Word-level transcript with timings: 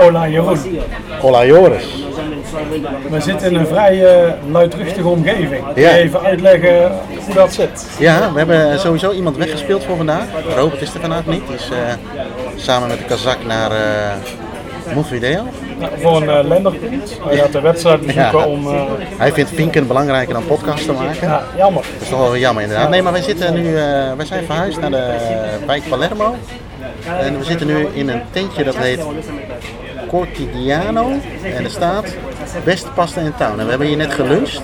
Hola 0.00 0.28
Jeroen. 0.28 0.58
Hola 1.20 1.44
Joris. 1.44 1.84
We 3.10 3.20
zitten 3.20 3.50
in 3.50 3.56
een 3.58 3.66
vrij 3.66 4.24
uh, 4.26 4.32
luidruchtige 4.50 5.08
omgeving. 5.08 5.64
Ja. 5.74 5.90
even 5.90 6.20
uitleggen 6.20 6.92
hoe 7.26 7.34
dat 7.34 7.52
zit? 7.52 7.86
Ja, 7.98 8.32
we 8.32 8.38
hebben 8.38 8.78
sowieso 8.80 9.12
iemand 9.12 9.36
weggespeeld 9.36 9.84
voor 9.84 9.96
vandaag. 9.96 10.24
Robert 10.56 10.82
is 10.82 10.94
er 10.94 11.00
vandaag 11.00 11.26
niet. 11.26 11.46
Die 11.46 11.56
is 11.56 11.68
eh, 11.70 11.78
samen 12.56 12.88
met 12.88 12.98
de 12.98 13.04
Kazak 13.04 13.36
naar 13.46 13.70
eh 13.70 14.12
Montevideo. 14.94 15.42
Nou, 15.78 15.92
voor 16.00 16.16
een 16.16 16.28
uh, 16.44 16.48
lenderpunt. 16.48 17.18
Hij 17.28 17.36
gaat 17.36 17.52
de 17.52 17.60
wedstrijd 17.60 18.00
bezoeken 18.06 18.38
Ja. 18.38 18.46
om... 18.46 18.66
eh, 18.66 18.82
Hij 19.16 19.32
vindt 19.32 19.50
Vinken 19.54 19.86
belangrijker 19.86 20.34
dan 20.34 20.46
podcast 20.46 20.84
te 20.84 20.92
maken. 20.92 21.28
ja, 21.28 21.42
jammer. 21.56 21.82
Dat 21.92 22.02
is 22.02 22.08
toch 22.08 22.18
wel 22.20 22.36
jammer 22.36 22.62
inderdaad. 22.62 22.88
Nee, 22.90 23.02
maar 23.02 23.12
wij 23.12 23.22
zitten 23.22 23.54
nu, 23.54 23.76
eh, 23.76 23.82
wij 24.16 24.26
zijn 24.26 24.44
verhuisd 24.44 24.80
naar 24.80 24.90
de 24.90 25.14
wijk 25.66 25.82
Palermo. 25.88 26.34
En 27.20 27.38
we 27.38 27.44
zitten 27.44 27.66
nu 27.66 27.86
in 27.92 28.08
een 28.08 28.22
tentje 28.30 28.64
dat 28.64 28.76
heet 28.76 29.00
Cortigiano. 30.10 31.10
En 31.42 31.64
er 31.64 31.70
staat 31.70 32.16
beste 32.64 32.90
pasta 32.90 33.20
in 33.20 33.34
town. 33.38 33.58
En 33.58 33.64
we 33.64 33.70
hebben 33.70 33.88
hier 33.88 33.96
net 33.96 34.14
geluncht. 34.14 34.62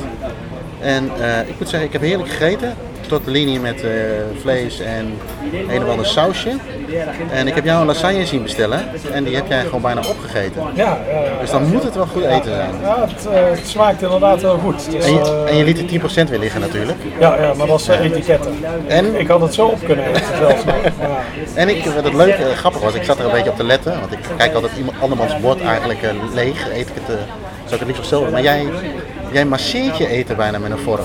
En 0.86 1.10
eh, 1.20 1.48
ik 1.48 1.54
moet 1.58 1.68
zeggen, 1.68 1.88
ik 1.88 1.92
heb 1.92 2.02
heerlijk 2.02 2.28
gegeten. 2.30 2.74
Tortellini 3.08 3.58
met 3.58 3.82
eh, 3.84 3.90
vlees 4.40 4.80
en 4.80 5.18
een 5.68 5.82
of 5.82 5.88
ander 5.88 6.06
sausje. 6.06 6.50
En 7.32 7.46
ik 7.46 7.54
heb 7.54 7.64
jou 7.64 7.80
een 7.80 7.86
lasagne 7.86 8.26
zien 8.26 8.42
bestellen. 8.42 8.80
En 9.12 9.24
die 9.24 9.34
heb 9.34 9.48
jij 9.48 9.64
gewoon 9.64 9.80
bijna 9.80 10.00
opgegeten. 10.08 10.62
Ja, 10.74 10.98
ja, 11.10 11.40
Dus 11.40 11.50
dan 11.50 11.68
moet 11.68 11.82
het 11.82 11.94
wel 11.94 12.06
goed 12.06 12.24
eten 12.24 12.54
zijn. 12.54 12.70
ja 12.82 13.06
het, 13.08 13.26
eh, 13.26 13.50
het 13.50 13.66
smaakt 13.66 14.02
inderdaad 14.02 14.40
heel 14.40 14.58
goed. 14.58 14.90
Dus, 14.90 15.04
En 15.04 15.12
je, 15.12 15.44
en 15.48 15.56
je 15.56 15.64
liet 15.64 15.78
er 15.78 15.86
10% 15.86 16.30
weer 16.30 16.38
liggen 16.38 16.60
natuurlijk. 16.60 16.98
ja, 17.18 17.42
ja, 17.42 17.54
maar 17.54 17.66
dat 17.66 17.80
is 17.80 17.88
etiketten. 17.88 18.54
En 18.86 19.20
Ik 19.20 19.28
had 19.28 19.40
het 19.40 19.54
zo 19.54 19.66
op 19.66 19.84
kunnen 19.84 20.06
eten 20.06 20.36
zelfs. 20.38 20.62
En 21.54 21.68
ik, 21.68 21.84
wat 21.84 22.04
het 22.04 22.14
leuke, 22.14 22.42
eh, 22.44 22.56
grappig 22.56 22.80
was, 22.80 22.94
ik 22.94 23.04
zat 23.04 23.18
er 23.18 23.24
een 23.24 23.32
beetje 23.32 23.50
op 23.50 23.56
te 23.56 23.64
letten, 23.64 24.00
want 24.00 24.12
ik 24.12 24.18
kijk 24.36 24.54
altijd 24.54 24.72
iemand 24.76 24.96
andermans 25.00 25.40
bord 25.40 25.62
eigenlijk 25.62 26.00
leeg, 26.34 26.68
eet 26.68 26.88
ik 26.88 26.94
het, 26.94 27.18
zou 27.64 27.74
ik 27.74 27.78
het 27.78 27.86
liefst 27.86 28.06
zelf. 28.06 28.30
Maar 28.30 28.42
jij, 28.42 28.66
jij 29.32 29.44
masseert 29.44 29.96
je 29.96 30.08
eten 30.08 30.36
bijna 30.36 30.58
met 30.58 30.70
een 30.70 30.78
vork. 30.78 31.00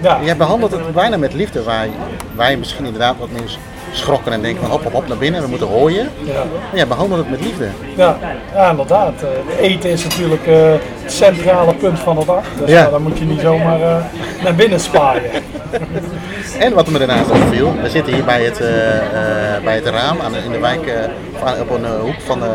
Ja, 0.00 0.18
Jij 0.24 0.36
behandelt 0.36 0.70
het 0.70 0.92
bijna 0.92 1.16
met 1.16 1.34
liefde, 1.34 1.62
waar 1.62 1.86
wij 2.36 2.56
misschien 2.56 2.84
inderdaad 2.84 3.14
wat 3.18 3.30
meer 3.30 3.56
schrokken 3.92 4.32
en 4.32 4.42
denken 4.42 4.60
van 4.62 4.70
hop 4.70 4.82
hop 4.82 4.92
hop 4.92 5.08
naar 5.08 5.16
binnen, 5.16 5.42
we 5.42 5.48
moeten 5.48 5.66
hooien. 5.66 6.08
ja. 6.24 6.32
Maar 6.32 6.74
jij 6.76 6.86
behandelt 6.86 7.20
het 7.20 7.30
met 7.30 7.40
liefde. 7.40 7.68
Ja, 7.96 8.16
ja 8.54 8.70
inderdaad. 8.70 9.12
Eh, 9.22 9.64
eten 9.70 9.90
is 9.90 10.02
natuurlijk 10.04 10.46
eh, 10.46 10.54
het 11.02 11.12
centrale 11.12 11.74
punt 11.74 11.98
van 11.98 12.18
de 12.18 12.24
dag. 12.24 12.44
Dus 12.58 12.70
Ja. 12.70 12.90
dan 12.90 13.02
moet 13.02 13.18
je 13.18 13.24
niet 13.24 13.40
zomaar 13.40 13.80
eh, 13.82 13.96
naar 14.42 14.54
binnen 14.54 14.80
spaaien. 14.80 15.30
En 16.58 16.72
wat 16.74 16.88
me 16.88 16.98
daarnaast 16.98 17.30
opviel, 17.30 17.74
we 17.82 17.88
zitten 17.90 18.14
hier 18.14 18.24
bij 18.24 18.42
het, 18.44 18.60
eh, 18.60 18.96
eh, 18.96 19.62
bij 19.64 19.74
het 19.74 19.86
raam 19.86 20.20
aan, 20.20 20.32
de- 20.32 20.38
in 20.44 20.52
de 20.52 20.58
wijk 20.58 20.86
eh, 20.86 21.60
op 21.60 21.70
een 21.70 21.84
hoek 22.00 22.20
van 22.26 22.40
de, 22.40 22.50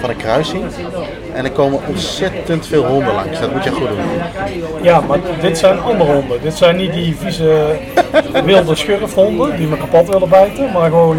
van 0.00 0.08
de 0.08 0.14
kruising. 0.16 0.64
En 1.32 1.44
er 1.44 1.50
komen 1.50 1.80
ontzettend 1.88 2.66
veel 2.66 2.84
honden 2.84 3.14
langs, 3.14 3.40
dat 3.40 3.52
moet 3.52 3.64
je 3.64 3.70
goed 3.70 3.88
doen. 3.88 3.98
Ja, 4.82 5.00
maar 5.00 5.18
dit 5.40 5.58
zijn 5.58 5.80
andere 5.80 6.12
honden. 6.12 6.38
Dit 6.42 6.54
zijn 6.56 6.76
niet 6.76 6.92
die 6.92 7.16
vieze 7.18 7.66
wilde 8.44 8.74
schurfhonden 8.74 9.56
die 9.56 9.66
me 9.66 9.76
kapot 9.76 10.08
willen 10.08 10.28
bijten, 10.28 10.72
maar 10.72 10.88
gewoon 10.90 11.16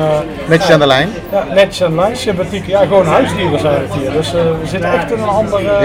Netjes 0.48 0.70
aan 0.72 0.80
de 0.80 0.88
lijn. 0.88 1.10
ja, 1.32 1.44
netjes 1.54 1.82
en 1.82 1.96
lijn, 1.96 2.16
sympathiek. 2.16 2.68
Ja, 2.68 2.80
gewoon 2.80 3.06
huisdieren 3.06 3.60
zijn 3.60 3.82
het 3.82 3.94
hier. 3.94 4.12
Dus 4.12 4.32
we 4.32 4.56
zitten 4.64 4.94
echt 4.94 5.12
in 5.12 5.20
een 5.20 5.28
andere, 5.28 5.64
Ja. 5.64 5.80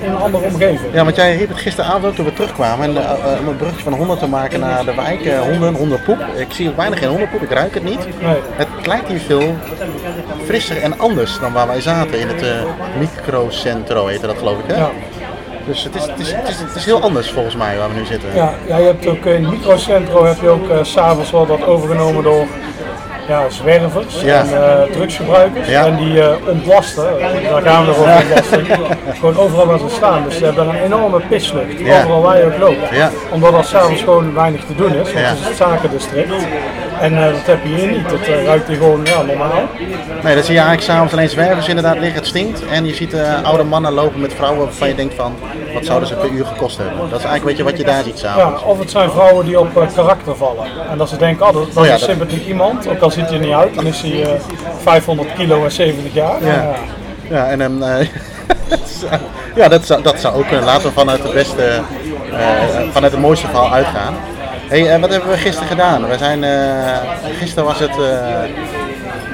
in 0.00 0.10
een 0.10 0.16
andere 0.16 0.44
omgeving. 0.44 0.92
Ja, 0.92 1.04
want 1.04 1.16
jij 1.16 1.36
riep 1.36 1.48
het 1.48 1.58
gisteravond 1.58 2.16
toen 2.16 2.24
we 2.24 2.32
terugkwamen. 2.32 2.84
En, 2.96 3.02
om 3.40 3.48
een 3.48 3.56
bruggetje 3.56 3.82
van 3.84 3.92
honden 3.92 4.18
te 4.18 4.26
maken 4.28 4.60
naar 4.60 4.84
de 4.84 4.94
wijk. 4.94 5.21
Eh, 5.26 5.40
honden, 5.40 5.74
hondenpoep. 5.74 6.18
Ik 6.36 6.52
zie 6.52 6.68
ook 6.68 6.76
bijna 6.76 6.96
geen 6.96 7.08
hondenpoep, 7.08 7.42
ik 7.42 7.50
ruik 7.50 7.74
het 7.74 7.84
niet. 7.84 8.06
Nee. 8.20 8.36
Het 8.52 8.86
lijkt 8.86 9.08
hier 9.08 9.20
veel 9.20 9.54
frisser 10.44 10.82
en 10.82 10.98
anders 10.98 11.38
dan 11.38 11.52
waar 11.52 11.66
wij 11.66 11.80
zaten 11.80 12.20
in 12.20 12.28
het 12.28 12.42
eh, 12.42 12.62
microcentro, 12.98 14.06
heette 14.06 14.26
dat 14.26 14.38
geloof 14.38 14.58
ik 14.58 14.64
hè? 14.66 14.76
Ja. 14.76 14.90
Dus 15.66 15.84
het 15.84 15.94
is, 15.94 16.02
het, 16.02 16.18
is, 16.18 16.32
het, 16.32 16.48
is, 16.48 16.60
het 16.60 16.74
is 16.74 16.84
heel 16.84 17.00
anders 17.00 17.30
volgens 17.30 17.56
mij 17.56 17.78
waar 17.78 17.88
we 17.88 17.94
nu 17.94 18.04
zitten. 18.04 18.34
Ja, 18.34 18.54
ja, 18.66 18.76
je 18.76 18.84
hebt 18.84 19.06
ook 19.06 19.24
in 19.24 19.44
het 19.44 19.52
microcentro 19.52 20.24
heb 20.24 20.40
je 20.40 20.48
ook 20.48 20.68
eh, 20.68 20.78
s 20.82 20.92
s'avonds 20.92 21.30
wel 21.30 21.46
dat 21.46 21.64
overgenomen 21.64 22.22
door 22.22 22.46
ja, 23.28 23.50
zwervers 23.50 24.20
Ja. 24.20 24.40
en 24.40 24.62
eh, 24.62 24.82
drugsgebruikers. 24.92 25.68
Ja. 25.68 25.86
En 25.86 25.96
die 25.96 26.22
eh, 26.22 26.48
ontlasten, 26.48 27.04
daar 27.50 27.62
gaan 27.62 27.84
we 27.84 27.90
over 27.90 28.02
ontlasten, 28.02 28.66
gewoon 29.20 29.36
overal 29.36 29.66
waar 29.66 29.78
ze 29.78 29.88
staan. 29.88 30.24
Dus 30.24 30.36
ze 30.36 30.44
hebben 30.44 30.68
een 30.68 30.82
enorme 30.82 31.20
pislucht, 31.28 31.80
overal 31.80 32.22
waar 32.22 32.38
je 32.38 32.44
ook 32.44 32.58
loopt. 32.58 32.88
Ja. 32.92 33.10
Omdat 33.30 33.54
er 33.54 33.64
s'avonds 33.64 34.02
gewoon 34.02 34.34
weinig 34.34 34.64
te 34.64 34.74
doen 34.74 34.94
is, 34.94 35.12
want 35.12 35.26
het 35.26 35.38
is 35.38 35.44
het 35.44 35.56
zakendistrict. 35.56 36.30
En 37.02 37.16
eh, 37.18 37.32
dat 37.32 37.46
heb 37.46 37.58
je 37.64 37.74
hier 37.74 37.86
niet, 37.90 38.10
het 38.10 38.28
eh, 38.28 38.44
ruikt 38.44 38.68
hier 38.68 38.76
gewoon 38.76 39.00
ja, 39.04 39.22
normaal. 39.22 39.62
Nee, 40.22 40.34
dan 40.34 40.44
zie 40.44 40.54
je 40.54 40.60
eigenlijk 40.60 40.82
s'avonds 40.82 41.12
alleen 41.12 41.28
zwervers 41.28 41.68
inderdaad 41.68 41.98
liggen, 41.98 42.14
het 42.14 42.26
stinkt. 42.26 42.66
En 42.66 42.86
je 42.86 42.94
ziet 42.94 43.12
eh, 43.14 43.42
oude 43.42 43.62
mannen 43.64 43.92
lopen 43.92 44.20
met 44.20 44.34
vrouwen 44.34 44.64
waarvan 44.64 44.88
je 44.88 44.94
denkt 44.94 45.14
van, 45.14 45.34
wat 45.74 45.84
zouden 45.84 46.08
ze 46.08 46.14
per 46.14 46.28
uur 46.30 46.46
gekost 46.46 46.78
hebben? 46.78 46.96
Dat 47.10 47.18
is 47.18 47.24
eigenlijk 47.24 47.42
een 47.42 47.64
beetje 47.64 47.64
wat 47.64 47.76
je 47.78 47.84
daar 47.84 48.02
ziet 48.04 48.20
Ja, 48.20 48.34
s'avonds. 48.34 48.62
of 48.62 48.78
het 48.78 48.90
zijn 48.90 49.10
vrouwen 49.10 49.44
die 49.46 49.58
op 49.60 49.88
karakter 49.94 50.36
vallen. 50.36 50.64
En 50.90 50.98
dat 50.98 51.08
ze 51.08 51.16
denken, 51.16 51.46
oh, 51.46 51.52
dat, 51.52 51.66
dat 51.66 51.76
Oh 51.76 51.84
ja, 51.88 51.94
is 51.94 52.00
een 52.00 52.06
dat- 52.06 52.16
sympathiek 52.16 52.46
iemand, 52.46 52.88
ook 52.88 53.00
al 53.00 53.10
ziet 53.10 53.24
hij 53.28 53.34
er 53.34 53.44
niet 53.44 53.54
uit, 53.54 53.74
dan 53.74 53.86
is 53.86 54.00
hij 54.00 54.22
eh, 54.22 54.30
500 54.82 55.28
kilo 55.36 55.64
en 55.64 55.72
70 55.72 56.14
jaar. 56.14 56.44
Ja. 56.44 56.70
Ja, 57.28 57.46
en 57.48 57.58
dan, 57.64 57.84
eh, 57.84 58.06
ja, 59.54 59.68
dat 59.68 59.86
zou, 59.86 60.02
dat 60.02 60.20
zou 60.20 60.34
ook 60.36 60.46
kunnen. 60.48 60.64
Laten 60.64 60.86
we 60.88 60.92
vanuit 60.92 61.22
het 61.22 61.32
beste, 61.32 61.80
vanuit 62.92 63.12
het 63.12 63.20
mooiste 63.20 63.46
verhaal 63.46 63.72
uitgaan. 63.72 64.14
Hey, 64.72 64.88
eh, 64.88 65.00
wat 65.00 65.10
hebben 65.10 65.30
we 65.30 65.36
gisteren 65.36 65.68
gedaan? 65.68 66.08
We 66.08 66.18
zijn, 66.18 66.44
eh, 66.44 66.96
gisteren 67.38 67.64
was 67.64 67.78
het 67.78 67.98
eh, 67.98 68.40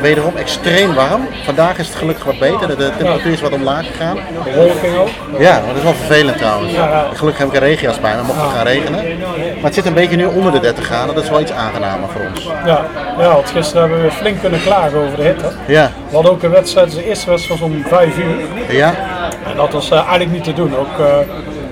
wederom 0.01 0.37
extreem 0.37 0.95
warm. 0.95 1.29
Vandaag 1.45 1.79
is 1.79 1.87
het 1.87 1.97
gelukkig 1.97 2.25
wat 2.25 2.39
beter. 2.39 2.69
De, 2.69 2.91
temperatuur 2.97 3.33
is 3.33 3.41
wat 3.41 3.53
omlaag 3.53 3.87
gegaan. 3.87 4.17
De 4.45 4.55
wolking 4.55 4.97
ook. 4.97 5.09
Ja, 5.39 5.53
maar 5.53 5.67
dat 5.67 5.77
is 5.77 5.83
wel 5.83 5.95
vervelend 5.95 6.39
trouwens. 6.39 6.73
Gelukkig 7.13 7.39
heb 7.39 7.49
ik 7.49 7.55
een 7.55 7.67
regenjas 7.69 8.01
bij 8.01 8.17
me, 8.17 8.23
mocht 8.23 8.41
het 8.41 8.51
gaan 8.51 8.67
regenen. 8.67 9.19
Maar 9.55 9.65
het 9.65 9.75
zit 9.75 9.87
een 9.87 9.95
beetje 9.95 10.17
nu 10.17 10.25
onder 10.25 10.53
de 10.53 10.61
30 10.61 10.85
graden. 10.85 11.15
Dat 11.15 11.25
is 11.25 11.31
wel 11.31 11.41
iets 11.41 11.53
aangenamer 11.53 12.09
voor 12.09 12.21
ons. 12.31 12.45
Ja, 12.65 12.87
ja, 13.19 13.33
want 13.33 13.51
gisteren 13.51 13.83
hebben 13.83 14.03
we 14.03 14.11
flink 14.11 14.41
kunnen 14.41 14.63
klagen 14.63 14.99
over 14.99 15.17
de 15.17 15.23
hitte. 15.23 15.51
Ja, 15.67 15.91
We 16.09 16.15
hadden 16.15 16.33
ook 16.33 16.43
een 16.43 16.51
wedstrijd, 16.51 16.93
de 16.93 17.05
eerste 17.05 17.31
wedstrijd 17.31 17.61
was 17.61 17.71
om 17.71 17.85
5 17.87 18.19
uur. 18.19 18.37
ja, 18.77 18.95
En 19.51 19.57
dat 19.57 19.73
was 19.73 19.91
eigenlijk 19.91 20.31
niet 20.31 20.45
te 20.45 20.53
doen, 20.53 20.77
ook 20.77 20.99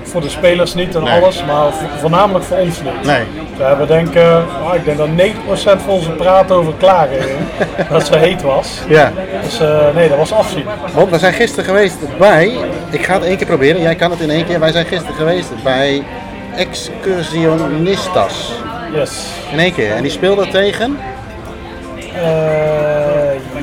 voor 0.07 0.21
de 0.21 0.29
spelers 0.29 0.73
niet 0.73 0.95
en 0.95 1.03
Nee. 1.03 1.21
alles, 1.21 1.43
maar 1.45 1.71
vo- 1.71 1.85
voornamelijk 1.99 2.45
voor 2.45 2.57
ons 2.57 2.81
niet. 2.81 3.05
nee. 3.05 3.23
We 3.57 3.63
hebben 3.63 3.87
denk, 3.87 4.15
eh, 4.15 4.37
ah, 4.67 4.75
ik 4.75 4.85
denk 4.85 4.97
dat 4.97 5.07
90% 5.07 5.81
van 5.81 5.93
onze 5.93 6.09
praat 6.11 6.51
over 6.51 6.73
klagen 6.77 7.17
dat 7.91 8.05
ze 8.07 8.17
heet 8.17 8.41
was. 8.41 8.67
Ja. 8.87 9.11
Dus 9.43 9.59
eh, 9.59 9.77
nee, 9.95 10.09
dat 10.09 10.17
was 10.17 10.31
afzien. 10.33 10.65
Want 10.93 11.09
we 11.09 11.17
zijn 11.19 11.33
gisteren 11.33 11.65
geweest 11.65 11.95
bij, 12.17 12.51
ik 12.89 13.05
ga 13.05 13.13
het 13.13 13.23
één 13.23 13.37
keer 13.37 13.45
proberen, 13.47 13.81
jij 13.81 13.95
kan 13.95 14.11
het 14.11 14.19
in 14.19 14.29
één 14.29 14.45
keer. 14.45 14.59
Wij 14.59 14.71
zijn 14.71 14.85
gisteren 14.85 15.15
geweest 15.15 15.63
bij 15.63 16.03
Excursionistas. 16.55 18.51
Yes. 18.93 19.25
In 19.51 19.59
één 19.59 19.73
keer. 19.73 19.91
En 19.95 20.01
die 20.01 20.11
speelde 20.11 20.47
tegen, 20.47 20.97
Eh, 22.23 22.66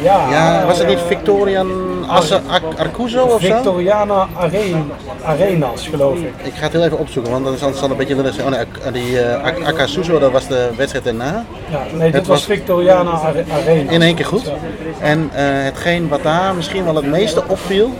ja. 0.04 0.30
ja, 0.30 0.66
was 0.66 0.78
het 0.78 0.86
niet 0.88 0.98
Victorian 1.06 1.68
Asse 2.08 2.40
Ar- 2.48 2.62
Arcuzo 2.78 3.22
of 3.22 3.40
zo? 3.42 3.54
Victoriana 3.54 4.28
Arena, 4.38 4.78
Arenas, 5.24 5.88
geloof 5.88 6.18
ik. 6.18 6.32
Ik 6.42 6.52
ga 6.54 6.62
het 6.62 6.72
heel 6.72 6.84
even 6.84 6.98
opzoeken, 6.98 7.32
want 7.32 7.44
dan 7.44 7.56
zal 7.56 7.72
het 7.72 7.82
een 7.90 7.96
beetje 7.96 8.16
willen 8.16 8.32
zeggen. 8.34 8.52
Oh 8.52 8.60
nee, 8.92 9.02
die 9.02 9.12
uh, 9.12 9.66
Akasuzo, 9.66 10.18
dat 10.18 10.30
was 10.32 10.46
de 10.46 10.70
wedstrijd 10.76 11.04
daarna. 11.04 11.44
Ja, 11.70 11.82
nee, 11.92 12.04
dit 12.10 12.14
Het 12.14 12.26
was 12.26 12.44
Victoriana 12.44 13.10
Are- 13.10 13.44
Arena. 13.52 13.90
In 13.90 14.02
één 14.02 14.14
keer 14.14 14.26
goed. 14.26 14.52
En 15.00 15.30
eh, 15.34 15.44
hetgeen 15.46 16.08
wat 16.08 16.22
daar 16.22 16.54
misschien 16.54 16.84
wel 16.84 16.94
het 16.94 17.06
meeste 17.06 17.42
opviel, 17.46 17.90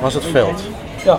was 0.00 0.14
het 0.14 0.24
veld. 0.24 0.62
Ja, 1.04 1.18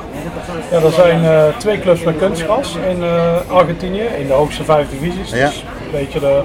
ja 0.72 0.80
er 0.82 0.92
zijn 0.92 1.24
eh, 1.24 1.44
twee 1.58 1.80
clubs 1.80 2.04
met 2.04 2.18
kunstgras 2.18 2.78
in 2.90 3.04
Argentinië, 3.48 4.04
in 4.20 4.28
de 4.28 4.34
hoogste 4.34 4.64
vijf 4.64 4.88
divisies. 4.90 5.30
Ja. 5.32 5.46
Dus 5.48 5.64
een 5.86 5.92
beetje 5.92 6.20
de 6.20 6.42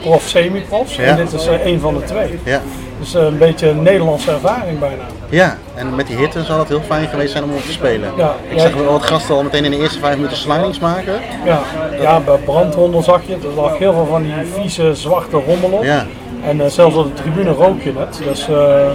prof, 0.00 0.22
semi-profs. 0.22 0.96
Ja. 0.96 1.02
En 1.02 1.16
dit 1.16 1.32
is 1.32 1.46
één 1.46 1.80
van 1.80 1.94
de 1.94 2.02
twee. 2.02 2.38
Ja. 2.44 2.60
Dus 2.98 3.14
eh, 3.14 3.24
een 3.24 3.38
beetje 3.38 3.68
een 3.68 3.82
Nederlandse 3.82 4.30
ervaring 4.30 4.78
bijna. 4.78 5.02
Ja, 5.28 5.58
en 5.74 5.94
met 5.94 6.06
die 6.06 6.16
hitte 6.16 6.44
zou 6.44 6.58
dat 6.58 6.68
heel 6.68 6.80
fijn 6.80 7.08
geweest 7.08 7.32
zijn 7.32 7.44
om 7.44 7.52
op 7.52 7.62
te 7.62 7.72
spelen. 7.72 8.10
Ja, 8.16 8.34
ik 8.48 8.60
zag 8.60 8.74
wel 8.74 8.92
wat 8.92 9.02
gasten 9.02 9.34
al 9.34 9.42
meteen 9.42 9.64
in 9.64 9.70
de 9.70 9.78
eerste 9.78 9.98
vijf 9.98 10.16
minuten 10.16 10.36
slidings 10.36 10.78
maken. 10.78 11.14
Ja, 11.44 11.60
ja 12.00 12.20
bij 12.20 12.36
brandrommel 12.36 13.02
zag 13.02 13.22
je 13.26 13.32
het. 13.32 13.44
Er 13.44 13.50
lag 13.50 13.78
heel 13.78 13.92
veel 13.92 14.06
van 14.06 14.22
die 14.22 14.34
vieze 14.54 14.94
zwarte 14.94 15.36
rommel 15.36 15.70
op. 15.70 15.84
Ja. 15.84 16.06
En 16.48 16.60
eh, 16.60 16.66
zelfs 16.66 16.96
op 16.96 17.16
de 17.16 17.22
tribune 17.22 17.50
rook 17.50 17.82
je 17.82 17.92
het. 17.96 18.20
Dus 18.24 18.48
eh, 18.48 18.86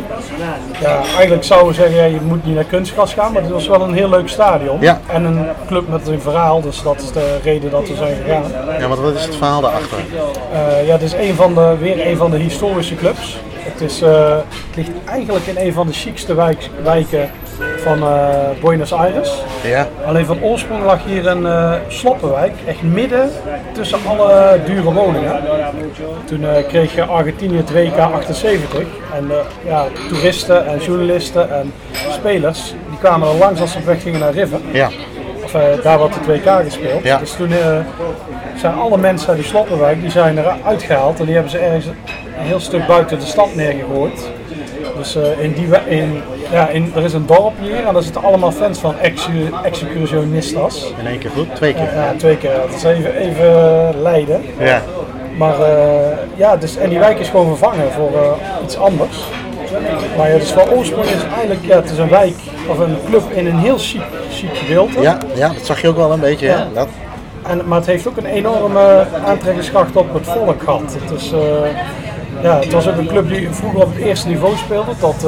ja, 0.81 1.01
eigenlijk 1.15 1.43
zouden 1.43 1.69
we 1.69 1.73
zeggen, 1.73 1.95
ja, 1.95 2.03
je 2.03 2.21
moet 2.21 2.45
niet 2.45 2.55
naar 2.55 2.63
kunstgras 2.63 3.13
gaan, 3.13 3.33
maar 3.33 3.41
het 3.41 3.51
was 3.51 3.67
wel 3.67 3.81
een 3.81 3.93
heel 3.93 4.09
leuk 4.09 4.27
stadion. 4.27 4.77
Ja. 4.81 4.99
En 5.07 5.23
een 5.23 5.45
club 5.67 5.87
met 5.87 6.07
een 6.07 6.21
verhaal, 6.21 6.61
dus 6.61 6.81
dat 6.83 7.01
is 7.01 7.11
de 7.11 7.37
reden 7.43 7.71
dat 7.71 7.87
we 7.87 7.95
zijn 7.95 8.15
gegaan. 8.15 8.43
Ja, 8.79 8.87
want 8.87 8.99
wat 8.99 9.15
is 9.15 9.25
het 9.25 9.35
verhaal 9.35 9.61
daarachter? 9.61 9.97
Ja, 10.85 10.91
het 10.91 11.01
is 11.01 11.13
een 11.13 11.35
van 11.35 11.53
de, 11.53 11.75
weer 11.79 12.07
een 12.07 12.17
van 12.17 12.31
de 12.31 12.37
historische 12.37 12.95
clubs. 12.95 13.39
Het, 13.79 13.89
is, 13.89 14.01
eh, 14.01 14.37
het 14.67 14.75
ligt 14.75 14.89
eigenlijk 15.05 15.45
in 15.45 15.57
een 15.57 15.73
van 15.73 15.87
de 15.87 15.93
chicste 15.93 16.33
wijk, 16.33 16.69
wijken 16.83 17.29
van 17.77 18.03
eh, 18.03 18.29
Buenos 18.61 18.93
Aires. 18.93 19.43
Ja. 19.63 19.87
Alleen 20.05 20.25
van 20.25 20.41
oorsprong 20.41 20.83
lag 20.83 21.05
hier 21.05 21.27
een 21.27 21.45
eh 21.45 21.73
sloppenwijk, 21.87 22.53
echt 22.67 22.81
midden 22.81 23.29
tussen 23.71 23.99
alle 24.07 24.59
dure 24.65 24.93
woningen. 24.93 25.39
Toen 26.25 26.45
kreeg 26.67 26.95
je 26.95 27.03
Argentinië 27.03 27.57
het 27.57 27.71
WK 27.71 27.97
78 27.97 28.79
en 29.15 29.31
ja, 29.65 29.85
toeristen 30.09 30.67
en 30.67 30.79
journalisten 30.79 31.51
en 31.51 31.73
spelers 32.09 32.73
die 32.89 32.99
kwamen 32.99 33.27
er 33.27 33.35
langs 33.35 33.61
als 33.61 33.71
ze 33.71 33.77
op 33.77 33.85
weg 33.85 34.01
gingen 34.01 34.19
naar 34.19 34.33
River. 34.33 34.59
Ja. 34.71 34.89
Of 35.43 35.51
daar 35.83 35.97
wordt 35.97 36.15
het 36.15 36.25
WK 36.25 36.63
gespeeld. 36.63 37.03
Ja. 37.03 37.17
Dus 37.17 37.31
toen 37.31 37.51
zijn 38.57 38.73
alle 38.73 38.97
mensen 38.97 39.29
uit 39.29 39.37
die 39.37 39.47
sloppenwijk 39.47 40.01
die 40.01 40.11
zijn 40.11 40.37
eruit 40.37 40.83
gehaald 40.83 41.19
en 41.19 41.25
die 41.25 41.33
hebben 41.33 41.51
ze 41.51 41.57
ergens 41.57 41.85
een 42.39 42.45
heel 42.45 42.59
stuk 42.59 42.87
buiten 42.87 43.19
de 43.19 43.25
stad 43.25 43.55
neergegooid. 43.55 44.29
Dus 44.97 45.15
eh, 45.15 45.43
in 45.43 45.53
die, 45.53 45.67
in, 45.87 46.21
ja, 46.51 46.67
in, 46.67 46.91
er 46.95 47.03
is 47.03 47.13
een 47.13 47.25
dorp 47.25 47.53
hier 47.59 47.85
en 47.85 47.93
daar 47.93 48.03
zitten 48.03 48.23
allemaal 48.23 48.51
fans 48.51 48.79
van 48.79 48.99
ex- 48.99 49.29
excursionistas. 49.63 50.93
In 50.99 51.07
één 51.07 51.19
keer 51.19 51.29
goed, 51.29 51.55
twee 51.55 51.73
keer. 51.73 51.93
Ja, 51.95 52.13
twee 52.17 52.37
keer. 52.37 52.51
Dat 52.67 52.75
is 52.75 52.83
even, 52.83 53.15
even 53.15 54.01
Leiden. 54.01 54.41
Ja. 54.59 54.81
Maar 55.37 55.61
eh, 55.61 56.17
ja, 56.35 56.57
dus, 56.57 56.77
en 56.77 56.89
die 56.89 56.99
wijk 56.99 57.19
is 57.19 57.29
gewoon 57.29 57.47
vervangen 57.47 57.91
voor 57.91 58.11
eh, 58.13 58.63
iets 58.63 58.77
anders. 58.77 59.17
Maar 60.17 60.31
ja, 60.31 60.37
dus 60.37 60.51
van 60.51 60.69
oorsprong 60.69 61.05
is 61.05 61.23
eigenlijk, 61.35 61.65
ja, 61.65 61.75
het 61.75 61.89
is 61.91 61.97
een 61.97 62.09
wijk 62.09 62.35
of 62.67 62.79
een 62.79 62.97
club 63.09 63.31
in 63.31 63.45
een 63.47 63.57
heel 63.57 63.77
chic, 63.77 64.01
chic 64.31 64.49
gedeelte. 64.57 65.01
Ja, 65.01 65.17
ja, 65.35 65.47
dat 65.47 65.65
zag 65.65 65.81
je 65.81 65.87
ook 65.87 65.95
wel 65.95 66.11
een 66.11 66.19
beetje. 66.19 66.45
Ja. 66.47 66.67
Dat, 66.73 66.87
En, 67.47 67.61
maar 67.65 67.77
het 67.77 67.87
heeft 67.87 68.07
ook 68.07 68.17
een 68.17 68.25
enorme 68.25 69.05
aantrekkingskracht 69.25 69.95
op 69.95 70.13
het 70.13 70.27
volk 70.27 70.63
gehad. 70.63 70.97
Het, 71.01 71.21
is, 71.21 71.31
eh, 71.31 71.39
ja, 72.41 72.59
het 72.59 72.73
was 72.73 72.87
ook 72.87 72.97
een 72.97 73.07
club 73.07 73.29
die 73.29 73.49
vroeger 73.51 73.81
op 73.81 73.93
het 73.95 74.03
eerste 74.03 74.27
niveau 74.27 74.55
speelde, 74.57 74.91
tot 74.99 75.15
eh, 75.15 75.21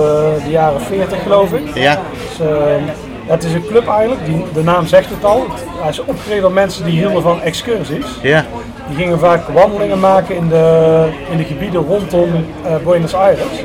de 0.43 0.49
jaren 0.49 0.81
40 0.81 1.21
geloof 1.21 1.53
ik. 1.53 1.75
ja. 1.75 2.01
Dus, 2.11 2.47
eh, 2.47 2.87
ja, 3.27 3.33
het 3.33 3.43
is 3.43 3.53
een 3.53 3.67
club 3.67 3.87
eigenlijk, 3.87 4.25
die, 4.25 4.45
de 4.53 4.63
naam 4.63 4.87
zegt 4.87 5.09
het 5.09 5.25
al. 5.25 5.45
Hij 5.79 5.89
is 5.89 5.99
opgetreden 5.99 6.41
door 6.41 6.51
mensen 6.51 6.85
die 6.85 6.99
hielden 6.99 7.21
van 7.21 7.41
excursies. 7.41 8.05
Ja. 8.21 8.45
Die 8.87 8.95
gingen 8.97 9.19
vaak 9.19 9.47
wandelingen 9.47 9.99
maken 9.99 10.35
in 10.35 10.49
de, 10.49 11.07
in 11.31 11.37
de 11.37 11.43
gebieden 11.43 11.81
rondom 11.81 12.45
eh, 12.65 12.75
Buenos 12.83 13.13
Aires. 13.13 13.63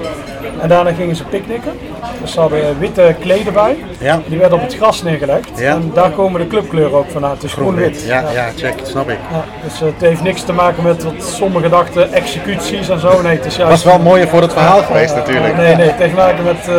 En 0.60 0.68
daarna 0.68 0.92
gingen 0.92 1.16
ze 1.16 1.24
picknicken. 1.24 1.72
Dus 2.20 2.32
ze 2.32 2.40
hadden 2.40 2.78
witte 2.78 3.14
kleden 3.20 3.52
bij. 3.52 3.76
Ja. 3.98 4.20
Die 4.26 4.38
werden 4.38 4.58
op 4.58 4.64
het 4.64 4.74
gras 4.76 5.02
neergelegd. 5.02 5.48
Ja. 5.56 5.72
En 5.72 5.90
daar 5.94 6.10
komen 6.10 6.40
de 6.40 6.46
clubkleuren 6.46 6.98
ook 6.98 7.10
vandaan. 7.10 7.30
Het 7.30 7.42
is 7.42 7.52
groen-wit. 7.52 8.04
Ja, 8.06 8.24
ja, 8.34 8.48
check, 8.56 8.74
snap 8.82 9.08
ik. 9.10 9.18
Ja, 9.32 9.44
dus 9.64 9.80
eh, 9.80 9.86
het 9.86 10.00
heeft 10.08 10.22
niks 10.22 10.42
te 10.42 10.52
maken 10.52 10.82
met 10.82 11.04
wat 11.04 11.14
sommigen 11.24 11.70
dachten, 11.70 12.12
executies 12.12 12.88
en 12.88 13.00
zo. 13.00 13.22
Nee, 13.22 13.36
het 13.36 13.44
is 13.44 13.56
juist... 13.56 13.72
Was 13.84 13.92
wel 13.94 14.02
mooier 14.02 14.28
voor 14.28 14.40
het 14.42 14.52
verhaal 14.52 14.82
geweest 14.82 15.14
natuurlijk. 15.14 15.56
Nee, 15.56 15.74
nee, 15.74 15.86
het 15.86 15.96
heeft 16.00 16.10
te 16.10 16.16
maken 16.20 16.44
met 16.44 16.68
eh, 16.68 16.74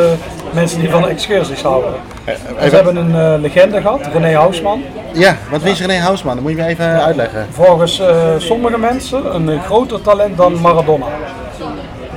mensen 0.51 0.79
die 0.79 0.89
van 0.89 1.07
excursies 1.09 1.61
houden. 1.61 1.91
En 2.25 2.35
ze 2.59 2.65
even- 2.65 2.75
hebben 2.75 2.95
een 2.95 3.33
eh, 3.35 3.41
legende 3.41 3.81
gehad, 3.81 3.99
René 4.13 4.33
Hausman. 4.35 4.83
Ja, 5.13 5.35
wat 5.49 5.63
is 5.63 5.79
René 5.79 5.97
Hausman? 5.99 6.33
Dat 6.33 6.43
moet 6.43 6.51
je 6.51 6.57
me 6.57 6.65
even 6.67 7.03
uitleggen. 7.03 7.47
Volgens 7.51 7.99
eh, 7.99 8.15
sommige 8.37 8.77
mensen 8.77 9.35
een 9.35 9.49
eh, 9.49 9.63
groter 9.63 10.01
talent 10.01 10.37
dan 10.37 10.61
Maradona. 10.61 11.05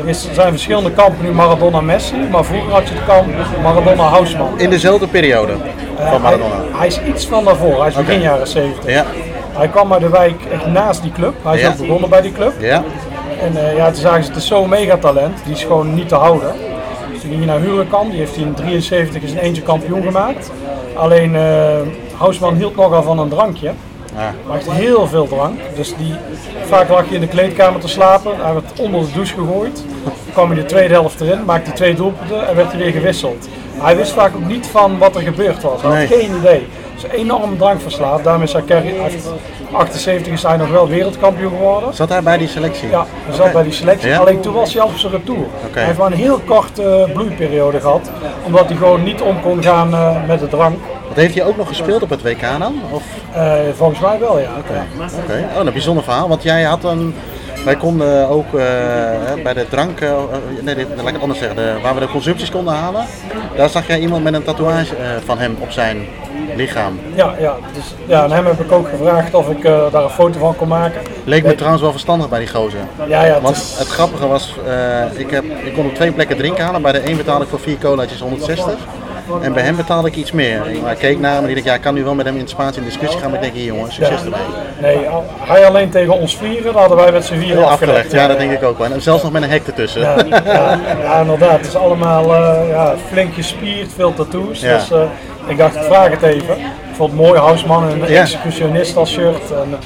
Er, 0.00 0.08
is, 0.08 0.28
zijn 0.32 0.50
verschillende 0.50 0.92
kampen 0.92 1.24
nu 1.24 1.32
Maradona-Messi, 1.32 2.16
maar 2.30 2.44
vroeger 2.44 2.72
had 2.72 2.88
je 2.88 2.94
het 2.94 3.04
kamp 3.04 3.26
Maradona-Hausman. 3.62 4.58
In 4.60 4.70
dezelfde 4.70 5.06
periode 5.06 5.52
van 6.10 6.20
Maradona. 6.20 6.54
Hij, 6.54 6.78
hij 6.78 6.86
is 6.86 7.00
iets 7.02 7.26
van 7.26 7.44
daarvoor, 7.44 7.78
hij 7.78 7.88
is 7.88 7.94
begin 7.94 8.20
jaren 8.20 8.46
70. 8.46 8.92
Ja, 8.92 9.04
Hij 9.52 9.68
kwam 9.68 9.92
uit 9.92 10.00
de 10.02 10.08
wijk 10.08 10.42
echt 10.52 10.66
naast 10.66 11.02
die 11.02 11.12
club, 11.12 11.34
hij 11.42 11.58
is 11.60 11.66
ook 11.66 11.76
begonnen 11.76 12.10
bij 12.10 12.20
die 12.20 12.32
club. 12.32 12.52
ja, 12.58 12.82
En 13.40 13.66
eh, 13.66 13.76
ja, 13.76 13.86
toen 13.86 14.00
zagen 14.00 14.22
ze, 14.24 14.28
het 14.28 14.38
is 14.38 14.46
zo'n 14.46 14.68
megatalent, 14.68 15.38
die 15.44 15.54
is 15.54 15.62
gewoon 15.62 15.94
niet 15.94 16.08
te 16.08 16.14
houden. 16.14 16.52
Toen 17.10 17.30
ging 17.30 17.36
hij 17.36 17.46
naar 17.46 17.60
Huracan, 17.60 18.10
die 18.10 18.18
heeft 18.18 18.34
hij 18.36 18.44
in 18.44 18.54
73 18.54 19.22
is 19.22 19.30
een 19.30 19.38
eentje 19.38 19.62
kampioen 19.62 20.02
gemaakt. 20.02 20.50
Alleen 20.94 21.36
eh 21.36 21.42
Hausman 22.18 22.54
hield 22.54 22.76
nogal 22.76 23.02
van 23.02 23.18
een 23.18 23.28
drankje. 23.28 23.70
Ja. 24.16 24.34
Maar 24.46 24.56
echt 24.56 24.70
heel 24.70 25.06
veel 25.06 25.26
drank. 25.28 25.60
Dus 25.76 25.94
die, 25.96 26.14
vaak 26.66 26.88
lag 26.88 27.08
je 27.08 27.14
in 27.14 27.20
de 27.20 27.28
kleedkamer 27.28 27.80
te 27.80 27.88
slapen. 27.88 28.32
Hij 28.40 28.52
werd 28.52 28.80
onder 28.80 29.00
de 29.00 29.12
douche 29.12 29.34
gegooid. 29.34 29.84
Dan 30.04 30.12
kwam 30.32 30.46
hij 30.50 30.56
de 30.60 30.64
tweede 30.66 30.94
helft 30.94 31.20
erin, 31.20 31.44
maakte 31.44 31.66
hij 31.68 31.76
twee 31.76 31.94
doelpunten 31.94 32.48
en 32.48 32.56
werd 32.56 32.72
hij 32.72 32.80
weer 32.80 32.92
gewisseld. 32.92 33.48
Hij 33.78 33.96
wist 33.96 34.12
vaak 34.12 34.34
ook 34.34 34.46
niet 34.46 34.66
van 34.66 34.98
wat 34.98 35.16
er 35.16 35.22
gebeurd 35.22 35.62
was. 35.62 35.82
Hij 35.82 35.90
Nee. 35.90 36.06
had 36.06 36.16
geen 36.18 36.36
idee. 36.38 36.66
Dus 36.94 37.10
enorm 37.10 37.58
drankverslaafd. 37.58 38.24
Daarmee 38.24 38.46
is 38.46 38.52
hij 38.52 38.62
hij 38.66 38.80
heeft- 38.82 39.28
78 39.72 40.32
is 40.32 40.42
hij 40.42 40.56
nog 40.56 40.70
wel 40.70 40.88
wereldkampioen 40.88 41.50
geworden. 41.50 41.94
Zat 41.94 42.08
hij 42.08 42.22
bij 42.22 42.38
die 42.38 42.48
selectie? 42.48 42.88
Ja, 42.88 43.06
hij 43.26 43.34
zat 43.34 43.52
bij 43.52 43.62
die 43.62 43.72
selectie. 43.72 44.08
Ja? 44.08 44.18
Alleen 44.18 44.40
toen 44.40 44.54
was 44.54 44.72
hij 44.72 44.82
al 44.82 44.88
op 44.88 44.96
zijn 44.96 45.12
retour. 45.12 45.46
Hij 45.70 45.84
heeft 45.84 45.98
maar 45.98 46.06
een 46.06 46.18
heel 46.18 46.38
korte 46.46 47.08
bloeiperiode 47.12 47.80
gehad. 47.80 48.10
Omdat 48.44 48.68
hij 48.68 48.76
gewoon 48.76 49.02
niet 49.02 49.20
om 49.20 49.40
kon 49.40 49.62
gaan 49.62 49.94
eh, 49.94 50.16
met 50.26 50.40
de 50.40 50.48
drank. 50.48 50.78
Wat 51.08 51.16
heeft 51.16 51.34
hij 51.34 51.44
ook 51.44 51.56
nog 51.56 51.68
gespeeld 51.68 52.02
op 52.02 52.10
het 52.10 52.22
WK 52.22 52.40
dan? 52.58 52.74
Of, 52.90 53.02
Eh, 53.34 53.52
volgens 53.76 54.00
mij 54.00 54.18
wel, 54.18 54.38
ja. 54.38 54.48
Oké, 54.58 55.44
oh, 55.58 55.64
een 55.66 55.72
bijzonder 55.72 56.04
verhaal. 56.04 56.28
Want 56.28 56.42
jij 56.42 56.62
had 56.62 56.84
een. 56.84 57.14
Wij 57.64 57.76
konden 57.76 58.28
ook 58.28 58.46
eh, 58.54 58.62
bij 59.42 59.54
de 59.54 59.66
drank, 59.68 60.00
eh, 60.00 60.10
nee, 60.60 60.74
dit- 60.74 60.86
laat 60.96 61.06
ik 61.06 61.12
het 61.12 61.20
anders 61.22 61.38
zeggen, 61.38 61.56
de, 61.56 61.74
waar 61.82 61.94
we 61.94 62.00
de 62.00 62.08
consumpties 62.08 62.50
konden 62.50 62.74
halen. 62.74 63.04
Daar 63.56 63.68
zag 63.68 63.86
jij 63.86 63.98
iemand 63.98 64.22
met 64.24 64.34
een 64.34 64.42
tatoeage 64.42 64.94
van 65.24 65.38
hem 65.38 65.56
op 65.60 65.70
zijn 65.70 66.06
lichaam. 66.56 66.98
Ja, 67.14 67.34
ja, 67.38 67.54
dus, 67.74 67.94
ja, 68.06 68.24
en 68.24 68.30
hem 68.30 68.46
heb 68.46 68.60
ik 68.60 68.72
ook 68.72 68.88
gevraagd 68.88 69.34
of 69.34 69.48
ik 69.50 69.62
daar 69.62 70.02
een 70.04 70.10
foto 70.10 70.38
van 70.38 70.56
kon 70.56 70.68
maken. 70.68 71.00
Leek 71.24 71.44
me 71.44 71.54
trouwens 71.54 71.82
wel 71.82 71.90
verstandig 71.92 72.28
bij 72.28 72.38
die 72.38 72.48
gozer. 72.48 72.80
Ja, 73.08 73.24
ja, 73.24 73.32
het 73.34 73.42
Want 73.42 73.56
is- 73.56 73.74
het 73.78 73.88
grappige 73.88 74.26
was, 74.26 74.54
ik, 75.16 75.30
heb, 75.30 75.44
ik 75.44 75.74
kon 75.74 75.86
op 75.86 75.94
twee 75.94 76.12
plekken 76.12 76.36
drinken 76.36 76.64
halen. 76.64 76.82
Bij 76.82 76.92
de 76.92 77.10
een 77.10 77.16
betaalde 77.16 77.44
ik 77.44 77.50
voor 77.50 77.60
vier 77.60 77.78
colaatjes 77.78 78.20
160. 78.20 78.74
En 79.42 79.52
bij 79.52 79.62
hem 79.62 79.76
betaalde 79.76 80.08
ik 80.08 80.16
iets 80.16 80.32
meer. 80.32 80.70
Ik 80.70 80.82
maar 80.82 80.92
ik 80.92 80.98
keek 80.98 81.20
naar 81.20 81.34
hem 81.34 81.44
en 81.44 81.48
ik 81.48 81.54
dacht, 81.54 81.66
ja, 81.66 81.74
ik 81.74 81.80
kan 81.80 81.94
nu 81.94 82.04
wel 82.04 82.14
met 82.14 82.26
hem 82.26 82.36
in 82.36 82.48
Spaans 82.48 82.76
in 82.76 82.84
discussie 82.84 83.20
gaan. 83.20 83.30
Maar 83.30 83.38
ik 83.38 83.44
denk, 83.44 83.56
hier 83.56 83.74
jongen, 83.74 83.92
succes 83.92 84.22
ermee. 84.22 84.40
Nee, 84.80 85.06
hij 85.40 85.66
alleen 85.66 85.90
tegen 85.90 86.12
ons 86.12 86.36
vieren, 86.36 86.64
dat 86.64 86.74
hadden 86.74 86.96
wij 86.96 87.12
met 87.12 87.24
z'n 87.24 87.38
vieren 87.38 87.64
afgelegd. 87.64 87.96
Afgelegd, 87.96 88.12
ja, 88.12 88.26
dat 88.26 88.38
denk 88.38 88.52
ik 88.52 88.62
ook 88.62 88.78
wel. 88.78 88.92
En 88.92 89.02
zelfs 89.02 89.22
nog 89.22 89.32
met 89.32 89.42
een 89.42 89.50
hek 89.50 89.66
ertussen. 89.66 90.00
Ja, 90.00 90.16
ja, 90.44 90.80
ja, 91.02 91.20
inderdaad. 91.20 91.56
Het 91.56 91.66
is 91.66 91.76
allemaal 91.76 92.34
eh, 92.34 92.68
ja, 92.68 92.94
flink 93.10 93.34
gespierd, 93.34 93.92
veel 93.94 94.14
tattoos. 94.14 94.60
Ja. 94.60 94.76
Dus 94.76 94.90
eh, 94.90 95.02
ik 95.46 95.58
dacht, 95.58 95.74
ik 95.74 95.82
vraag 95.82 96.10
het 96.10 96.22
even. 96.22 96.58
Ik 96.58 96.96
vond 96.96 97.10
het 97.10 97.20
mooi, 97.20 97.40
Hausman 97.40 97.88
en 97.88 98.02
een 98.02 98.04
executionist 98.04 98.96
als 98.96 99.10
shirt. 99.10 99.50
En 99.50 99.76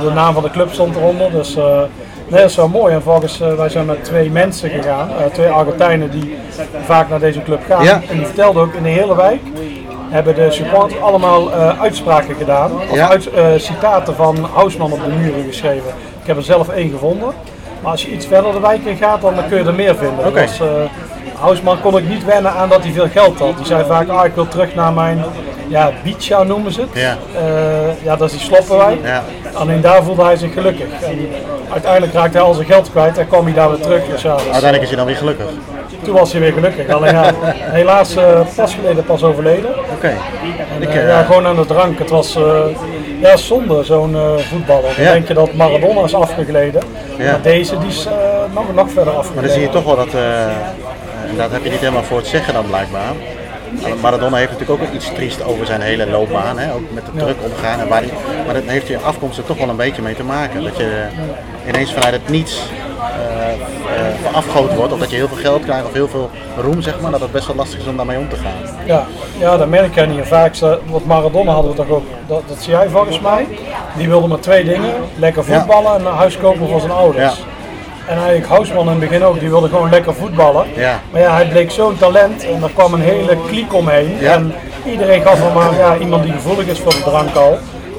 de 0.00 0.10
naam 0.10 0.34
van 0.34 0.42
de 0.42 0.50
club 0.50 0.72
stond 0.72 0.96
eronder. 0.96 1.30
Dus 1.30 1.56
eh, 1.56 1.80
nee, 2.28 2.40
dat 2.40 2.50
is 2.50 2.56
wel 2.56 2.68
mooi. 2.68 2.94
En 2.94 3.02
volgens, 3.02 3.40
eh, 3.40 3.54
wij 3.54 3.68
zijn 3.68 3.86
met 3.86 4.04
twee 4.04 4.30
mensen 4.30 4.70
gegaan, 4.70 5.08
eh, 5.08 5.24
twee 5.32 5.48
Argentijnen 5.48 6.10
die 6.10 6.36
vaak 6.84 7.08
naar 7.08 7.18
deze 7.20 7.42
club 7.42 7.60
gaan. 7.68 7.84
Ja. 7.84 8.00
En 8.08 8.16
die 8.16 8.26
vertelden 8.26 8.62
ook 8.62 8.74
in 8.74 8.82
de 8.82 8.88
hele 8.88 9.16
wijk 9.16 9.40
hebben 10.08 10.34
de 10.34 10.50
supporters 10.50 11.00
allemaal 11.00 11.52
eh, 11.52 11.80
uitspraken 11.80 12.34
gedaan. 12.34 12.72
Of 12.90 12.94
Ja. 12.94 13.08
uit, 13.08 13.28
citaten 13.56 14.14
van 14.14 14.48
Hausman 14.54 14.92
op 14.92 15.00
de 15.04 15.10
muren 15.10 15.44
geschreven. 15.44 15.90
Ik 16.20 16.26
heb 16.26 16.36
er 16.36 16.42
zelf 16.42 16.68
één 16.68 16.90
gevonden. 16.90 17.28
Maar 17.82 17.90
als 17.90 18.02
je 18.04 18.10
iets 18.10 18.26
verder 18.26 18.52
de 18.52 18.60
wijk 18.60 18.84
in 18.84 18.96
gaat, 18.96 19.20
dan 19.20 19.34
kun 19.48 19.58
je 19.58 19.64
er 19.64 19.74
meer 19.74 19.96
vinden. 19.96 20.32
Dus, 20.34 20.60
Hausman 21.34 21.80
kon 21.80 21.96
ik 21.98 22.08
niet 22.08 22.24
wennen 22.24 22.52
aan 22.52 22.68
dat 22.68 22.82
hij 22.82 22.92
veel 22.92 23.08
geld 23.08 23.38
had. 23.38 23.56
Die 23.56 23.66
zei 23.66 23.84
vaak, 23.84 24.08
ah, 24.08 24.24
ik 24.24 24.34
wil 24.34 24.48
terug 24.48 24.74
naar 24.74 24.92
mijn 24.92 25.24
ja, 25.68 25.90
beachja 26.02 26.42
noemen 26.42 26.72
ze 26.72 26.80
het. 26.80 26.90
Ja. 26.92 27.16
Eh, 27.36 28.04
ja, 28.04 28.16
dat 28.16 28.32
is 28.32 28.38
die 28.38 28.46
sloppenwijk. 28.46 28.98
Ja. 29.04 29.22
Alleen 29.52 29.80
daar 29.80 30.02
voelde 30.02 30.24
hij 30.24 30.36
zich 30.36 30.52
gelukkig. 30.52 30.86
En 31.02 31.28
uiteindelijk 31.72 32.12
raakte 32.12 32.36
hij 32.38 32.46
al 32.46 32.54
zijn 32.54 32.66
geld 32.66 32.90
kwijt 32.90 33.18
en 33.18 33.26
kwam 33.28 33.44
hij 33.44 33.54
daar 33.54 33.70
weer 33.70 33.80
terug. 33.80 34.04
Dus 34.10 34.22
ja, 34.22 34.32
dus, 34.34 34.42
Uiteindelijk 34.42 34.82
is 34.82 34.88
hij 34.88 34.96
dan 34.96 35.06
weer 35.06 35.16
gelukkig. 35.16 35.46
toen 36.02 36.14
was 36.14 36.32
hij 36.32 36.40
weer 36.40 36.52
gelukkig. 36.52 36.88
Alleen 36.88 37.14
ja, 37.14 37.32
helaas 37.58 38.16
eh, 38.16 38.40
pas 38.56 38.74
geleden 38.74 39.04
pas 39.04 39.22
overleden. 39.22 39.70
Oké. 39.94 40.12
Eh, 40.80 41.06
ja, 41.08 41.22
gewoon 41.22 41.46
aan 41.46 41.56
de 41.56 41.66
drank. 41.66 41.98
Het 41.98 42.10
was 42.10 42.38
ja, 43.20 43.36
zonde, 43.36 43.84
zo'n 43.84 44.16
voetballer. 44.50 44.94
Dan 44.96 45.04
Ja. 45.04 45.12
denk 45.12 45.28
je 45.28 45.34
dat 45.34 45.52
Maradona 45.54 46.04
is 46.04 46.14
afgegleden. 46.14 46.82
Ja. 47.18 47.30
Maar 47.30 47.42
deze 47.42 47.78
die 47.78 47.88
is 47.88 48.08
nog, 48.54 48.74
nog 48.74 48.90
verder 48.90 49.12
afgegleden. 49.12 49.34
Maar 49.34 49.42
dan 49.44 49.52
zie 49.52 49.62
je 49.62 49.68
toch 49.68 49.84
wel 49.84 49.96
dat, 49.96 50.14
en 51.36 51.42
dat 51.42 51.52
heb 51.52 51.64
je 51.64 51.70
niet 51.70 51.80
helemaal 51.80 52.02
voor 52.02 52.16
het 52.16 52.26
zeggen 52.26 52.54
dan 52.54 52.66
blijkbaar. 52.66 53.12
Maradona 54.00 54.36
heeft 54.36 54.50
natuurlijk 54.50 54.82
ook 54.82 54.94
iets 54.94 55.12
triest 55.14 55.42
over 55.42 55.66
zijn 55.66 55.80
hele 55.80 56.06
loopbaan, 56.10 56.58
hè? 56.58 56.74
ook 56.74 56.92
met 56.92 57.06
de 57.06 57.12
druk 57.18 57.36
omgaan. 57.42 57.80
En 57.80 57.88
waar 57.88 58.00
die, 58.00 58.12
maar 58.44 58.54
dat 58.54 58.62
heeft 58.66 58.86
je 58.86 58.98
afkomst 58.98 59.38
er 59.38 59.44
toch 59.44 59.58
wel 59.58 59.68
een 59.68 59.76
beetje 59.76 60.02
mee 60.02 60.14
te 60.14 60.22
maken. 60.22 60.62
Dat 60.62 60.76
je 60.76 61.06
ineens 61.68 61.92
vanuit 61.92 62.12
het 62.12 62.28
niets 62.28 62.70
eh, 62.98 63.52
eh, 63.52 64.14
verafgoten 64.22 64.76
wordt. 64.76 64.92
Of 64.92 64.98
dat 64.98 65.10
je 65.10 65.16
heel 65.16 65.28
veel 65.28 65.36
geld 65.36 65.62
krijgt 65.62 65.86
of 65.86 65.92
heel 65.92 66.08
veel 66.08 66.30
roem, 66.56 66.82
zeg 66.82 67.00
maar. 67.00 67.10
Dat 67.10 67.20
het 67.20 67.32
best 67.32 67.46
wel 67.46 67.56
lastig 67.56 67.80
is 67.80 67.86
om 67.86 67.96
daarmee 67.96 68.18
om 68.18 68.28
te 68.28 68.36
gaan. 68.36 68.86
Ja, 68.86 69.06
ja 69.38 69.56
dat 69.56 69.68
merk 69.68 69.94
je 69.94 70.00
niet. 70.00 70.26
Vaak, 70.26 70.56
wat 70.84 71.04
Maradona 71.04 71.52
hadden 71.52 71.70
we 71.70 71.76
toch 71.76 71.88
ook, 71.88 72.04
dat, 72.26 72.42
dat 72.48 72.56
zie 72.60 72.72
jij 72.72 72.88
volgens 72.88 73.20
mij. 73.20 73.46
Die 73.96 74.08
wilde 74.08 74.26
maar 74.26 74.40
twee 74.40 74.64
dingen, 74.64 74.94
lekker 75.16 75.44
voetballen 75.44 75.94
en 75.94 76.06
een 76.06 76.12
huis 76.12 76.38
kopen 76.38 76.68
voor 76.68 76.80
zijn 76.80 76.92
ouders. 76.92 77.36
Ja. 77.36 77.55
En 78.06 78.16
eigenlijk 78.16 78.46
Housman 78.46 78.84
in 78.84 78.90
het 78.90 79.00
begin 79.00 79.24
ook, 79.24 79.40
die 79.40 79.48
wilde 79.48 79.68
gewoon 79.68 79.90
lekker 79.90 80.14
voetballen. 80.14 80.66
Ja. 80.74 81.00
Maar 81.10 81.20
ja, 81.20 81.34
hij 81.34 81.48
bleek 81.48 81.70
zo'n 81.70 81.96
talent 81.96 82.44
en 82.44 82.62
er 82.62 82.70
kwam 82.74 82.94
een 82.94 83.00
hele 83.00 83.36
kliek 83.46 83.74
omheen. 83.74 84.16
Ja. 84.20 84.32
En 84.32 84.54
iedereen 84.84 85.22
gaf 85.22 85.38
hem 85.42 85.52
maar, 85.52 85.74
ja, 85.78 85.96
iemand 85.96 86.22
die 86.22 86.32
gevoelig 86.32 86.66
is 86.66 86.78
voor 86.78 86.92
de 86.92 87.02
drank 87.02 87.34
al. 87.34 87.58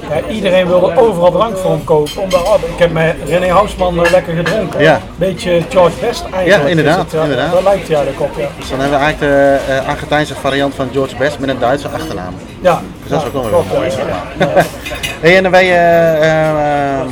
Ja, 0.09 0.33
iedereen 0.33 0.67
wilde 0.67 0.97
overal 0.97 1.31
drank 1.31 1.57
voor 1.57 1.71
hem 1.71 1.83
kopen. 1.83 2.21
Omdat, 2.21 2.41
oh, 2.43 2.55
ik 2.73 2.79
heb 2.79 2.91
met 2.91 3.15
René 3.25 3.47
Housman 3.49 4.05
eh, 4.05 4.11
lekker 4.11 4.35
gedronken. 4.35 4.81
Ja. 4.81 5.01
Beetje 5.15 5.61
George 5.69 5.95
Best 6.01 6.21
eigenlijk. 6.33 6.63
Ja, 6.63 6.69
inderdaad, 6.69 7.13
inderdaad. 7.13 7.51
Daar 7.53 7.63
lijkt 7.63 7.87
hij 7.87 7.95
eigenlijk 7.97 8.31
op, 8.31 8.39
ja. 8.39 8.47
Dus 8.59 8.69
dan 8.69 8.79
hebben 8.79 8.99
we 8.99 9.03
eigenlijk 9.05 9.33
de 9.33 9.73
eh, 9.73 9.89
Argentijnse 9.89 10.35
variant 10.35 10.75
van 10.75 10.89
George 10.91 11.15
Best 11.15 11.39
met 11.39 11.49
een 11.49 11.59
Duitse 11.59 11.87
achternaam. 11.87 12.33
Ja, 12.61 12.81
Dus 13.01 13.09
dat 13.09 13.21
is 13.21 13.27
ook 13.27 13.33
wel 13.33 13.41
weer 13.41 13.51
klopt, 13.51 13.73
mooi. 13.73 13.89
ja. 14.37 14.47
hey, 15.21 15.37
en 15.37 15.51
wij, 15.51 15.63
eh, 15.63 16.13
eh, 16.15 16.49
eh, 16.49 17.05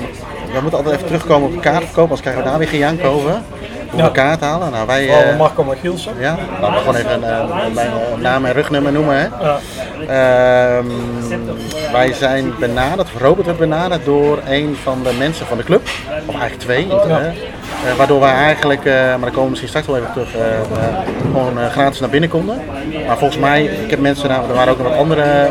we 0.56 0.62
moeten 0.62 0.80
altijd 0.80 0.96
even 0.96 1.08
terugkomen 1.08 1.48
op 1.48 1.54
de 1.54 1.60
kaartverkoop, 1.60 2.04
anders 2.04 2.22
krijgen 2.22 2.44
we 2.44 2.50
daar 2.50 2.58
weer 2.58 2.68
gejank 2.68 3.06
over. 3.06 3.32
Ja. 3.96 4.04
we 4.04 4.12
kaart 4.12 4.40
halen. 4.40 4.72
Nou, 4.72 4.88
wij, 4.88 5.06
Vooral 5.06 5.24
eh, 5.24 5.38
Marco 5.38 5.64
Magielsen. 5.64 6.14
ja, 6.20 6.38
laten 6.62 6.74
we 6.74 6.80
gewoon 6.80 6.96
even 6.96 7.12
een, 7.12 7.24
eh, 7.24 7.74
mijn 7.74 7.92
naam 8.22 8.46
en 8.46 8.54
rugnummer 8.54 8.92
noemen. 8.92 9.16
Hè. 9.18 9.28
Ja. 9.46 9.60
Ehm, 10.78 10.86
wij 11.92 12.14
zijn 12.14 12.54
benaderd, 12.60 13.08
Robert 13.20 13.46
werd 13.46 13.58
benaderd 13.58 14.06
door 14.06 14.40
een 14.48 14.76
van 14.84 15.04
de 15.04 15.14
mensen 15.18 15.46
van 15.46 15.58
de 15.58 15.64
club. 15.64 15.82
Of 16.26 16.40
eigenlijk 16.40 16.60
twee. 16.60 16.88
Ja. 16.88 17.34
Eh, 17.86 17.96
waardoor 17.98 18.20
wij 18.20 18.34
eigenlijk, 18.34 18.86
eh, 18.86 18.94
maar 18.94 19.20
daar 19.20 19.20
komen 19.20 19.44
we 19.44 19.50
misschien 19.50 19.70
straks 19.70 19.88
wel 19.88 19.98
even 19.98 20.12
terug, 20.12 20.36
eh, 20.36 20.42
gewoon 21.22 21.58
gratis 21.72 22.00
naar 22.00 22.10
binnen 22.10 22.30
konden. 22.30 22.62
Maar 23.08 23.18
volgens 23.18 23.40
mij, 23.40 23.64
ik 23.64 23.90
heb 23.90 24.00
mensen, 24.00 24.30
nou, 24.30 24.50
er 24.50 24.56
waren 24.56 24.72
ook 24.74 24.78
nog 24.78 24.88
wat 24.88 24.98
andere 24.98 25.50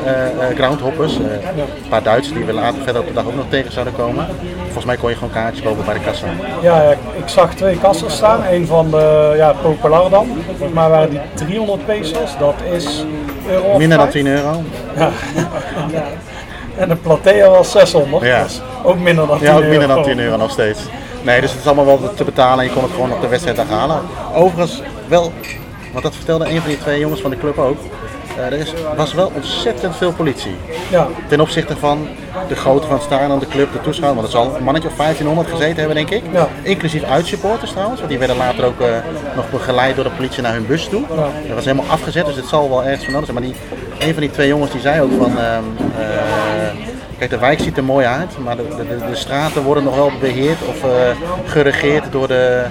groundhoppers. 0.54 1.16
een 1.16 1.88
paar 1.88 2.02
Duitsers 2.02 2.36
die 2.36 2.44
we 2.44 2.52
later 2.52 2.82
verder 2.82 3.02
op 3.02 3.08
de 3.08 3.14
dag 3.14 3.26
ook 3.26 3.34
nog 3.34 3.44
tegen 3.48 3.72
zouden 3.72 3.96
komen. 3.96 4.26
Volgens 4.62 4.84
mij 4.84 4.96
kon 4.96 5.10
je 5.10 5.14
gewoon 5.16 5.32
kaartjes 5.32 5.64
kopen 5.64 5.84
bij 5.84 5.94
de 5.94 6.00
kassa. 6.00 6.26
Ja, 6.62 6.82
ik 7.16 7.28
zag 7.28 7.54
twee 7.54 7.78
kassen 7.78 8.10
staan. 8.10 8.44
Eén 8.50 8.66
van 8.66 8.90
de 8.90 9.34
ja, 9.36 9.52
Popular 9.52 10.10
dan. 10.10 10.28
Mij 10.72 10.88
waren 10.88 11.10
die 11.10 11.20
300 11.34 11.86
pesos. 11.86 12.38
Dat 12.38 12.54
is 12.72 13.04
euro 13.48 13.78
Minder 13.78 13.98
dan 13.98 14.10
vijf. 14.10 14.24
10 14.24 14.26
euro. 14.26 14.62
Ja. 14.96 15.10
En 16.76 16.88
de 16.88 16.96
Platea 16.96 17.48
was 17.48 17.70
600. 17.70 18.24
Ja. 18.24 18.42
Dus 18.42 18.60
ook 18.82 18.98
minder 18.98 19.26
dan 19.26 19.38
10 19.38 19.46
Ja, 19.46 19.52
ook 19.54 19.60
euro. 19.60 19.70
minder 19.70 19.88
dan 19.88 20.04
10 20.04 20.18
euro 20.18 20.36
nog 20.36 20.50
steeds. 20.50 20.80
Nee, 21.24 21.40
dus 21.40 21.50
het 21.50 21.60
is 21.60 21.66
allemaal 21.66 21.86
wel 21.86 22.14
te 22.14 22.24
betalen 22.24 22.58
en 22.58 22.64
je 22.64 22.72
kon 22.74 22.82
het 22.82 22.92
gewoon 22.92 23.12
op 23.12 23.20
de 23.20 23.28
wedstrijddag 23.28 23.68
halen. 23.68 24.00
Overigens 24.34 24.82
wel, 25.08 25.32
want 25.92 26.04
dat 26.04 26.14
vertelde 26.14 26.44
een 26.48 26.60
van 26.60 26.68
die 26.68 26.78
twee 26.78 26.98
jongens 27.00 27.20
van 27.20 27.30
de 27.30 27.38
club 27.38 27.58
ook. 27.58 27.78
eh, 28.36 28.44
er 28.46 28.52
is, 28.52 28.72
was 28.96 29.14
wel 29.14 29.32
ontzettend 29.34 29.96
veel 29.96 30.12
politie. 30.12 30.56
Ja, 30.90 31.08
Ten 31.28 31.40
opzichte 31.40 31.76
van 31.76 32.08
de 32.48 32.54
grootte 32.56 32.86
van 32.86 32.96
het 32.96 33.04
stadion, 33.04 33.30
aan 33.30 33.38
de 33.38 33.46
club, 33.48 33.72
de 33.72 33.80
toeschouwers. 33.80 34.20
Want 34.32 34.34
er 34.34 34.40
zal 34.50 34.56
een 34.56 34.64
mannetje 34.64 34.88
of 34.88 34.96
1500 34.96 35.48
gezeten 35.48 35.76
hebben, 35.76 35.94
denk 35.94 36.10
ik. 36.10 36.22
Ja. 36.32 36.48
Inclusief 36.62 37.02
uitsupporters 37.02 37.70
trouwens. 37.70 37.98
Want 37.98 38.10
die 38.10 38.18
werden 38.18 38.36
later 38.36 38.64
ook 38.64 38.80
eh, 38.80 38.86
nog 39.36 39.50
begeleid 39.50 39.94
door 39.94 40.04
de 40.04 40.10
politie 40.10 40.42
naar 40.42 40.52
hun 40.52 40.66
bus 40.66 40.88
toe. 40.88 41.02
Dat 41.46 41.54
was 41.54 41.64
helemaal 41.64 41.90
afgezet, 41.90 42.26
dus 42.26 42.36
het 42.36 42.46
zal 42.46 42.68
wel 42.68 42.84
ergens 42.84 43.04
van 43.04 43.12
nodig 43.12 43.28
zijn. 43.30 43.38
Maar 43.40 43.48
die, 43.98 44.06
een 44.08 44.12
van 44.12 44.22
die 44.22 44.30
twee 44.30 44.48
jongens 44.48 44.70
die 44.72 44.80
zei 44.80 45.00
ook 45.00 45.12
van... 45.18 45.38
ehm, 45.38 45.62
eh, 46.00 46.53
kijk, 47.18 47.30
de 47.30 47.38
wijk 47.38 47.60
ziet 47.60 47.76
er 47.76 47.84
mooi 47.84 48.06
uit, 48.06 48.38
maar 48.38 48.56
de, 48.56 48.62
de, 48.76 49.06
de 49.10 49.14
straten 49.16 49.62
worden 49.62 49.84
nog 49.84 49.94
wel 49.94 50.10
beheerd 50.20 50.58
of 50.68 50.82
eh, 50.84 50.90
geregeerd 51.44 52.04
door 52.12 52.28
de, 52.28 52.62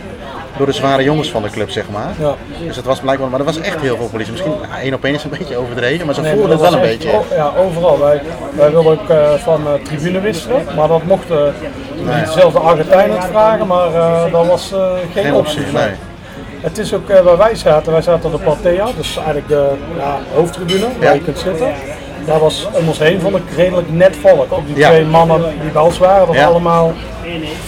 door 0.58 0.66
de 0.66 0.72
zware 0.72 1.04
jongens 1.04 1.32
van 1.32 1.42
de 1.44 1.50
club, 1.50 1.70
zeg 1.70 1.90
maar. 1.92 2.14
Ja. 2.20 2.36
Dus 2.68 2.76
het 2.76 2.86
was 2.86 3.00
blijkbaar, 3.00 3.30
maar 3.30 3.40
er 3.40 3.46
was 3.46 3.60
echt 3.60 3.82
heel 3.82 3.96
veel 3.98 4.08
politie. 4.08 4.32
Misschien 4.32 4.54
één 4.82 4.94
op 4.94 5.04
één 5.04 5.14
is 5.14 5.24
een 5.24 5.30
beetje 5.30 5.58
overdreven, 5.58 6.06
maar 6.06 6.16
ze 6.16 6.22
nee, 6.22 6.32
voelden 6.32 6.52
het 6.52 6.60
dat 6.60 6.70
wel 6.70 6.80
een 6.80 6.88
beetje. 6.90 7.12
o- 7.12 7.36
ja, 7.36 7.52
overal. 7.58 8.00
Wij, 8.00 8.22
wij 8.56 8.72
wilden 8.72 8.92
ook 8.92 9.10
eh, 9.10 9.34
van 9.34 9.68
eh, 9.68 9.74
tribune 9.84 10.20
wisselen. 10.20 10.66
Maar 10.76 10.88
dat 10.88 11.04
mochten 11.04 11.54
niet 11.98 12.26
dezelfde 12.26 12.60
Argentijnen 12.60 13.16
het 13.16 13.26
vragen. 13.26 13.68
Maar 13.68 13.92
dat 14.32 14.48
was 14.48 14.74
geen, 15.14 15.24
Geen 15.24 15.34
optie, 15.34 15.62
nee. 15.74 15.90
Het 16.62 16.78
is 16.78 16.94
ook 16.94 17.08
waar 17.24 17.38
wij 17.38 17.56
zaten, 17.56 17.92
wij 17.92 18.02
zaten 18.02 18.26
op 18.34 18.38
de 18.38 18.44
Platea, 18.44 18.88
dus 18.98 19.16
eigenlijk 19.16 19.48
de 19.48 19.70
ja, 19.98 20.18
hoofdtribune 20.36 20.86
waar 21.00 21.14
je 21.14 21.22
kunt 21.22 21.40
zitten. 21.40 21.68
Daar 22.26 22.40
was 22.40 22.68
om 22.72 22.88
ons 22.88 23.00
heen 23.00 23.22
vond 23.22 23.36
ik 23.36 23.42
redelijk 23.56 23.92
net 23.92 24.16
volk. 24.22 24.46
Ook 24.54 24.66
die 24.68 24.78
Ja. 24.78 24.90
twee 24.90 25.06
mannen 25.06 25.42
die 25.62 25.72
bij 25.72 25.82
ons 25.82 25.98
waren, 25.98 26.28
dat 26.28 26.36
Ja. 26.36 26.46
allemaal 26.46 26.94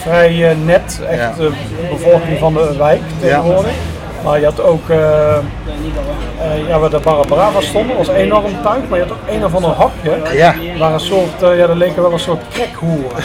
vrij 0.02 0.50
eh, 0.50 0.56
net. 0.66 1.02
Echt 1.10 1.38
de 1.38 1.52
bevolking 1.90 2.40
van 2.40 2.54
de 2.54 2.76
wijk 2.78 3.02
tegenwoordig. 3.20 3.72
Maar 4.24 4.40
je 4.40 4.46
had 4.46 4.62
ook, 4.62 4.90
eh, 4.90 5.36
eh, 5.36 5.38
ja, 6.68 6.80
waar 6.80 6.90
de 6.90 7.00
Barabara 7.00 7.62
stonden, 7.62 7.98
was 7.98 8.08
enorm 8.08 8.62
tuig. 8.64 8.88
Maar 8.90 9.00
je 9.00 9.06
had 9.06 9.14
ook 9.14 9.30
een 9.36 9.46
of 9.46 9.56
ander 9.56 9.72
hapje, 9.72 10.12
Ja. 10.34 10.54
waar 10.80 10.94
een 10.94 11.00
soort, 11.00 11.44
eh, 11.44 11.58
ja, 11.58 11.68
dat 11.68 11.76
leken 11.76 12.02
wel 12.02 12.12
een 12.12 12.20
soort 12.20 12.42
krekhoeren. 12.54 13.24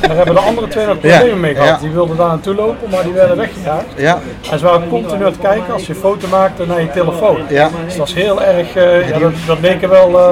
Daar 0.00 0.16
hebben 0.16 0.34
de 0.34 0.40
andere 0.40 0.68
twee 0.68 0.86
nog 0.86 0.98
problemen 0.98 1.26
Ja. 1.28 1.34
mee 1.34 1.54
gehad. 1.54 1.68
Ja. 1.68 1.76
Die 1.78 1.90
wilden 1.90 2.16
daar 2.16 2.28
naartoe 2.28 2.54
lopen, 2.54 2.90
maar 2.90 3.02
die 3.02 3.12
werden 3.12 3.36
weggejaagd. 3.36 3.84
Ja, 3.96 4.18
En 4.50 4.58
ze 4.58 4.64
waren 4.64 4.88
continu 4.88 5.24
aan 5.24 5.30
het 5.32 5.40
kijken 5.40 5.72
als 5.72 5.86
je 5.86 5.94
foto 5.94 6.28
maakte 6.28 6.66
naar 6.66 6.80
je 6.80 6.90
telefoon. 6.90 7.38
Ja. 7.48 7.68
Dus 7.84 7.88
dat 7.88 7.96
was 7.96 8.14
heel 8.14 8.42
erg, 8.42 8.76
eh, 8.76 9.08
ja, 9.08 9.18
dat, 9.18 9.32
dat 9.46 9.60
leken 9.60 9.88
wel 9.88 10.18
eh, 10.18 10.30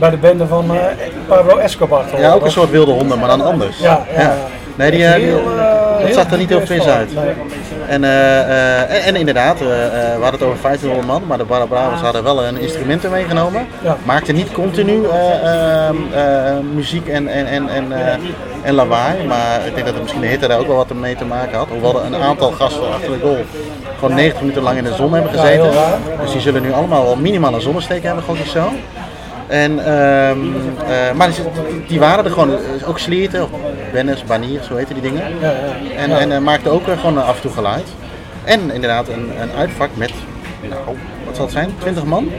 bij 0.00 0.10
de 0.10 0.16
bende 0.16 0.46
van 0.46 0.74
eh, 0.74 0.82
Pablo 1.26 1.56
Escobar. 1.56 2.04
ja, 2.18 2.32
ook 2.32 2.44
een 2.44 2.50
soort 2.50 2.70
wilde 2.70 2.92
honden, 2.92 3.18
maar 3.18 3.28
dan 3.28 3.40
anders. 3.40 3.78
Ja, 3.78 4.06
ja. 4.16 4.36
Nee, 4.74 4.90
die, 4.90 5.04
eh, 5.04 5.12
Heel, 5.12 5.38
eh, 5.58 6.00
dat 6.00 6.14
zag 6.14 6.30
er 6.30 6.38
niet 6.38 6.48
heel 6.48 6.60
fris 6.60 6.86
uit. 6.86 7.14
Nee. 7.14 7.34
En, 7.88 8.04
en, 8.04 9.04
en 9.04 9.16
inderdaad, 9.16 9.58
we 9.58 10.18
hadden 10.20 10.40
het 10.40 10.42
over 10.42 10.62
1500 10.62 11.06
man, 11.06 11.22
maar 11.26 11.38
de 11.38 11.44
Barabravas 11.44 12.00
hadden 12.00 12.22
wel 12.22 12.44
een 12.44 12.58
instrumenten 12.58 13.10
meegenomen. 13.10 13.66
Maakten 14.04 14.34
niet 14.34 14.52
continu 14.52 15.04
eh, 15.04 15.88
eh, 15.88 15.88
eh, 16.48 16.56
muziek 16.74 17.08
en, 17.08 17.28
en, 17.28 17.46
en, 17.46 17.68
en, 17.68 17.92
en 18.62 18.74
lawaai, 18.74 19.26
maar 19.26 19.66
ik 19.66 19.74
denk 19.74 19.84
dat 19.84 19.94
het 19.94 20.02
misschien 20.02 20.22
de 20.22 20.28
hitte 20.28 20.48
daar 20.48 20.58
ook 20.58 20.66
wel 20.66 20.76
wat 20.76 20.94
mee 20.94 21.16
te 21.16 21.24
maken 21.24 21.58
had. 21.58 21.68
Hoewel 21.68 22.00
er 22.00 22.06
een 22.06 22.22
aantal 22.22 22.50
gasten 22.50 22.92
achter 22.92 23.12
de 23.12 23.18
goal 23.20 23.38
gewoon 23.98 24.14
90 24.14 24.40
minuten 24.40 24.62
lang 24.62 24.78
in 24.78 24.84
de 24.84 24.94
zon 24.94 25.12
hebben 25.12 25.30
gezeten. 25.30 25.70
dus 26.22 26.32
die 26.32 26.40
zullen 26.40 26.62
nu 26.62 26.72
allemaal 26.72 27.04
wel 27.04 27.16
minimaal 27.16 27.54
een 27.54 27.60
zonnesteek 27.60 28.02
hebben, 28.02 28.24
gok 28.24 28.36
ik 28.36 28.46
zo. 28.46 28.72
En, 29.50 29.78
ehm, 29.78 30.38
eh, 30.88 31.12
maar 31.14 31.28
die, 31.28 31.44
die 31.86 31.98
waren 32.00 32.24
er 32.24 32.30
gewoon, 32.30 32.50
eh, 32.52 32.88
ook 32.88 32.98
Slierten, 32.98 33.42
of 33.42 33.48
Bennis, 33.92 34.24
Banier, 34.24 34.62
zo 34.62 34.76
heten 34.76 34.94
die 34.94 35.02
dingen. 35.02 35.22
Ja, 35.40 35.50
ja. 35.50 35.96
En, 35.96 36.18
en 36.18 36.32
eh, 36.32 36.38
maakte 36.38 36.68
ook 36.68 36.82
gewoon 36.84 37.24
af 37.24 37.34
en 37.34 37.40
toe 37.40 37.50
geluid. 37.50 37.88
En 38.44 38.70
inderdaad 38.70 39.08
een, 39.08 39.30
een 39.40 39.52
uitvak 39.58 39.88
met, 39.94 40.12
nou, 40.68 40.96
wat 41.26 41.36
zal 41.36 41.44
het 41.44 41.54
zijn, 41.54 41.74
20 41.78 42.04
man. 42.04 42.30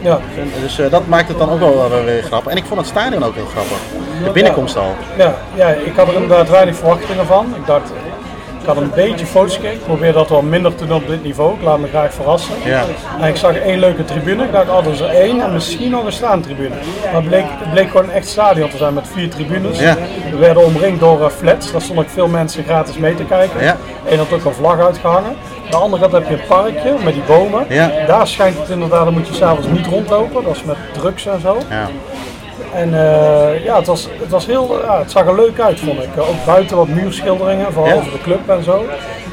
Ja. 0.00 0.20
Dus 0.60 0.80
dat 0.90 1.06
maakt 1.06 1.28
het 1.28 1.38
dan 1.38 1.50
ook 1.50 1.58
wel 1.58 1.90
wel 1.90 2.04
weer 2.04 2.22
grappig. 2.22 2.52
En 2.52 2.56
ik 2.56 2.64
vond 2.64 2.80
het 2.80 2.88
stadion 2.88 3.24
ook 3.24 3.34
heel 3.34 3.46
grappig. 3.46 3.78
De 4.24 4.30
binnenkomst 4.30 4.76
al. 4.76 4.94
Ja, 5.16 5.34
ja, 5.54 5.68
ik 5.68 5.96
had 5.96 6.08
er 6.08 6.14
inderdaad 6.14 6.48
weinig 6.48 6.76
verwachtingen 6.76 7.26
van. 7.26 7.54
Ik 7.56 7.66
dacht, 7.66 7.92
ik 8.62 8.68
had 8.68 8.76
een 8.76 8.90
beetje 8.94 9.26
foto's 9.26 9.54
gekeken. 9.54 9.76
Ik 9.76 9.84
probeer 9.84 10.12
dat 10.12 10.28
wel 10.28 10.42
minder 10.42 10.74
te 10.74 10.86
doen 10.86 10.96
op 10.96 11.06
dit 11.06 11.22
niveau. 11.22 11.54
Ik 11.54 11.62
laat 11.62 11.78
me 11.78 11.88
graag 11.88 12.14
verrassen. 12.14 12.54
Ja. 12.64 12.84
En 13.20 13.28
ik 13.28 13.36
zag 13.36 13.56
één 13.56 13.78
leuke 13.78 14.04
tribune. 14.04 14.44
Ik 14.44 14.52
dacht, 14.52 14.68
oh, 14.68 15.00
er 15.00 15.08
één 15.08 15.40
en 15.40 15.52
misschien 15.52 15.90
nog 15.90 16.04
een 16.04 16.12
staantribune. 16.12 16.74
Maar 17.04 17.14
het 17.14 17.28
bleek, 17.28 17.44
het 17.48 17.70
bleek 17.70 17.90
gewoon 17.90 18.04
een 18.04 18.10
echt 18.10 18.28
stadion 18.28 18.70
te 18.70 18.76
zijn 18.76 18.94
met 18.94 19.08
vier 19.12 19.30
tribunes. 19.30 19.78
Ja. 19.78 19.96
We 20.30 20.36
werden 20.36 20.64
omringd 20.64 21.00
door 21.00 21.24
eh, 21.24 21.30
flats. 21.30 21.72
Daar 21.72 21.80
stonden 21.80 22.04
ook 22.04 22.10
veel 22.10 22.28
mensen 22.28 22.64
gratis 22.64 22.98
mee 22.98 23.14
te 23.14 23.24
kijken. 23.24 23.62
Ja. 23.64 23.76
Eén 24.08 24.18
had 24.18 24.32
ook 24.32 24.44
een 24.44 24.54
vlag 24.54 24.80
uitgehangen. 24.80 25.36
De 25.70 25.76
andere 25.76 26.02
kant 26.02 26.12
heb 26.12 26.28
je 26.28 26.34
een 26.34 26.46
parkje 26.48 26.94
met 27.04 27.14
die 27.14 27.22
bomen. 27.22 27.66
Ja. 27.68 27.90
Daar 28.06 28.26
schijnt 28.26 28.58
het 28.58 28.68
inderdaad, 28.68 29.04
daar 29.04 29.12
moet 29.12 29.28
je 29.28 29.34
s'avonds 29.34 29.68
niet 29.68 29.86
rondlopen. 29.86 30.44
Dat 30.44 30.56
is 30.56 30.64
met 30.64 30.76
drugs 30.92 31.26
en 31.26 31.40
zo. 31.40 31.58
Ja. 31.68 31.88
En 32.74 32.94
eh, 32.94 33.64
ja, 33.64 33.76
het, 33.76 33.86
was, 33.86 34.08
het, 34.20 34.30
was 34.30 34.46
heel, 34.46 34.80
ja, 34.84 34.98
het 34.98 35.10
zag 35.10 35.26
er 35.26 35.34
leuk 35.34 35.60
uit, 35.60 35.80
vond 35.80 36.02
ik. 36.02 36.08
Eh, 36.16 36.28
Ook 36.28 36.44
buiten 36.46 36.76
wat 36.76 36.88
muurschilderingen, 36.88 37.72
vooral 37.72 37.90
Ja. 37.92 37.96
over 37.96 38.12
de 38.12 38.20
club 38.20 38.48
en 38.48 38.64
zo. 38.64 38.84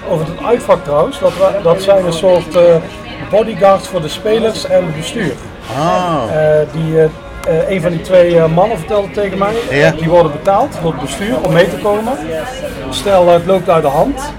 Over 0.10 0.26
het 0.26 0.46
uitvak 0.46 0.84
trouwens, 0.84 1.20
dat, 1.20 1.32
dat 1.64 1.82
zijn 1.82 2.06
een 2.06 2.14
soort 2.14 2.56
eh, 2.56 2.64
bodyguards 3.30 3.88
voor 3.88 4.02
de 4.02 4.08
spelers 4.08 4.66
en 4.66 4.86
het 4.86 4.96
bestuur. 4.96 5.34
Eh, 5.76 6.52
die, 6.72 7.10
een 7.68 7.82
van 7.82 7.92
die 7.92 8.02
twee 8.02 8.48
mannen 8.48 8.78
vertelde 8.78 9.12
tegen 9.12 9.38
mij, 9.38 9.54
Ja. 9.70 9.92
die 9.92 10.10
worden 10.10 10.32
betaald 10.32 10.78
door 10.82 10.92
het 10.92 11.02
bestuur 11.02 11.36
om 11.46 11.54
mee 11.54 11.70
te 11.70 11.76
komen. 11.78 12.14
Stel 12.90 13.28
het 13.28 13.46
loopt 13.46 13.70
uit 13.70 13.84
de 13.84 13.90
hand, 13.90 14.34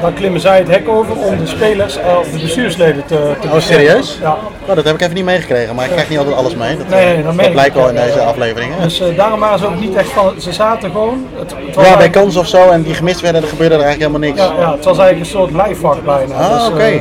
dan 0.00 0.14
klimmen 0.14 0.40
zij 0.40 0.58
het 0.58 0.68
hek 0.68 0.88
over 0.88 1.16
om 1.16 1.38
de 1.38 1.46
spelers 1.46 1.96
eh, 1.96 2.18
of 2.18 2.30
de 2.30 2.38
bestuursleden 2.38 3.04
te, 3.06 3.32
te 3.40 3.48
Oh, 3.48 3.58
serieus? 3.60 4.18
Ja. 4.20 4.36
Nou, 4.64 4.74
dat 4.74 4.84
heb 4.84 4.94
ik 4.94 5.00
even 5.00 5.14
niet 5.14 5.24
meegekregen, 5.24 5.74
maar 5.74 5.84
ik 5.84 5.90
krijg 5.90 6.08
niet 6.08 6.18
altijd 6.18 6.36
alles 6.36 6.54
mee. 6.54 6.76
Dat, 6.76 6.88
Nee, 6.88 7.00
eh, 7.00 7.06
nee, 7.06 7.16
dat 7.16 7.24
dat 7.24 7.34
meen 7.34 7.46
ik 7.46 7.52
blijkt 7.52 7.74
wel 7.74 7.88
in 7.88 7.94
deze 7.94 8.20
aflevering. 8.20 8.72
hè? 8.76 8.82
Dus 8.82 9.00
eh, 9.00 9.16
daarom 9.16 9.40
waren 9.40 9.58
ze 9.58 9.66
ook 9.66 9.80
niet 9.80 9.94
echt 9.96 10.08
van, 10.10 10.32
ze 10.40 10.52
zaten 10.52 10.90
gewoon. 10.90 11.26
Het, 11.38 11.54
Ja, 11.86 11.96
bij 11.96 12.10
kans 12.10 12.36
of 12.36 12.46
zo 12.46 12.70
en 12.70 12.82
die 12.82 12.94
gemist 12.94 13.20
werden, 13.20 13.42
er 13.42 13.48
gebeurde 13.48 13.74
er 13.74 13.80
eigenlijk 13.82 14.10
helemaal 14.12 14.34
niks. 14.34 14.56
Ja, 14.56 14.62
ja, 14.66 14.72
het 14.74 14.84
was 14.84 14.98
eigenlijk 14.98 15.30
een 15.30 15.38
soort 15.38 15.52
lijfvak 15.52 16.04
bijna. 16.04 16.34
Ah, 16.34 16.58
Dus, 16.58 16.68
oké. 16.68 17.00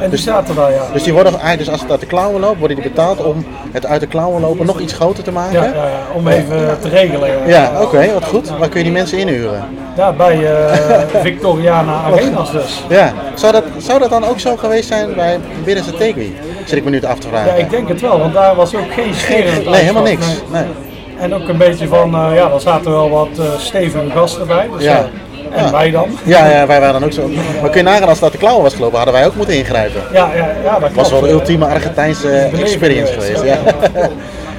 En 0.00 0.10
die 0.10 0.18
zaten 0.18 0.54
daar, 0.54 0.70
ja. 0.72 0.82
Dus 0.92 1.02
die 1.02 1.12
worden 1.12 1.32
eigenlijk, 1.32 1.58
dus 1.58 1.70
als 1.70 1.80
het 1.80 1.90
uit 1.90 2.00
de 2.00 2.06
klauwen 2.06 2.40
loopt, 2.40 2.58
worden 2.58 2.76
die 2.76 2.88
betaald 2.88 3.24
om 3.24 3.44
het 3.72 3.86
uit 3.86 4.00
de 4.00 4.06
klauwen 4.06 4.40
lopen 4.40 4.66
nog 4.66 4.80
iets 4.80 4.92
groter 4.92 5.24
te 5.24 5.32
maken? 5.32 5.52
Ja, 5.52 5.64
ja, 5.64 5.88
om 6.14 6.28
even 6.28 6.78
te 6.80 6.88
regelen. 6.88 7.30
Ja, 7.46 7.70
oké, 7.80 8.12
wat 8.12 8.24
goed. 8.24 8.48
Waar 8.58 8.68
kun 8.68 8.78
je 8.78 8.84
die 8.84 8.92
mensen 8.92 9.18
inhuren? 9.18 9.64
Ja, 9.96 10.12
bij 10.12 10.52
eh, 10.52 10.98
Victoriana 11.22 11.92
Arenas 11.92 12.52
dus. 12.52 12.84
Ja, 12.88 13.12
zou 13.34 13.52
dat, 13.52 13.64
zou 13.76 13.98
dat 13.98 14.10
dan 14.10 14.24
ook 14.24 14.40
zo 14.40 14.56
geweest 14.56 14.88
zijn 14.88 15.14
bij 15.14 15.38
Binnenste 15.64 15.92
Tegui? 15.92 16.36
Zit 16.64 16.76
ik 16.78 16.84
me 16.84 16.90
nu 16.90 17.02
af 17.02 17.18
te 17.18 17.28
vragen. 17.28 17.46
Ja, 17.46 17.54
ik 17.54 17.70
denk 17.70 17.88
het 17.88 18.00
wel, 18.00 18.18
want 18.18 18.32
daar 18.34 18.54
was 18.54 18.74
ook 18.74 18.92
geen 18.92 19.12
het 19.14 19.64
Nee, 19.64 19.80
helemaal 19.80 20.02
niks. 20.02 20.26
nee. 20.26 20.62
Nee. 20.62 20.70
En 21.18 21.34
ook 21.34 21.48
een 21.48 21.58
beetje 21.58 21.86
van, 21.88 22.14
eh, 22.14 22.34
ja, 22.34 22.50
er 22.50 22.60
zaten 22.60 22.90
wel 22.90 23.10
wat 23.10 23.28
eh, 23.38 23.44
stevige 23.58 24.10
gasten 24.14 24.46
bij. 24.46 24.68
Dus, 24.76 24.84
Ja. 24.84 25.06
En 25.54 25.72
wij 25.72 25.90
dan. 25.90 26.18
Ja, 26.24 26.46
ja, 26.50 26.66
wij 26.66 26.80
waren 26.80 26.92
dan 27.00 27.04
ook 27.04 27.12
zo. 27.12 27.28
Maar 27.60 27.70
kun 27.70 27.80
je 27.80 27.82
nagaan 27.88 28.08
als 28.08 28.22
uit 28.22 28.32
de 28.32 28.38
klauwen 28.38 28.62
was 28.62 28.74
gelopen, 28.74 28.96
hadden 28.96 29.14
wij 29.14 29.26
ook 29.26 29.34
moeten 29.34 29.56
ingrijpen. 29.56 30.02
Ja, 30.12 30.30
ja, 30.36 30.48
ja 30.64 30.72
dat 30.72 30.82
Het 30.82 30.94
was 30.94 31.10
wel 31.10 31.20
de 31.20 31.30
ultieme 31.30 31.66
Argentijnse 31.66 32.50
experience 32.60 33.12
geweest. 33.12 33.42
Ja. 33.42 33.58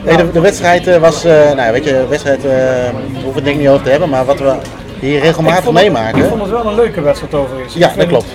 Nee, 0.05 0.17
de, 0.25 0.31
de 0.31 0.39
wedstrijd 0.39 0.87
eh, 0.87 0.97
was, 0.97 1.23
eh, 1.23 1.51
nou 1.55 1.71
weet 1.71 1.83
je, 1.83 1.91
de 1.91 2.07
wedstrijd, 2.07 2.41
we 2.41 2.89
hoeven 3.13 3.33
het 3.33 3.43
denk 3.43 3.55
ik 3.55 3.61
niet 3.61 3.69
over 3.69 3.83
te 3.83 3.89
hebben, 3.89 4.09
maar 4.09 4.25
wat 4.25 4.39
we 4.39 4.53
hier 4.99 5.19
regelmatig 5.19 5.59
het, 5.59 5.67
ik 5.67 5.73
meemaken. 5.73 6.27
vond 6.29 6.41
het 6.41 6.51
wel 6.51 6.65
een 6.65 6.75
leuke 6.75 7.01
wedstrijd 7.01 7.33
overigens. 7.33 7.73
Ja, 7.73 7.91
dat 7.97 8.07
klopt. 8.07 8.25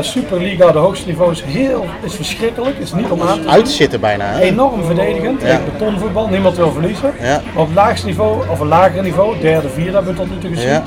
Superliga, 0.00 0.72
de 0.72 0.78
hoogste 0.78 1.06
niveau, 1.06 1.32
is, 1.32 1.42
heel, 1.42 1.84
is 2.02 2.14
verschrikkelijk. 2.14 2.78
Is 2.78 2.92
niet 2.92 3.10
om 3.10 3.22
aan 3.22 3.42
te. 3.42 3.48
Uitzitten 3.48 4.00
bijna. 4.00 4.24
hè? 4.24 4.40
Enorm 4.40 4.84
verdedigend. 4.84 5.42
Ja. 5.42 5.60
Betonvoetbal, 5.72 6.28
niemand 6.28 6.56
wil 6.56 6.72
verliezen. 6.72 7.12
Ja. 7.20 7.42
Maar 7.52 7.62
op 7.62 7.66
het 7.66 7.76
laagste 7.76 8.06
niveau, 8.06 8.48
of 8.50 8.60
een 8.60 8.66
lager 8.68 9.02
niveau, 9.02 9.40
derde, 9.40 9.68
vierde 9.68 9.92
hebben 9.92 10.12
we 10.14 10.20
tot 10.20 10.30
nu 10.30 10.38
toe 10.38 10.50
gezien. 10.50 10.68
Ja. 10.68 10.82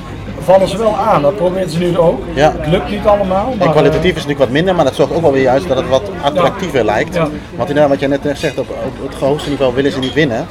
Vallen 0.47 0.67
ze 0.67 0.77
wel 0.77 0.95
aan, 0.95 1.21
dat 1.21 1.35
proberen 1.35 1.69
ze 1.69 1.79
nu 1.79 1.97
ook. 1.97 2.21
Ja. 2.33 2.53
Het 2.57 2.67
lukt 2.67 2.89
niet 2.89 3.05
allemaal. 3.05 3.53
Maar, 3.57 3.67
En 3.67 3.71
kwalitatief 3.73 4.03
is 4.03 4.07
het 4.07 4.15
natuurlijk 4.15 4.39
wat 4.39 4.49
minder, 4.49 4.75
maar 4.75 4.85
dat 4.85 4.95
zorgt 4.95 5.13
ook 5.13 5.21
wel 5.21 5.31
weer 5.31 5.41
juist 5.41 5.67
dat 5.67 5.77
het 5.77 5.89
wat 5.89 6.11
attractiever 6.21 6.85
lijkt. 6.85 7.15
Ja. 7.15 7.29
Want 7.55 7.69
inderdaad, 7.69 7.89
wat 7.89 7.99
jij 7.99 8.07
net 8.07 8.37
zegt, 8.37 8.59
op, 8.59 8.69
op 8.69 9.09
het 9.09 9.19
hoogste 9.19 9.49
niveau 9.49 9.73
willen 9.73 9.91
ze 9.91 9.99
niet 9.99 10.13
winnen, 10.13 10.47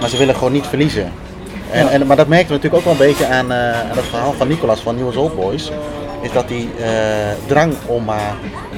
maar 0.00 0.08
ze 0.08 0.16
willen 0.16 0.34
gewoon 0.34 0.52
niet 0.52 0.66
verliezen. 0.66 1.12
En, 1.70 1.88
en, 1.88 2.06
maar 2.06 2.16
dat 2.16 2.26
merken 2.26 2.48
we 2.48 2.54
natuurlijk 2.54 2.86
ook 2.86 2.96
wel 2.96 3.06
een 3.06 3.08
beetje 3.12 3.26
aan, 3.26 3.52
eh, 3.52 3.90
aan 3.90 3.96
het 3.96 4.04
verhaal 4.04 4.32
van 4.32 4.48
Nicolas 4.48 4.80
van 4.80 4.94
Nieuws 4.94 5.16
Old 5.16 5.36
Boys. 5.36 5.70
Is 6.20 6.32
dat 6.32 6.48
die 6.48 6.70
eh, 6.78 6.86
drang 7.46 7.74
om 7.86 8.04
maar 8.04 8.34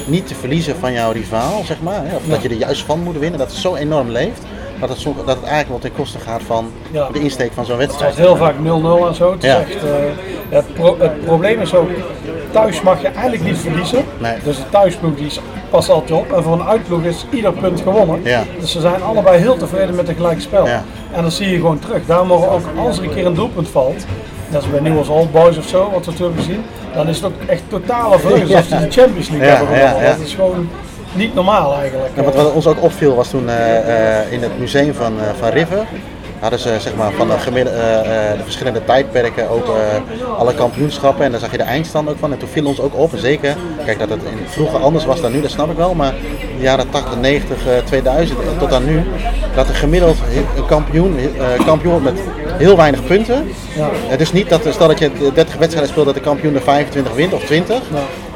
niet 0.06 0.26
te 0.26 0.35
verliezen 0.35 0.76
van 0.76 0.92
jouw 0.92 1.12
rivaal, 1.12 1.62
zeg 1.64 1.80
maar. 1.80 2.00
Hè, 2.04 2.16
of 2.16 2.23
dat 2.28 2.42
je 2.42 2.49
er 2.49 2.54
juist 2.54 2.82
van 2.82 3.00
moet 3.00 3.18
winnen, 3.18 3.38
dat 3.38 3.50
het 3.50 3.58
zo 3.58 3.75
enorm 3.75 4.11
leeft. 4.11 4.42
Dat 4.80 4.88
het, 4.88 5.02
dat 5.04 5.14
het 5.37 5.42
eigenlijk 5.45 5.68
wel 5.68 5.78
ten 5.78 5.92
koste 5.92 6.18
gaat 6.18 6.42
van 6.47 6.71
Ja. 6.90 7.09
de 7.12 7.21
insteek 7.21 7.52
van 7.52 7.64
zo'n 7.64 7.78
Het 7.78 7.87
wedstrijd. 7.87 8.16
was 8.16 8.26
heel 8.26 8.37
vaak 8.37 8.54
0-0 8.59 9.06
en 9.09 9.14
zo. 9.14 9.33
Het, 9.33 9.45
is 9.45 9.50
Ja. 9.50 9.59
echt, 9.61 9.75
eh, 9.85 9.90
het, 10.49 10.75
pro- 10.75 10.97
het 10.99 11.25
probleem 11.25 11.61
is 11.61 11.75
ook, 11.75 11.88
thuis 12.50 12.83
mag 12.83 13.00
je 13.00 13.09
eigenlijk 13.09 13.45
niet 13.45 13.59
verliezen. 13.59 14.04
Nee. 14.18 14.35
Dus 14.45 14.56
de 14.56 14.68
thuisploeg 14.71 15.14
die 15.16 15.26
is- 15.26 15.40
past 15.71 15.90
altijd 15.90 16.21
op. 16.21 16.33
En 16.33 16.42
voor 16.42 16.52
een 16.52 16.66
uitploeg 16.66 17.02
is 17.02 17.26
ieder 17.30 17.52
punt 17.52 17.80
gewonnen. 17.80 18.21
Ja. 18.25 18.42
Dus 18.61 18.71
ze 18.73 18.80
zijn 18.80 19.02
allebei 19.02 19.38
heel 19.38 19.56
tevreden 19.56 19.95
met 19.95 20.06
het 20.06 20.16
gelijk 20.16 20.40
spel. 20.40 20.66
En 21.12 21.23
dat 21.23 21.33
zie 21.33 21.49
je 21.50 21.56
gewoon 21.56 21.78
terug. 21.78 22.06
Daarom 22.06 22.26
mogen 22.28 22.49
ook 22.50 22.64
als 22.87 22.99
er 22.99 23.04
een 23.04 23.14
keer 23.14 23.26
een 23.26 23.35
doelpunt 23.35 23.68
valt, 23.68 24.04
net 24.49 24.56
als 24.56 24.71
bij 24.71 24.80
Nieuws 24.80 25.09
Old 25.09 25.33
Boys 25.33 25.59
of 25.59 25.66
zo, 25.66 25.90
wat 25.92 26.04
we 26.06 26.12
toen 26.14 26.26
hebben 26.26 26.45
gezien, 26.45 26.62
dan 26.95 27.09
is 27.09 27.16
het 27.16 27.25
ook 27.26 27.33
echt 27.47 27.62
totale 27.68 28.18
vreugde 28.18 28.56
als 28.56 28.68
ze 28.68 28.78
de 28.78 28.90
Champions 28.90 29.28
League 29.28 29.49
hebben 29.49 29.68
ja, 29.78 29.87
gewonnen. 29.88 30.09
ja. 30.11 30.16
Dat 30.16 30.26
is 30.26 30.35
gewoon 30.35 30.68
niet 31.16 31.35
normaal 31.35 31.75
eigenlijk. 31.78 32.16
En 32.16 32.25
wat, 32.25 32.35
wat 32.35 32.52
ons 32.52 32.66
ook 32.66 32.82
opviel 32.82 33.14
was 33.14 33.28
toen 33.28 33.49
eh, 33.49 34.20
eh, 34.20 34.32
in 34.32 34.42
het 34.42 34.58
museum 34.58 34.94
van, 34.94 35.20
eh, 35.20 35.26
van 35.38 35.49
River. 35.49 35.87
Hadden 36.38 36.58
ze 36.58 36.76
zeg 36.78 36.94
maar, 36.94 37.12
van 37.12 37.28
de, 37.28 37.38
gemiddel- 37.38 37.73
de 38.37 38.42
verschillende 38.42 38.85
tijdperken 38.85 39.49
ook 39.49 39.66
alle 40.38 40.54
kampioenschappen 40.54 41.25
en 41.25 41.30
daar 41.30 41.40
zag 41.40 41.50
je 41.50 41.56
de 41.56 41.62
eindstand 41.62 42.08
ook 42.08 42.18
van. 42.18 42.32
En 42.32 42.38
toen 42.38 42.49
viel 42.49 42.66
ons 42.66 42.80
ook 42.80 42.96
op, 42.96 43.11
zeker, 43.14 43.56
kijk 43.85 43.99
dat 43.99 44.08
het 44.08 44.20
in, 44.23 44.46
vroeger 44.46 44.80
anders 44.80 45.04
was 45.04 45.20
dan 45.20 45.32
nu, 45.32 45.40
dat 45.40 45.50
snap 45.50 45.70
ik 45.70 45.76
wel, 45.76 45.94
maar 45.94 46.14
de 46.56 46.62
jaren 46.62 46.90
80, 46.90 47.18
90, 47.20 47.66
eh, 47.66 47.73
2000 47.85 48.38
en 48.38 48.58
tot 48.58 48.73
aan 48.73 48.85
nu, 48.85 49.02
dat 49.54 49.68
er 49.68 49.75
gemiddeld 49.75 50.16
een 50.56 50.66
kampioen, 50.66 51.18
kampioen 51.64 51.92
wordt 51.92 52.04
met 52.14 52.20
heel 52.58 52.76
weinig 52.76 53.04
punten. 53.04 53.50
Ja. 53.76 53.88
Het 53.92 54.20
is 54.20 54.32
niet 54.32 54.49
dat, 54.49 54.61
stel 54.70 54.88
dat 54.88 54.99
je 54.99 55.11
30 55.35 55.56
wedstrijden 55.56 55.88
speelt, 55.90 56.06
dat 56.06 56.14
de 56.14 56.20
kampioen 56.20 56.54
er 56.54 56.62
25 56.62 57.14
wint 57.14 57.32
of 57.32 57.44
20. 57.44 57.80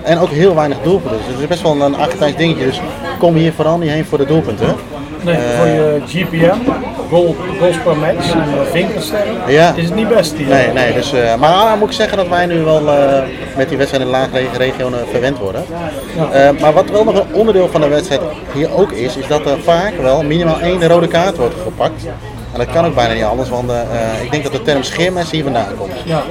En 0.02 0.18
ook 0.18 0.30
heel 0.30 0.54
weinig 0.54 0.78
doelpunten. 0.82 1.18
Dus 1.18 1.26
het 1.26 1.40
is 1.40 1.46
best 1.46 1.62
wel 1.62 1.80
een 1.80 1.96
Argentijns 1.96 2.36
dingetje. 2.36 2.64
Dus 2.64 2.80
kom 3.18 3.34
hier 3.34 3.52
vooral 3.52 3.78
niet 3.78 3.90
heen 3.90 4.04
voor 4.04 4.18
de 4.18 4.26
doelpunten. 4.26 4.74
Nee, 5.22 5.36
voor 5.56 5.66
je 5.66 6.00
GPM, 6.06 6.56
goal, 7.08 7.36
goals 7.58 7.76
per 7.84 7.96
match 7.96 8.32
en 8.32 8.38
uh, 8.54 8.60
vinkersterren, 8.70 9.34
Ja. 9.48 9.72
is 9.76 9.84
het 9.84 9.94
niet 9.94 10.08
best 10.08 10.32
hier. 10.36 10.46
Nee, 10.46 10.72
nee. 10.72 10.92
Dus, 10.92 11.12
eh, 11.12 11.34
maar 11.34 11.50
nou 11.50 11.78
moet 11.78 11.88
ik 11.88 11.94
zeggen 11.94 12.16
dat 12.16 12.28
wij 12.28 12.46
nu 12.46 12.62
wel 12.62 12.88
eh, 12.88 13.22
met 13.56 13.68
die 13.68 13.76
wedstrijd 13.78 14.04
in 14.04 14.10
de 14.10 14.16
laaggelegen 14.18 14.56
regionen 14.56 14.98
verwend 15.10 15.38
worden. 15.38 15.64
Eh, 16.32 16.50
maar 16.60 16.72
wat 16.72 16.90
wel 16.90 17.04
nog 17.04 17.14
een 17.14 17.34
onderdeel 17.34 17.68
van 17.68 17.80
de 17.80 17.88
wedstrijd 17.88 18.20
hier 18.52 18.74
ook 18.76 18.92
is, 18.92 19.16
is 19.16 19.26
dat 19.26 19.46
er 19.46 19.60
vaak 19.62 19.92
wel 20.00 20.22
minimaal 20.22 20.60
één 20.60 20.88
rode 20.88 21.08
kaart 21.08 21.36
wordt 21.36 21.54
gepakt. 21.64 22.02
En 22.52 22.58
dat 22.58 22.70
kan 22.70 22.84
ook 22.86 22.94
bijna 22.94 23.14
niet 23.14 23.24
anders, 23.24 23.48
want 23.48 23.70
eh, 23.70 23.80
eh, 23.80 24.22
ik 24.22 24.30
denk 24.30 24.42
dat 24.42 24.52
de 24.52 24.62
term 24.62 24.82
scheermes 24.82 25.30
hier 25.30 25.42
vandaan 25.42 25.66
komt. 25.78 25.92
Ja. 26.04 26.22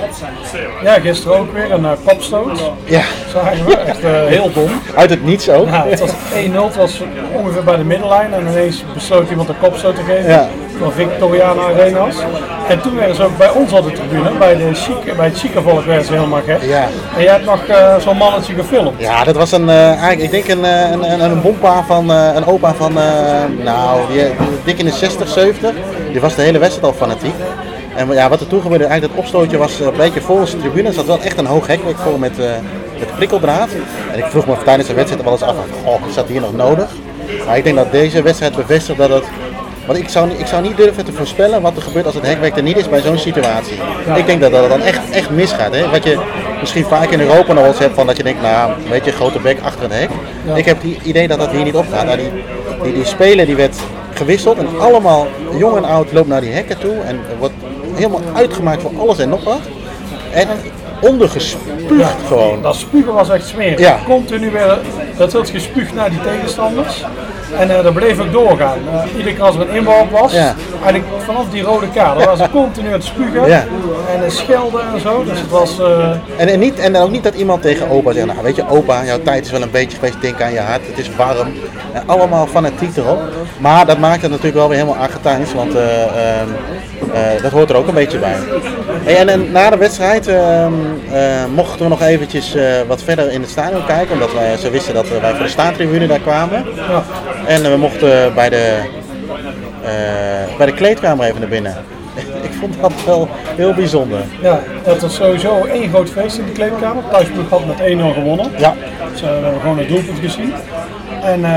ja, 0.83 0.99
gisteren 0.99 1.37
ook 1.37 1.53
weer 1.53 1.71
een 1.71 1.81
uh, 1.83 1.91
kopstoot. 2.05 2.71
Ja, 2.83 3.01
Zagen 3.33 3.65
we, 3.65 3.75
echt 3.77 4.03
eh, 4.03 4.11
heel 4.25 4.51
dom. 4.53 4.69
uit 4.95 5.09
het 5.09 5.23
niets 5.25 5.49
ook. 5.49 5.67
Ja, 5.67 5.85
het 5.87 5.99
was 5.99 6.09
1-0, 6.09 6.15
het 6.53 6.75
was 6.75 7.01
ongeveer 7.33 7.63
bij 7.63 7.75
de 7.77 7.83
middenlijn 7.83 8.33
en 8.33 8.47
ineens 8.47 8.83
besloot 8.93 9.29
iemand 9.29 9.49
een 9.49 9.59
kopstoot 9.61 9.95
te 9.95 10.01
geven 10.01 10.29
Ja. 10.29 10.47
van 10.79 10.91
Victoriana 10.91 11.61
Arenas. 11.61 12.15
En 12.67 12.81
toen 12.81 12.95
werden 12.95 13.15
ze 13.15 13.23
ook 13.23 13.37
bij 13.37 13.49
ons 13.49 13.73
op 13.73 13.83
de 13.83 13.91
tribune, 13.91 14.31
bij, 14.39 14.55
de 14.55 14.73
chique, 14.73 15.15
bij 15.15 15.25
het 15.25 15.37
chique 15.39 15.61
volk 15.61 15.85
werden 15.85 16.05
ze 16.05 16.13
helemaal 16.13 16.41
gek. 16.45 16.61
Ja. 16.63 16.87
En 17.17 17.23
jij 17.23 17.31
hebt 17.31 17.45
nog 17.45 17.65
eh, 17.65 17.95
zo'n 17.99 18.17
mannetje 18.17 18.53
gefilmd. 18.53 18.99
Ja, 19.01 19.23
dat 19.23 19.35
was 19.35 19.51
een, 19.51 19.69
eh, 19.69 19.85
eigenlijk, 19.87 20.21
ik 20.21 20.31
denk 20.31 20.47
een, 20.47 20.65
eh, 20.65 20.91
een, 20.91 21.11
een, 21.11 21.21
een 21.31 21.41
bompa 21.41 21.83
van, 21.87 22.11
eh, 22.11 22.29
een 22.35 22.45
opa 22.45 22.73
van, 22.73 22.97
eh, 22.99 23.03
nou, 23.63 23.99
die, 24.11 24.21
die 24.23 24.33
dik 24.63 24.77
in 24.79 24.85
de 24.85 24.91
60, 24.91 25.27
70. 25.27 25.71
Die 26.11 26.19
was 26.21 26.35
de 26.35 26.41
hele 26.41 26.57
wedstrijd 26.59 26.87
al 26.87 26.99
fanatiek. 26.99 27.33
En 27.95 28.11
ja, 28.11 28.29
wat 28.29 28.39
er 28.39 28.47
toen 28.47 28.61
gebeurde, 28.61 28.83
eigenlijk 28.85 29.13
dat 29.15 29.23
opstootje 29.23 29.57
was 29.57 29.79
eh, 29.79 29.85
een 29.87 29.93
beetje 29.97 30.21
voor 30.21 30.39
onze 30.39 30.57
tribune. 30.57 30.87
Er 30.87 30.93
zat 30.93 31.05
wel 31.05 31.19
echt 31.21 31.37
een 31.37 31.45
hoog 31.45 31.67
hekwerk 31.67 31.97
voor 31.97 32.19
met, 32.19 32.39
eh, 32.39 32.45
met 32.99 33.15
prikkeldraad. 33.15 33.69
En 34.11 34.17
ik 34.17 34.25
vroeg 34.25 34.47
me 34.47 34.53
tijdens 34.65 34.87
de 34.87 34.93
wedstrijd 34.93 35.23
wel 35.23 35.31
eens 35.33 35.41
af, 35.41 35.55
van, 35.55 35.91
oh, 35.93 36.07
is 36.07 36.13
dat 36.15 36.27
hier 36.27 36.41
nog 36.41 36.55
nodig? 36.55 36.87
Maar 37.45 37.57
ik 37.57 37.63
denk 37.63 37.75
dat 37.75 37.91
deze 37.91 38.21
wedstrijd 38.21 38.55
bevestigt 38.55 38.97
dat 38.97 39.09
het... 39.09 39.23
Want 39.85 39.99
ik 40.01 40.09
zou, 40.09 40.27
niet- 40.27 40.39
ik 40.39 40.45
zou 40.47 40.61
niet 40.61 40.77
durven 40.77 41.05
te 41.05 41.11
voorspellen 41.13 41.61
wat 41.61 41.75
er 41.75 41.81
gebeurt 41.81 42.05
als 42.05 42.15
het 42.15 42.25
hekwerk 42.25 42.55
er 42.57 42.63
niet 42.63 42.77
is 42.77 42.89
bij 42.89 43.01
zo'n 43.01 43.17
situatie. 43.17 43.77
Ik 44.15 44.25
denk 44.25 44.41
dat 44.41 44.51
dat 44.51 44.69
dan 44.69 44.81
echt, 44.81 45.09
echt 45.11 45.29
misgaat. 45.29 45.73
Hè? 45.75 45.89
Wat 45.89 46.03
je 46.03 46.19
misschien 46.59 46.85
vaak 46.85 47.09
in 47.09 47.19
Europa 47.19 47.53
nog 47.53 47.61
wel 47.63 47.71
eens 47.71 47.79
hebt, 47.79 47.95
van 47.95 48.07
dat 48.07 48.17
je 48.17 48.23
denkt, 48.23 48.41
nou, 48.41 48.71
weet 48.89 49.05
je, 49.05 49.11
grote 49.11 49.39
bek 49.39 49.57
achter 49.63 49.81
het 49.81 49.93
hek. 49.93 50.09
Ik 50.55 50.65
heb 50.65 50.81
het 50.81 51.03
idee 51.03 51.27
dat 51.27 51.39
dat 51.39 51.49
hier 51.51 51.63
niet 51.63 51.75
opgaat. 51.75 52.05
Nou, 52.05 52.17
die, 52.17 52.29
die, 52.83 52.93
die 52.93 53.05
speler 53.05 53.45
die 53.45 53.55
werd 53.55 53.75
gewisseld 54.19 54.57
en 54.57 54.79
allemaal 54.79 55.27
jong 55.57 55.77
en 55.77 55.83
oud 55.83 56.11
loopt 56.11 56.27
naar 56.27 56.41
die 56.41 56.51
hekken 56.51 56.79
toe 56.79 56.95
en 56.99 57.19
wordt 57.39 57.53
helemaal 57.95 58.21
uitgemaakt 58.33 58.81
voor 58.81 58.99
alles 58.99 59.19
en 59.19 59.29
nog 59.29 59.43
wat. 59.43 59.61
En 60.31 60.47
ondergespuugd 61.01 62.27
gewoon. 62.27 62.61
Dat 62.61 62.75
spugen 62.75 63.13
was 63.13 63.29
echt 63.29 63.47
smerig. 63.47 63.79
Ja. 63.79 63.99
Continu 64.05 64.51
weer 64.51 64.77
dat 65.17 65.33
werd 65.33 65.49
gespuugd 65.49 65.93
naar 65.93 66.09
die 66.09 66.21
tegenstanders. 66.21 67.05
En 67.57 67.77
eh, 67.77 67.83
dat 67.83 67.93
bleef 67.93 68.19
ook 68.19 68.31
doorgaan. 68.31 68.77
Eh, 68.93 69.17
iedere 69.17 69.35
keer 69.35 69.43
als 69.43 69.55
er 69.55 69.61
een 69.61 69.75
inbal 69.75 70.07
was, 70.11 70.31
Ja. 70.33 70.55
eigenlijk 70.83 71.03
vanaf 71.25 71.45
die 71.51 71.61
rode 71.63 71.89
kaart, 71.89 72.25
was 72.25 72.39
ze 72.39 72.49
continu 72.51 72.87
aan 72.87 72.93
het 72.93 73.03
spugen 73.03 73.47
Ja. 73.47 73.63
en 74.15 74.23
eh, 74.23 74.29
schelden 74.29 74.81
en 74.93 74.99
zo. 74.99 75.23
Dus 75.23 75.39
het 75.39 75.49
was, 75.49 75.79
En, 76.37 76.47
en, 76.47 76.59
niet, 76.59 76.79
en 76.79 76.95
ook 76.95 77.11
niet 77.11 77.23
dat 77.23 77.35
iemand 77.35 77.61
tegen 77.61 77.89
opa 77.89 78.11
zegt, 78.13 78.25
nou 78.25 78.37
weet 78.43 78.55
je 78.55 78.69
opa, 78.69 79.05
jouw 79.05 79.21
tijd 79.23 79.45
is 79.45 79.51
wel 79.51 79.61
een 79.61 79.71
beetje 79.71 79.97
geweest, 79.97 80.21
denk 80.21 80.41
aan 80.41 80.53
je 80.53 80.59
hart, 80.59 80.81
het 80.87 80.97
is 80.97 81.09
warm. 81.15 81.47
En 81.93 82.03
allemaal 82.05 82.47
fanatiek 82.47 82.97
erop. 82.97 83.19
Maar 83.57 83.85
dat 83.85 83.97
maakt 83.97 84.21
het 84.21 84.29
natuurlijk 84.31 84.57
wel 84.57 84.69
weer 84.69 84.77
helemaal 84.77 85.01
Argentijns, 85.01 85.53
want 85.53 85.75
eh, 85.75 86.03
ehm, 86.03 86.47
eh, 87.13 87.41
dat 87.41 87.51
hoort 87.51 87.69
er 87.69 87.75
ook 87.75 87.87
een 87.87 87.93
beetje 87.93 88.17
bij. 88.17 88.35
Hey, 89.03 89.17
en, 89.17 89.29
en 89.29 89.51
na 89.51 89.69
de 89.69 89.77
wedstrijd 89.77 90.27
ehm, 90.27 90.73
eh, 91.11 91.21
mochten 91.55 91.79
we 91.83 91.87
nog 91.89 92.01
eventjes 92.01 92.55
wat 92.87 93.03
verder 93.03 93.31
in 93.31 93.41
het 93.41 93.49
stadion 93.49 93.85
kijken, 93.85 94.13
omdat 94.13 94.33
wij, 94.33 94.57
ze 94.57 94.69
wisten 94.69 94.93
dat 94.93 95.09
wij 95.09 95.33
voor 95.33 95.43
de 95.43 95.49
staantribune 95.49 96.07
daar 96.07 96.19
kwamen. 96.19 96.65
ja, 96.75 97.03
En 97.49 97.71
we 97.71 97.77
mochten 97.77 98.33
bij 98.33 98.49
de, 98.49 98.77
eh, 99.83 100.57
bij 100.57 100.65
de 100.65 100.73
kleedkamer 100.73 101.25
even 101.25 101.39
naar 101.39 101.49
binnen. 101.49 101.75
Ik 102.47 102.51
vond 102.59 102.75
dat 102.81 102.91
wel 103.05 103.29
heel 103.55 103.73
bijzonder. 103.73 104.19
ja, 104.41 104.59
het 104.83 105.01
was 105.01 105.15
sowieso 105.15 105.65
één 105.65 105.89
groot 105.89 106.09
feest 106.09 106.37
in 106.37 106.45
de 106.45 106.51
kleedkamer. 106.51 107.03
Thuisploeg 107.11 107.49
had 107.49 107.65
met 107.65 107.79
1-0 107.79 108.13
gewonnen. 108.13 108.51
Ja, 108.57 108.73
Dus 109.11 109.21
eh, 109.21 109.27
we 109.27 109.33
hebben 109.43 109.61
gewoon 109.61 109.79
een 109.79 109.87
doelpunt 109.87 110.19
gezien. 110.19 110.53
En 111.23 111.45
eh, 111.45 111.51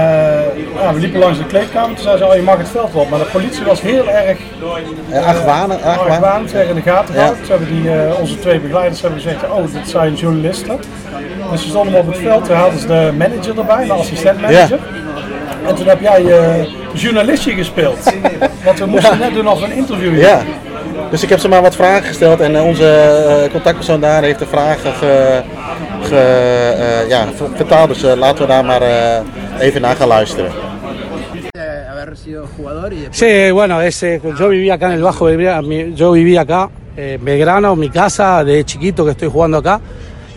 ja, 0.80 0.94
we 0.94 1.00
liepen 1.00 1.20
langs 1.20 1.38
de 1.38 1.46
kleedkamer. 1.46 1.94
Toen 1.94 2.04
zei 2.04 2.16
ze, 2.18 2.26
oh, 2.26 2.34
je 2.34 2.42
mag 2.42 2.58
het 2.58 2.68
veld 2.68 2.92
wel 2.92 3.02
op. 3.02 3.10
Maar 3.10 3.18
de 3.18 3.24
politie 3.24 3.64
was 3.64 3.80
heel 3.80 4.08
erg 4.08 4.38
eh, 5.10 5.26
argwanen, 5.26 5.82
argwaan. 5.82 6.08
argwanend, 6.10 6.52
weer 6.52 6.68
in 6.68 6.74
de 6.74 6.82
gaten 6.82 7.14
Ja. 7.14 7.20
gehouden. 7.20 7.46
Ze 7.46 7.52
hebben 7.52 7.82
die, 7.82 7.90
onze 8.20 8.38
twee 8.38 8.60
begeleiders 8.60 9.00
hebben 9.00 9.20
gezegd, 9.20 9.42
oh, 9.50 9.72
dit 9.72 9.88
zijn 9.88 10.14
journalisten. 10.14 10.78
Dus 11.50 11.62
ze 11.62 11.68
stonden 11.68 12.00
op 12.00 12.06
het 12.06 12.18
veld, 12.18 12.44
toen 12.44 12.56
hadden 12.56 12.80
ze 12.80 12.86
de 12.86 13.12
manager 13.18 13.58
erbij, 13.58 13.84
de 13.86 13.92
assistent-manager. 13.92 14.78
En 15.66 15.74
toen 15.74 15.86
heb 15.86 16.00
jij 16.00 16.24
eh 16.26 16.66
journalistje 16.94 17.52
gespeeld. 17.52 18.12
Want 18.64 18.78
we 18.78 18.86
moesten 18.86 19.18
net 19.18 19.34
doen 19.34 19.44
nog 19.44 19.62
een 19.62 19.72
interview. 19.72 20.20
Ja, 20.20 20.42
dus 21.10 21.22
ik 21.22 21.28
heb 21.28 21.38
ze 21.38 21.48
maar 21.48 21.62
wat 21.62 21.74
vragen 21.76 22.04
gesteld 22.06 22.40
en 22.40 22.56
eh, 22.56 22.64
onze 22.64 22.86
eh, 23.44 23.50
contactpersoon 23.52 24.00
daar 24.00 24.22
heeft 24.22 24.38
de 24.38 24.46
vragen 24.46 24.92
ge- 24.92 25.42
eh, 26.10 27.00
eh, 27.00 27.08
ja, 27.08 27.26
ver- 27.36 27.48
vertaald. 27.54 27.88
Dus 27.88 28.02
laten 28.16 28.42
we 28.42 28.46
daar 28.48 28.64
maar 28.64 28.82
eh, 28.82 29.20
even 29.58 29.80
naar 29.80 29.96
gaan 29.96 30.08
luisteren. 30.08 30.50
haber 31.90 32.16
sido 32.16 32.46
jugador 32.56 32.92
y 32.92 32.96
después 32.96 33.16
Sí, 33.18 33.50
bueno, 33.52 33.80
es, 33.80 34.00
yo 34.38 34.48
vivía 34.48 34.74
acá 34.74 34.86
en 34.86 34.92
el 34.92 35.02
Bajo 35.02 35.24
Belgrano, 35.26 35.68
yo 35.94 36.12
vivía 36.12 36.40
acá 36.40 36.68
en 36.96 37.24
Belgrano, 37.24 37.76
mi 37.76 37.88
casa, 37.90 38.42
de 38.44 38.64
chiquito 38.64 39.04
que 39.04 39.10
estoy 39.12 39.28
jugando 39.28 39.58
acá, 39.58 39.80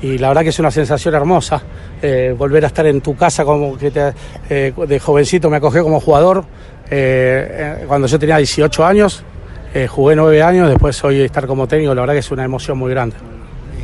y 0.01 0.17
la 0.17 0.27
verdad 0.27 0.43
que 0.43 0.49
es 0.49 0.59
una 0.59 0.69
sensación 0.71 1.13
hermosa 1.15 1.61
eh, 2.01 2.36
volver 2.38 2.63
a 2.63 2.67
estar 2.67 2.86
en 2.86 3.01
tu 3.01 3.15
casa 3.15 3.43
como 3.45 3.77
que 3.77 3.91
te- 3.91 4.13
eh, 4.49 4.73
de 4.88 4.99
jovencito 4.99 5.49
me 5.49 5.58
acogió 5.58 5.84
como 5.84 5.99
jugador, 5.99 6.45
eh, 6.89 7.77
eh, 7.81 7.86
cuando 7.88 8.08
yo 8.08 8.17
tenía 8.19 8.38
18 8.38 8.86
años, 8.86 9.23
eh, 9.73 9.88
jugué 9.88 10.15
9 10.15 10.41
años, 10.43 10.69
después 10.69 11.03
hoy 11.03 11.21
estar 11.21 11.45
como 11.47 11.67
técnico, 11.67 11.93
la 11.95 12.01
verdad 12.01 12.13
que 12.13 12.19
es 12.19 12.31
una 12.31 12.43
emoción 12.43 12.77
muy 12.77 12.91
grande. 12.91 13.15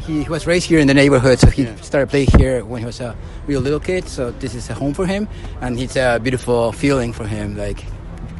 he 0.07 0.25
was 0.29 0.45
raised 0.45 0.67
here 0.69 0.79
in 0.81 0.87
the 0.87 0.93
neighborhood, 0.93 1.37
so 1.37 1.47
he 1.47 1.65
started 1.81 2.09
playing 2.09 2.27
here 2.37 2.63
when 2.63 2.81
he 2.81 2.85
was 2.85 2.99
a 3.01 3.13
real 3.47 3.61
little 3.61 3.79
kid. 3.79 4.03
So 4.07 4.31
this 4.39 4.55
is 4.55 4.69
a 4.69 4.73
home 4.73 4.93
for 4.93 5.05
him, 5.07 5.27
and 5.61 5.79
it's 5.79 5.95
a 5.95 6.19
beautiful 6.21 6.73
feeling 6.73 7.13
for 7.13 7.25
him, 7.27 7.55
like 7.55 7.83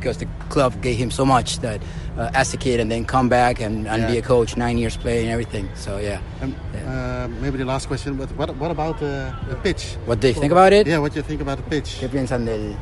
because 0.01 0.17
the 0.17 0.27
club 0.49 0.73
gave 0.81 0.97
him 0.97 1.11
so 1.11 1.23
much 1.25 1.59
that 1.59 1.79
uh, 2.17 2.31
as 2.33 2.53
a 2.53 2.57
kid, 2.57 2.79
and 2.79 2.89
then 2.91 3.05
come 3.05 3.29
back 3.29 3.61
and, 3.61 3.87
and 3.87 4.07
be 4.07 4.13
Yeah. 4.13 4.19
a 4.19 4.21
coach, 4.23 4.57
nine 4.57 4.77
years 4.77 4.97
playing 4.97 5.29
everything. 5.29 5.69
So 5.75 5.99
yeah, 5.99 6.17
Um, 6.41 6.55
uh, 6.87 7.27
maybe 7.41 7.57
the 7.57 7.65
last 7.65 7.87
question, 7.87 8.17
but 8.17 8.29
what, 8.35 8.49
what 8.57 8.71
about 8.71 8.99
the, 8.99 9.31
the 9.49 9.55
pitch? 9.55 9.95
what 10.07 10.19
do 10.19 10.27
you 10.27 10.33
think 10.33 10.51
about 10.51 10.73
it? 10.73 10.87
Yeah, 10.87 10.99
what 10.99 11.13
do 11.13 11.19
you 11.19 11.23
think 11.23 11.41
about 11.41 11.57
the 11.57 11.69
pitch? 11.69 11.99
¿Qué 11.99 12.09
piensan 12.09 12.45
del 12.45 12.75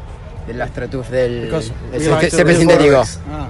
del 0.47 0.61
AstroTurf 0.61 1.09
del, 1.11 1.45
Because 1.45 1.71
del 1.91 2.31
césped 2.31 2.57
sintético? 2.57 3.03
Ah. 3.31 3.49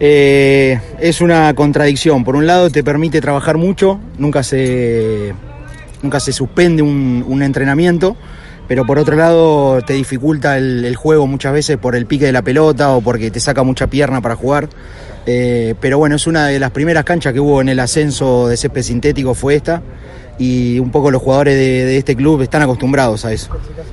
Eh, 0.00 0.80
es 1.00 1.20
una 1.20 1.54
contradicción. 1.54 2.24
Por 2.24 2.34
un 2.36 2.46
lado 2.46 2.68
te 2.70 2.82
permite 2.82 3.20
trabajar 3.20 3.56
mucho, 3.56 4.00
nunca 4.18 4.42
se, 4.42 5.32
nunca 6.02 6.18
se 6.18 6.32
suspende 6.32 6.82
un, 6.82 7.24
un 7.26 7.42
entrenamiento, 7.42 8.16
pero 8.72 8.86
por 8.86 8.98
otro 8.98 9.16
lado 9.16 9.82
te 9.82 9.92
dificulta 9.92 10.56
el, 10.56 10.86
el 10.86 10.96
juego 10.96 11.26
muchas 11.26 11.52
veces 11.52 11.76
por 11.76 11.94
el 11.94 12.06
pique 12.06 12.24
de 12.24 12.32
la 12.32 12.40
pelota 12.40 12.92
o 12.92 13.02
porque 13.02 13.30
te 13.30 13.38
saca 13.38 13.62
mucha 13.62 13.86
pierna 13.86 14.22
para 14.22 14.34
jugar. 14.34 14.66
Eh, 15.26 15.74
pero 15.78 15.98
bueno, 15.98 16.16
es 16.16 16.26
una 16.26 16.46
de 16.46 16.58
las 16.58 16.70
primeras 16.70 17.04
canchas 17.04 17.34
que 17.34 17.38
hubo 17.40 17.60
en 17.60 17.68
el 17.68 17.78
ascenso 17.80 18.48
de 18.48 18.56
césped 18.56 18.80
sintético 18.80 19.34
fue 19.34 19.56
esta 19.56 19.82
y 20.38 20.78
un 20.78 20.90
poco 20.90 21.10
los 21.10 21.20
jugadores 21.20 21.54
de, 21.54 21.84
de 21.84 21.98
este 21.98 22.16
club 22.16 22.40
están 22.40 22.62
acostumbrados 22.62 23.26
a 23.26 23.32
eso. 23.34 23.50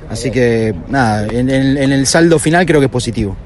Así 0.08 0.30
que 0.30 0.74
nada, 0.88 1.26
en, 1.26 1.50
en- 1.50 1.76
en 1.76 1.92
el 1.92 2.06
saldo 2.06 2.38
final 2.38 2.64
creo 2.64 2.80
que 2.80 2.86
es 2.86 2.90
positivo. 2.92 3.36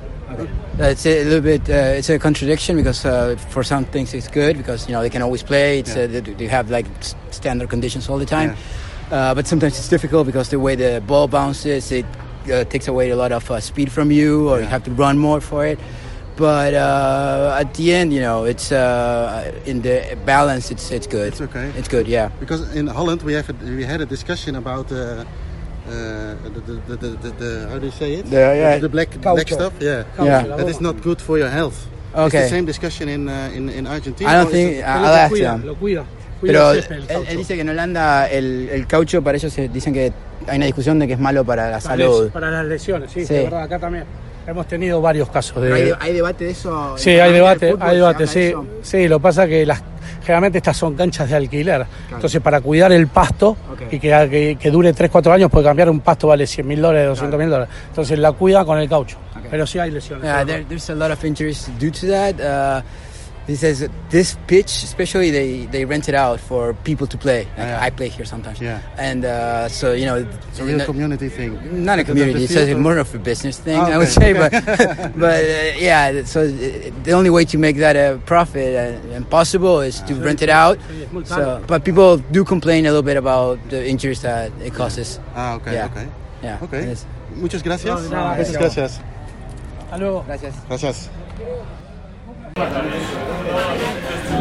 Uh, 0.79 0.85
it's 0.85 1.05
a 1.05 1.09
little 1.25 1.41
bit. 1.41 1.69
Uh, 1.69 1.99
it's 1.99 2.11
a 2.11 2.19
contradiction 2.21 2.77
because 2.77 3.05
uh, 3.05 3.37
for 3.51 3.65
some 3.65 3.85
things 3.87 4.15
it's 4.15 4.29
good 4.29 4.57
because 4.57 4.87
you 4.87 4.93
know 4.93 5.01
they 5.03 5.11
can 5.11 5.21
always 5.23 5.43
play. 5.43 5.81
It's 5.81 5.97
uh, 5.97 6.07
they, 6.09 6.21
they 6.21 6.47
have 6.49 6.71
like 6.71 6.87
standard 7.33 7.69
conditions 7.69 8.09
all 8.09 8.21
the 8.21 8.25
time. 8.25 8.55
Uh, 9.11 9.35
but 9.35 9.47
sometimes 9.47 9.79
it's 9.79 9.89
difficult 9.89 10.27
because 10.27 10.49
the 10.51 10.59
way 10.59 10.75
the 10.75 11.03
ball 11.07 11.29
bounces, 11.29 11.93
it 11.93 12.07
uh, 12.53 12.65
takes 12.65 12.89
away 12.89 13.11
a 13.11 13.17
lot 13.17 13.33
of 13.33 13.49
uh, 13.51 13.61
speed 13.61 13.91
from 13.93 14.11
you, 14.11 14.49
or 14.51 14.61
you 14.61 14.67
have 14.67 14.83
to 14.85 14.91
run 14.93 15.19
more 15.19 15.41
for 15.41 15.67
it. 15.67 15.79
But 16.37 16.75
uh, 16.75 17.59
at 17.61 17.75
the 17.75 17.93
end, 17.95 18.13
you 18.13 18.21
know, 18.21 18.45
it's 18.45 18.73
uh, 18.73 19.53
in 19.67 19.83
the 19.83 20.19
balance. 20.27 20.71
It's 20.73 20.91
it's 20.91 21.07
good. 21.07 21.29
It's 21.29 21.41
okay. 21.41 21.71
It's 21.79 21.87
good. 21.87 22.09
Yeah. 22.09 22.31
Because 22.41 22.75
in 22.75 22.89
Holland 22.89 23.23
we 23.23 23.35
have 23.35 23.49
a, 23.51 23.55
we 23.65 23.85
had 23.85 24.01
a 24.01 24.07
discussion 24.07 24.57
about 24.57 24.91
uh, 24.91 24.97
uh, 24.97 25.25
the, 26.43 26.61
the, 26.89 26.97
the, 26.97 27.09
the, 27.09 27.31
the 27.31 27.69
how 27.71 27.79
do 27.79 27.87
you 27.87 27.93
say 27.93 28.15
it? 28.15 28.25
The- 28.27 28.37
yeah. 28.37 28.79
the 28.79 28.89
black 28.89 29.11
black 29.21 29.47
stuff. 29.49 29.75
Yeah. 29.81 30.05
Yeah. 30.19 30.43
That 30.57 30.69
is 30.69 30.81
not 30.81 31.01
good 31.03 31.21
for 31.21 31.39
your 31.39 31.51
health. 31.51 31.87
It's 31.87 32.19
Okay. 32.19 32.43
the 32.43 32.49
same 32.49 32.65
discussion 32.65 33.09
in 33.09 33.29
uh, 33.29 33.51
in, 33.55 33.69
in 33.69 33.87
Argentina. 33.87 34.31
I 34.31 34.35
don't 34.35 34.51
think 34.51 34.79
it- 34.79 34.83
I'll 34.83 35.15
ask 35.15 35.35
them. 35.37 35.77
Pero 36.47 36.73
él, 36.73 36.85
él 37.29 37.37
dice 37.37 37.55
que 37.55 37.61
en 37.63 37.69
Holanda 37.69 38.29
el, 38.29 38.69
el 38.71 38.87
caucho 38.87 39.23
para 39.23 39.37
ellos 39.37 39.55
dicen 39.73 39.93
que 39.93 40.13
hay 40.47 40.57
una 40.57 40.67
discusión 40.67 40.99
de 40.99 41.07
que 41.07 41.15
es 41.15 41.19
malo 41.21 41.45
para 41.45 41.71
la 41.71 41.81
salud. 41.81 42.31
Para 42.31 42.51
las 42.51 42.65
lesiones, 42.67 43.11
sí, 43.11 43.25
Sí. 43.25 43.35
de 43.35 43.45
verdad, 43.45 43.63
acá 43.63 43.79
también. 43.79 44.05
Hemos 44.47 44.67
tenido 44.69 45.01
varios 45.01 45.31
casos 45.31 45.63
de... 45.63 45.73
Hay, 45.73 45.93
hay 45.99 46.13
debate 46.13 46.45
de 46.45 46.51
eso. 46.51 46.99
Sí, 46.99 47.11
hay 47.19 47.33
debate, 47.33 47.73
fútbol, 47.73 47.83
hay 47.83 47.91
¿se 47.91 47.97
debate, 47.97 48.27
sí. 48.27 48.41
eso? 48.41 48.67
Sí, 48.83 49.09
lo 49.09 49.19
pasa 49.19 49.47
que 49.47 49.65
las, 49.65 49.83
generalmente 50.21 50.59
estas 50.59 50.77
son 50.77 50.95
canchas 50.95 51.31
de 51.31 51.37
alquiler. 51.37 51.87
Entonces, 52.13 52.43
para 52.43 52.61
cuidar 52.61 52.93
el 52.93 53.07
pasto 53.07 53.57
y 53.91 53.99
que, 53.99 54.11
que, 54.31 54.59
que 54.61 54.71
dure 54.71 54.93
3, 54.93 55.11
4 55.11 55.33
años, 55.33 55.51
puede 55.51 55.65
cambiar 55.65 55.89
un 55.89 56.01
pasto 56.01 56.27
vale 56.29 56.47
100 56.47 56.67
mil 56.67 56.83
dólares, 56.83 57.09
200 57.09 57.39
mil 57.41 57.49
dólares. 57.49 57.75
Entonces, 57.89 58.19
la 58.19 58.33
cuida 58.33 58.67
con 58.67 58.79
el 58.79 58.87
caucho. 58.87 59.17
Pero 59.51 59.67
sí 59.67 59.79
hay 59.79 59.91
lesiones. 59.91 60.25
Yeah, 60.25 60.45
there, 60.45 60.65
there's 60.69 60.91
a 60.91 60.95
lot 60.95 61.11
of 61.11 61.25
injuries 61.25 61.71
due 61.79 61.91
to 61.91 62.07
that. 62.09 62.35
Uh, 62.39 62.83
he 63.47 63.57
says 63.57 63.87
this 64.11 64.37
pitch, 64.47 64.83
especially, 64.85 65.31
they, 65.31 65.67
they 65.67 65.85
rent 65.85 66.09
it 66.09 66.15
out 66.15 66.41
for 66.41 66.73
people 66.85 67.07
to 67.07 67.19
play. 67.19 67.45
Like 67.45 67.69
Yeah. 67.69 67.79
I 67.83 67.91
play 67.91 68.09
here 68.09 68.25
sometimes. 68.25 68.59
Yeah. 68.61 68.81
And 68.97 69.25
uh, 69.25 69.69
so, 69.69 69.93
you 69.93 70.07
know, 70.07 70.17
It's 70.49 70.61
a 70.61 70.65
real 70.65 70.79
not- 70.79 70.87
community 70.87 71.29
thing. 71.29 71.85
not 71.85 71.99
a 71.99 72.03
The- 72.03 72.05
the- 72.05 72.09
community. 72.11 72.39
the 72.39 72.45
It's 72.45 72.55
just 72.55 72.79
more 72.79 72.97
of 72.99 73.15
a 73.15 73.19
business 73.19 73.59
thing, 73.59 73.79
Oh, 73.79 73.85
I 73.93 73.99
would 73.99 74.09
say. 74.09 74.33
But 74.33 74.51
but 75.17 75.45
uh, 75.45 75.77
yeah, 75.79 76.25
so 76.25 76.41
uh, 76.43 76.49
the 77.05 77.13
only 77.13 77.31
way 77.31 77.45
to 77.45 77.59
make 77.59 77.77
that 77.79 77.97
a 77.97 78.19
profit 78.25 78.75
and, 78.77 79.13
and 79.13 79.29
possible 79.29 79.81
is 79.81 80.01
to 80.09 80.15
rent 80.15 80.41
it 80.43 80.49
out. 80.49 80.79
So, 81.25 81.63
but 81.67 81.85
people 81.85 82.17
do 82.33 82.45
complain 82.45 82.87
a 82.87 82.89
little 82.89 83.03
bit 83.03 83.17
about 83.19 83.59
the 83.69 83.87
injuries 83.87 84.23
that 84.23 84.53
it 84.63 84.73
causes. 84.75 85.19
Ah, 85.37 85.55
okay, 85.57 85.75
Yeah. 85.75 85.87
okay. 85.93 86.07
Yeah. 86.43 86.59
Okay. 86.63 86.95
Muchas 87.37 87.63
gracias. 87.63 87.95
No, 87.95 88.01
de 88.03 88.09
nada, 88.11 88.37
Muchas 88.37 88.57
gracias. 88.57 89.01
Hasta 89.85 89.99
luego. 89.99 90.25
Gracias. 90.27 90.55
Gracias. 90.69 91.11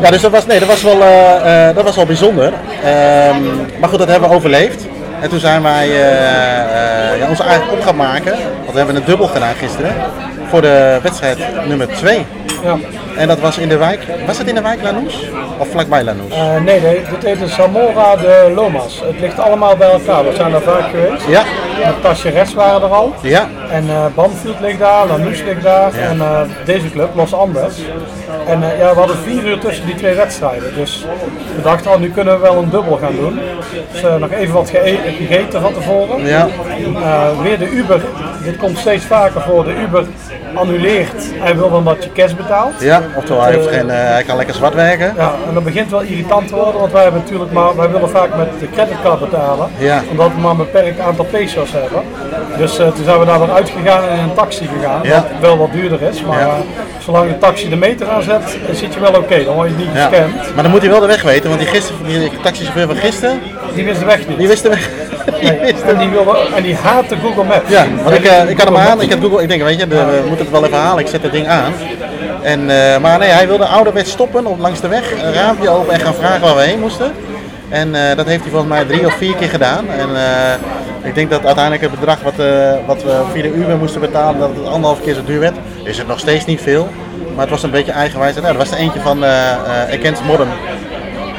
Ja, 0.01 0.09
dus 0.11 0.21
dat 0.21 0.31
was, 0.31 0.45
nee, 0.45 0.59
dat 0.59 0.67
was, 0.67 0.81
wel, 0.81 1.01
eh, 1.01 1.69
eh, 1.69 1.75
dat 1.75 1.83
was 1.83 1.95
wel 1.95 2.05
bijzonder. 2.05 2.53
Ehm, 2.83 3.41
maar 3.79 3.89
goed, 3.89 3.99
dat 3.99 4.07
hebben 4.07 4.29
we 4.29 4.35
overleefd. 4.35 4.85
En 5.21 5.29
toen 5.29 5.39
zijn 5.39 5.61
wij 5.61 5.87
eh, 5.87 7.19
ja, 7.19 7.27
onze 7.29 7.43
eigen 7.43 7.71
op 7.71 7.81
gaan 7.81 7.95
maken. 7.95 8.31
Want 8.59 8.71
we 8.71 8.77
hebben 8.77 8.95
een 8.95 9.05
dubbel 9.05 9.27
gedaan 9.27 9.55
gisteren. 9.55 9.95
Voor 10.53 10.61
de 10.61 10.99
wedstrijd 11.03 11.37
nummer 11.67 11.87
2. 11.87 12.25
Ja. 12.63 12.75
En 13.17 13.27
dat 13.27 13.39
was 13.39 13.57
in 13.57 13.69
de 13.69 13.77
wijk. 13.77 13.99
Was 14.27 14.37
het 14.37 14.47
in 14.47 14.55
de 14.55 14.61
wijk 14.61 14.81
Lanús? 14.81 15.29
Of 15.57 15.67
vlakbij 15.69 16.03
Lanús? 16.03 16.31
Eh, 16.33 16.61
nee, 16.61 16.81
nee, 16.81 17.01
dit 17.09 17.23
heet 17.23 17.39
de 17.39 17.47
Zamora 17.47 18.15
de 18.15 18.51
Lomas. 18.55 19.01
Het 19.05 19.19
ligt 19.19 19.39
allemaal 19.39 19.75
bij 19.75 19.89
elkaar. 19.91 20.23
We 20.23 20.35
zijn 20.35 20.53
er 20.53 20.61
vaak 20.61 20.89
geweest. 20.89 21.27
Ja, 21.27 21.43
Met 21.85 22.01
Tacheres 22.01 22.53
waren 22.53 22.81
er 22.81 22.93
al. 22.95 23.13
ja, 23.21 23.47
En 23.71 23.85
Banfield 24.15 24.59
ligt 24.59 24.79
daar, 24.79 25.07
Lanús 25.07 25.43
ligt 25.43 25.63
daar. 25.63 25.93
En 25.93 26.21
eh, 26.21 26.41
deze 26.65 26.91
club, 26.91 27.09
Los 27.15 27.33
Andes. 27.33 27.81
En 28.47 28.59
ja, 28.79 28.93
we 28.93 28.99
hadden 28.99 29.17
vier 29.17 29.43
uur 29.43 29.59
tussen 29.59 29.85
die 29.85 29.95
twee 29.95 30.15
wedstrijden. 30.15 30.75
Dus 30.75 31.05
we 31.55 31.61
dachten 31.61 31.91
al, 31.91 31.99
nu 31.99 32.11
kunnen 32.11 32.33
we 32.35 32.41
wel 32.41 32.55
een 32.57 32.69
dubbel 32.69 32.97
gaan 32.97 33.15
doen. 33.15 33.39
Dus 33.91 34.01
nog 34.19 34.31
even 34.31 34.53
wat 34.53 34.69
ge- 34.69 34.99
gegeten 35.17 35.61
van 35.61 35.73
tevoren. 35.73 36.25
ja. 36.25 36.47
Weer 37.43 37.57
de 37.59 37.69
Uber. 37.69 38.01
Dit 38.43 38.57
komt 38.57 38.77
steeds 38.77 39.05
vaker 39.05 39.41
voor. 39.41 39.63
De 39.63 39.73
Uber 39.75 40.05
annuleert. 40.53 41.23
Hij 41.39 41.55
wil 41.55 41.69
dan 41.69 41.83
dat 41.83 42.03
je 42.03 42.11
cash 42.11 42.33
betaalt. 42.33 42.73
ja. 42.79 43.01
Oftewel, 43.15 43.41
hij, 43.43 43.53
heeft 43.53 43.67
geen, 43.67 43.89
eh, 43.89 43.97
hij 43.97 44.23
kan 44.23 44.35
lekker 44.37 44.55
zwart 44.55 44.73
werken. 44.73 45.13
Ja, 45.17 45.33
en 45.47 45.53
dat 45.53 45.63
begint 45.63 45.89
wel 45.91 46.01
irritant 46.01 46.47
te 46.47 46.55
worden, 46.55 46.79
want 46.79 46.91
wij 46.91 47.03
hebben 47.03 47.21
natuurlijk 47.21 47.51
maar, 47.51 47.75
wij 47.75 47.89
willen 47.89 48.09
vaak 48.09 48.35
met 48.35 48.47
de 48.59 48.69
creditcard 48.69 49.19
betalen. 49.19 49.67
Ja. 49.77 50.01
Omdat 50.11 50.31
we 50.35 50.41
maar 50.41 50.51
een 50.51 50.57
beperkt 50.57 50.99
aantal 50.99 51.25
pesos 51.25 51.71
hebben. 51.71 52.01
Dus 52.57 52.79
eh, 52.79 52.87
toen 52.87 53.03
zijn 53.03 53.19
we 53.19 53.25
daar 53.25 53.39
weer 53.39 53.51
uitgegaan 53.51 54.03
en 54.03 54.17
in 54.17 54.23
een 54.23 54.33
taxi 54.33 54.67
gegaan. 54.77 54.99
Ja. 55.03 55.13
Wat 55.15 55.25
wel 55.41 55.57
wat 55.57 55.71
duurder 55.71 56.01
is, 56.01 56.21
maar 56.23 56.39
Ja. 56.39 56.45
eh, 56.47 56.53
zolang 56.99 57.29
de 57.29 57.37
taxi 57.37 57.69
de 57.69 57.75
meter 57.75 58.09
aanzet, 58.09 58.57
zit 58.71 58.93
je 58.93 58.99
wel 58.99 59.13
oké. 59.15 59.43
Dan 59.43 59.53
word 59.55 59.69
je 59.69 59.75
niet 59.75 59.87
Ja. 59.93 60.07
gescamd. 60.07 60.53
Maar 60.53 60.63
dan 60.63 60.71
moet 60.71 60.81
hij 60.81 60.89
wel 60.89 60.99
de 60.99 61.07
weg 61.07 61.21
weten, 61.21 61.49
want 61.49 61.61
die, 61.61 61.69
gisteren, 61.69 62.03
die 62.05 62.31
taxichauffeur 62.43 62.87
van 62.87 62.95
gisteren, 62.95 63.39
Die 63.75 63.85
wist 63.85 63.99
de 63.99 64.05
weg 64.05 64.27
niet. 64.27 64.37
die 64.37 64.47
wist 64.47 64.63
de 64.63 64.69
weg. 64.69 64.89
Die 65.39 65.49
Nee, 65.51 65.59
wist 65.59 65.81
en, 65.81 65.97
die 65.97 66.09
wilde, 66.09 66.37
en 66.55 66.63
die 66.63 66.75
haatte 66.75 67.15
Google 67.23 67.43
Maps. 67.43 67.69
Ja, 67.69 67.85
want 68.03 68.15
ik, 68.15 68.23
eh, 68.25 68.49
ik 68.49 68.57
had 68.57 68.67
hem 68.67 68.77
aan, 68.77 69.01
ik 69.01 69.11
had 69.11 69.19
Google, 69.21 69.41
ik 69.41 69.47
denk 69.47 69.63
weet 69.63 69.79
je, 69.79 69.87
de, 69.87 69.95
we 69.95 70.23
moeten 70.27 70.45
het 70.45 70.49
wel 70.53 70.65
even 70.65 70.77
halen, 70.77 70.99
ik 71.03 71.07
zet 71.09 71.21
het 71.23 71.31
ding 71.31 71.47
aan. 71.47 71.73
En, 72.41 72.59
eh, 72.69 72.97
maar 72.99 73.19
nee, 73.19 73.29
hij 73.29 73.47
wilde 73.47 73.65
ouderwets 73.65 74.11
stoppen 74.11 74.45
op, 74.45 74.59
langs 74.59 74.81
de 74.81 74.87
weg, 74.87 75.11
een 75.23 75.33
raampje 75.33 75.69
open 75.69 75.93
en 75.93 75.99
gaan 75.99 76.13
vragen 76.13 76.41
waar 76.41 76.55
we 76.55 76.61
heen 76.61 76.79
moesten. 76.79 77.11
En 77.69 77.95
eh, 77.95 78.15
dat 78.15 78.25
heeft 78.25 78.41
hij 78.41 78.49
volgens 78.51 78.71
mij 78.71 78.85
drie 78.85 79.05
of 79.05 79.13
vier 79.13 79.35
keer 79.35 79.49
gedaan. 79.49 79.85
En 79.89 80.09
ik 81.03 81.15
denk 81.15 81.29
dat 81.29 81.45
uiteindelijk 81.45 81.83
het 81.83 81.99
bedrag 81.99 82.21
wat, 82.21 82.33
wat 82.85 83.03
we 83.03 83.21
via 83.33 83.41
de 83.41 83.53
Uber 83.53 83.77
moesten 83.77 84.01
betalen, 84.01 84.39
dat 84.39 84.49
het 84.55 84.65
anderhalf 84.67 85.01
keer 85.01 85.13
zo 85.13 85.23
duur 85.25 85.39
werd. 85.39 85.55
Is 85.83 85.97
het 85.97 86.07
nog 86.07 86.19
steeds 86.19 86.45
niet 86.45 86.61
veel, 86.61 86.87
maar 87.31 87.41
het 87.41 87.49
was 87.49 87.63
een 87.63 87.71
beetje 87.71 87.91
eigenwijs. 87.91 88.35
En, 88.35 88.41
nou, 88.41 88.57
dat 88.57 88.67
was 88.67 88.77
er 88.77 88.83
eentje 88.83 88.99
van 88.99 89.23
eh, 89.23 89.31
Against 89.99 90.23
Modern 90.23 90.49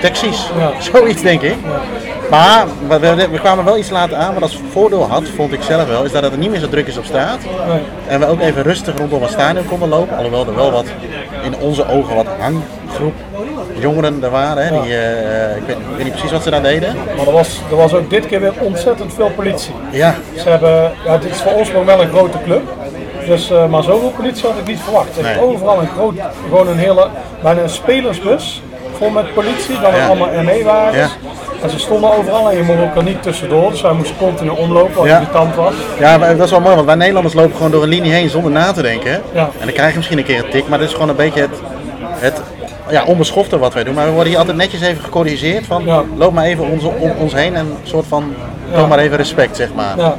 Taxis, 0.00 0.50
Ja. 0.58 0.70
zoiets 0.92 1.22
denk 1.22 1.42
ik. 1.42 1.54
Maar 2.30 2.64
we, 2.88 2.98
we- 2.98 3.28
we 3.30 3.38
kwamen 3.38 3.64
wel 3.64 3.78
iets 3.78 3.90
later 3.90 4.16
aan, 4.16 4.34
wat 4.34 4.42
als 4.42 4.60
voordeel 4.72 5.08
had, 5.08 5.22
vond 5.36 5.52
ik 5.52 5.62
zelf 5.62 5.86
wel, 5.88 6.04
is 6.04 6.12
dat 6.12 6.22
het 6.22 6.36
niet 6.36 6.50
meer 6.50 6.60
zo 6.60 6.68
druk 6.68 6.86
is 6.86 6.96
op 6.98 7.04
straat. 7.04 7.38
Nee. 7.68 7.78
En 8.06 8.20
we 8.20 8.26
ook 8.26 8.40
even 8.40 8.62
rustig 8.62 8.96
rondom 8.98 9.22
het 9.22 9.30
stadion 9.30 9.66
konden 9.66 9.88
lopen. 9.88 10.16
Alhoewel 10.16 10.46
er 10.46 10.54
wel 10.54 10.70
wat, 10.72 10.84
in 11.42 11.56
onze 11.56 11.88
ogen, 11.88 12.14
wat 12.16 12.26
hanggroep 12.38 13.14
jongeren 13.78 14.22
er 14.22 14.30
waren. 14.30 14.66
Hè, 14.66 14.80
die, 14.82 14.96
eh, 14.96 15.56
ik, 15.56 15.62
weet, 15.66 15.76
ik 15.76 15.82
weet 15.96 16.04
niet 16.04 16.12
precies 16.12 16.30
wat 16.32 16.42
ze 16.42 16.50
daar 16.50 16.62
deden. 16.62 16.94
Maar 17.16 17.26
er 17.26 17.32
was, 17.32 17.60
er 17.70 17.76
was 17.76 17.94
ook 17.94 18.10
dit 18.10 18.26
keer 18.26 18.40
weer 18.40 18.52
ontzettend 18.60 19.14
veel 19.14 19.30
politie. 19.34 19.74
Ja, 19.90 20.14
Ze 20.42 20.48
hebben, 20.48 20.92
ja, 21.04 21.18
dit 21.18 21.30
is 21.30 21.40
voor 21.40 21.52
ons 21.52 21.72
nog 21.72 21.84
wel 21.84 22.00
een 22.00 22.08
grote 22.08 22.38
club. 22.44 22.62
Dus, 23.26 23.50
eh, 23.50 23.66
maar 23.66 23.82
zoveel 23.82 24.10
politie 24.16 24.46
had 24.48 24.58
ik 24.58 24.66
niet 24.66 24.80
verwacht. 24.80 25.22
Nee. 25.22 25.40
overal 25.42 25.80
een 25.80 25.88
groot, 25.96 26.14
gewoon 26.48 26.68
een 26.68 26.78
hele, 26.78 27.06
bijna 27.42 27.60
een 27.62 27.68
spelersbus 27.68 28.62
vol 28.96 29.10
met 29.10 29.34
politie, 29.34 29.80
dan 29.80 29.94
Ja. 29.94 30.06
allemaal 30.06 30.28
ME-wagens. 30.42 30.96
Ja. 30.96 31.08
En 31.64 31.70
ze 31.70 31.78
stonden 31.78 32.16
overal 32.18 32.50
en 32.50 32.56
je 32.56 32.62
mocht 32.62 32.78
ook 32.82 32.96
er 32.96 33.02
niet 33.02 33.22
tussendoor. 33.22 33.70
Dus 33.70 33.80
wij 33.80 33.92
moesten 33.92 34.16
continu 34.16 34.50
omlopen, 34.50 34.94
wat 34.94 35.06
Ja. 35.06 35.14
irritant 35.18 35.54
was. 35.54 35.74
Ja, 35.98 36.18
maar 36.18 36.36
dat 36.36 36.44
is 36.44 36.50
wel 36.50 36.60
mooi, 36.60 36.74
want 36.74 36.86
wij 36.86 36.94
Nederlanders 36.94 37.34
lopen 37.34 37.56
gewoon 37.56 37.70
door 37.70 37.82
een 37.82 37.88
linie 37.88 38.12
heen 38.12 38.28
zonder 38.28 38.50
na 38.52 38.72
te 38.72 38.82
denken. 38.82 39.10
hè. 39.10 39.18
Ja. 39.32 39.48
En 39.58 39.64
dan 39.64 39.72
krijg 39.72 39.90
je 39.90 39.96
misschien 39.96 40.18
een 40.18 40.24
keer 40.24 40.38
een 40.44 40.50
tik, 40.50 40.68
maar 40.68 40.78
dat 40.78 40.88
is 40.88 40.94
gewoon 40.94 41.08
een 41.08 41.16
beetje 41.16 41.40
het, 41.40 41.50
het 42.18 42.40
ja, 42.90 43.04
onbeschofte 43.04 43.58
wat 43.58 43.74
wij 43.74 43.84
doen. 43.84 43.94
Maar 43.94 44.04
we 44.06 44.10
worden 44.10 44.28
hier 44.28 44.38
altijd 44.38 44.56
netjes 44.56 44.80
even 44.80 45.02
gecorrigeerd 45.04 45.66
van 45.66 45.82
Ja. 45.86 46.02
loop 46.16 46.32
maar 46.32 46.44
even 46.44 46.64
ons, 46.70 46.82
om 46.84 47.10
ons 47.18 47.34
heen 47.34 47.54
en 47.54 47.60
een 47.66 47.76
soort 47.82 48.06
van 48.08 48.34
toon 48.74 48.88
maar 48.88 48.98
even 48.98 49.16
respect, 49.16 49.56
zeg 49.56 49.68
maar. 49.74 49.94
Ja. 49.98 50.16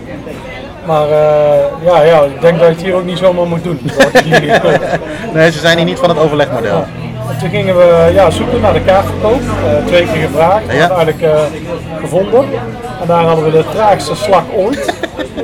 Maar 0.85 1.09
eh, 1.09 1.85
ja, 1.85 2.01
ja, 2.01 2.21
ik 2.23 2.41
denk 2.41 2.59
dat 2.59 2.67
je 2.67 2.73
het 2.73 2.83
hier 2.83 2.93
ook 2.95 3.05
niet 3.05 3.17
zomaar 3.17 3.45
moet 3.47 3.63
doen. 3.63 3.79
Nee, 5.33 5.51
ze 5.51 5.59
zijn 5.59 5.77
hier 5.77 5.85
niet 5.85 5.99
van 5.99 6.09
het 6.09 6.17
overlegmodel. 6.19 6.85
En 7.29 7.37
toen 7.39 7.49
gingen 7.49 7.77
we 7.77 8.09
ja, 8.13 8.29
zoeken 8.29 8.61
naar 8.61 8.73
de 8.73 8.81
kaartverkoop. 8.81 9.41
Eh, 9.41 9.85
twee 9.85 10.05
keer 10.11 10.21
gevraagd, 10.21 10.63
Ja. 10.71 10.79
uiteindelijk 10.79 11.21
eh, 11.21 11.39
gevonden. 11.99 12.45
En 13.01 13.07
daar 13.07 13.23
hadden 13.23 13.45
we 13.45 13.51
de 13.51 13.63
traagste 13.73 14.15
slag 14.15 14.43
ooit. 14.55 14.93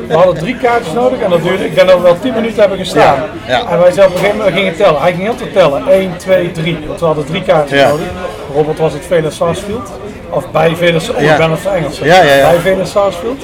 We 0.08 0.14
hadden 0.14 0.36
drie 0.36 0.56
kaartjes 0.58 0.94
nodig 0.94 1.20
en 1.20 1.30
dat 1.30 1.42
duurde, 1.44 1.66
ik 1.66 1.76
denk 1.76 1.88
dat 1.88 1.98
we 1.98 2.04
wel 2.04 2.20
10 2.20 2.34
minuten 2.34 2.60
hebben 2.60 2.78
gestaan. 2.78 3.16
Ja, 3.48 3.58
ja. 3.58 3.70
En 3.70 3.80
wij 3.80 3.92
zelf 3.92 4.08
op 4.08 4.14
een 4.14 4.20
gegeven 4.20 4.38
moment 4.38 4.56
gingen 4.56 4.76
tellen. 4.76 5.02
Hij 5.02 5.12
ging 5.12 5.24
heel 5.24 5.36
te 5.36 5.52
tellen. 5.52 5.88
1, 5.88 6.18
2, 6.18 6.52
3. 6.52 6.78
Want 6.88 7.00
we 7.00 7.06
hadden 7.06 7.26
drie 7.26 7.44
kaartjes 7.44 7.84
nodig. 7.84 8.06
Bijvoorbeeld 8.52 8.80
was 8.80 8.94
het 8.94 9.06
Velen 9.06 9.32
Sarsfield. 9.32 9.90
Of 10.30 10.52
bij 10.52 10.76
Velen 10.76 11.02
oh, 11.16 11.22
Ja. 11.22 11.32
ik 11.32 11.38
ben 11.38 11.52
het 11.52 11.66
Engels. 11.66 12.00
Ja, 12.00 12.22
ja, 12.22 12.34
ja. 12.34 12.50
Bij 12.50 12.60
Velen 12.60 12.88
Sarsfield. 12.88 13.44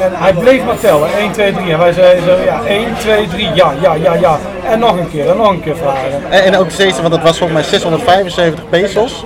En 0.00 0.12
hij 0.12 0.32
bleef 0.32 0.64
maar 0.64 0.78
tellen. 0.78 1.08
1, 1.18 1.32
2, 1.32 1.52
3. 1.52 1.72
En 1.72 1.78
wij 1.78 1.92
zeiden 1.92 2.24
zo, 2.24 2.44
ja, 2.44 2.60
1, 2.66 2.94
2, 2.98 3.28
3, 3.28 3.48
ja, 3.54 3.72
ja, 3.82 3.94
ja, 3.94 4.14
ja. 4.14 4.38
En 4.64 4.78
nog 4.78 4.98
een 4.98 5.10
keer, 5.10 5.30
en 5.30 5.36
nog 5.36 5.50
een 5.50 5.60
keer 5.60 5.76
vragen. 5.76 6.30
En, 6.30 6.42
en 6.42 6.56
ook 6.56 6.70
steeds, 6.70 7.00
want 7.00 7.14
het 7.14 7.22
was 7.22 7.38
volgens 7.38 7.60
mij 7.60 7.68
675 7.68 8.68
pesos. 8.68 9.24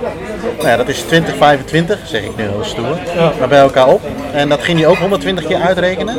Nou 0.57 0.67
ja, 0.67 0.77
dat 0.77 0.87
is 0.87 0.99
2025, 1.01 1.99
zeg 2.05 2.23
ik 2.23 2.37
nu 2.37 2.43
heel 2.43 2.63
stoer. 2.63 2.97
Ja. 3.15 3.31
Maar 3.39 3.47
bij 3.47 3.59
elkaar 3.59 3.87
op. 3.87 4.01
En 4.33 4.49
dat 4.49 4.63
ging 4.63 4.79
hij 4.79 4.87
ook 4.87 4.97
120 4.97 5.45
keer 5.45 5.59
uitrekenen. 5.59 6.17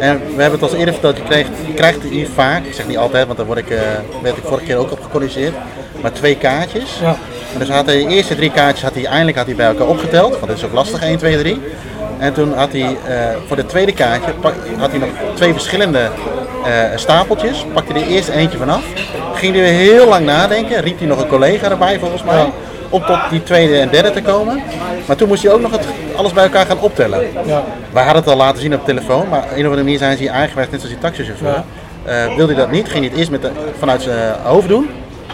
En 0.00 0.20
we 0.36 0.42
hebben 0.42 0.60
het 0.60 0.70
al 0.70 0.78
eerder 0.78 0.94
verteld, 0.94 1.16
je 1.16 1.22
krijgt, 1.22 1.50
je 1.66 1.74
krijgt 1.74 2.02
hier 2.02 2.28
vaak, 2.34 2.64
ik 2.64 2.74
zeg 2.74 2.86
niet 2.86 2.98
altijd, 2.98 3.26
want 3.26 3.38
daar 3.38 3.46
word 3.46 3.58
ik, 3.58 3.70
eh, 3.70 3.78
werd 4.22 4.36
ik 4.36 4.42
vorige 4.44 4.66
keer 4.66 4.76
ook 4.76 4.92
op 4.92 5.02
gecorrigeerd. 5.02 5.54
Maar 6.00 6.12
twee 6.12 6.36
kaartjes. 6.36 6.98
Ja. 7.00 7.16
En 7.52 7.58
dus 7.58 7.68
had 7.68 7.86
hij 7.86 8.04
de 8.04 8.08
eerste 8.08 8.34
drie 8.34 8.50
kaartjes 8.50 8.82
had 8.82 8.94
hij 8.94 9.04
eindelijk 9.04 9.36
had 9.36 9.46
hij 9.46 9.54
bij 9.54 9.66
elkaar 9.66 9.86
opgeteld. 9.86 10.30
Want 10.30 10.46
dat 10.46 10.56
is 10.56 10.64
ook 10.64 10.72
lastig, 10.72 11.02
1, 11.02 11.18
2, 11.18 11.38
3. 11.38 11.60
En 12.18 12.32
toen 12.32 12.54
had 12.54 12.72
hij 12.72 12.96
eh, 13.06 13.36
voor 13.46 13.56
de 13.56 13.66
tweede 13.66 13.92
kaartje 13.92 14.32
had 14.78 14.90
hij 14.90 14.98
nog 14.98 15.08
twee 15.34 15.52
verschillende 15.52 16.10
eh, 16.64 16.72
stapeltjes. 16.94 17.66
Pakte 17.72 17.92
hij 17.92 18.02
er 18.02 18.08
eerst 18.08 18.28
eentje 18.28 18.58
vanaf. 18.58 18.84
Ging 19.34 19.54
hij 19.54 19.62
weer 19.62 19.72
heel 19.72 20.08
lang 20.08 20.26
nadenken. 20.26 20.80
Riep 20.80 20.98
hij 20.98 21.06
nog 21.06 21.22
een 21.22 21.28
collega 21.28 21.70
erbij 21.70 21.98
volgens 21.98 22.22
mij. 22.22 22.52
Om 22.88 23.04
tot 23.04 23.18
die 23.30 23.42
tweede 23.42 23.78
en 23.78 23.88
derde 23.88 24.10
te 24.10 24.22
komen. 24.22 24.62
Maar 25.06 25.16
toen 25.16 25.28
moest 25.28 25.42
hij 25.42 25.52
ook 25.52 25.60
nog 25.60 25.70
het, 25.70 25.86
alles 26.16 26.32
bij 26.32 26.42
elkaar 26.44 26.66
gaan 26.66 26.80
optellen. 26.80 27.26
Ja. 27.46 27.64
Wij 27.92 28.04
hadden 28.04 28.22
het 28.22 28.32
al 28.32 28.36
laten 28.36 28.62
zien 28.62 28.74
op 28.74 28.84
telefoon. 28.84 29.28
Maar 29.28 29.42
op 29.42 29.50
een 29.50 29.58
of 29.58 29.64
andere 29.64 29.82
manier 29.82 29.98
zijn 29.98 30.16
ze 30.16 30.22
hier 30.22 30.32
aangewerkt, 30.32 30.70
net 30.70 30.80
zoals 30.80 30.94
die 30.94 31.04
taxichauffeur. 31.04 31.48
Ja. 31.48 31.64
Eh, 32.04 32.36
wilde 32.36 32.54
hij 32.54 32.62
dat 32.62 32.70
niet, 32.70 32.88
ging 32.88 32.98
hij 32.98 33.08
het 33.08 33.18
eerst 33.18 33.30
met 33.30 33.42
de, 33.42 33.50
vanuit 33.78 34.02
zijn 34.02 34.34
hoofd 34.42 34.68
doen. 34.68 34.90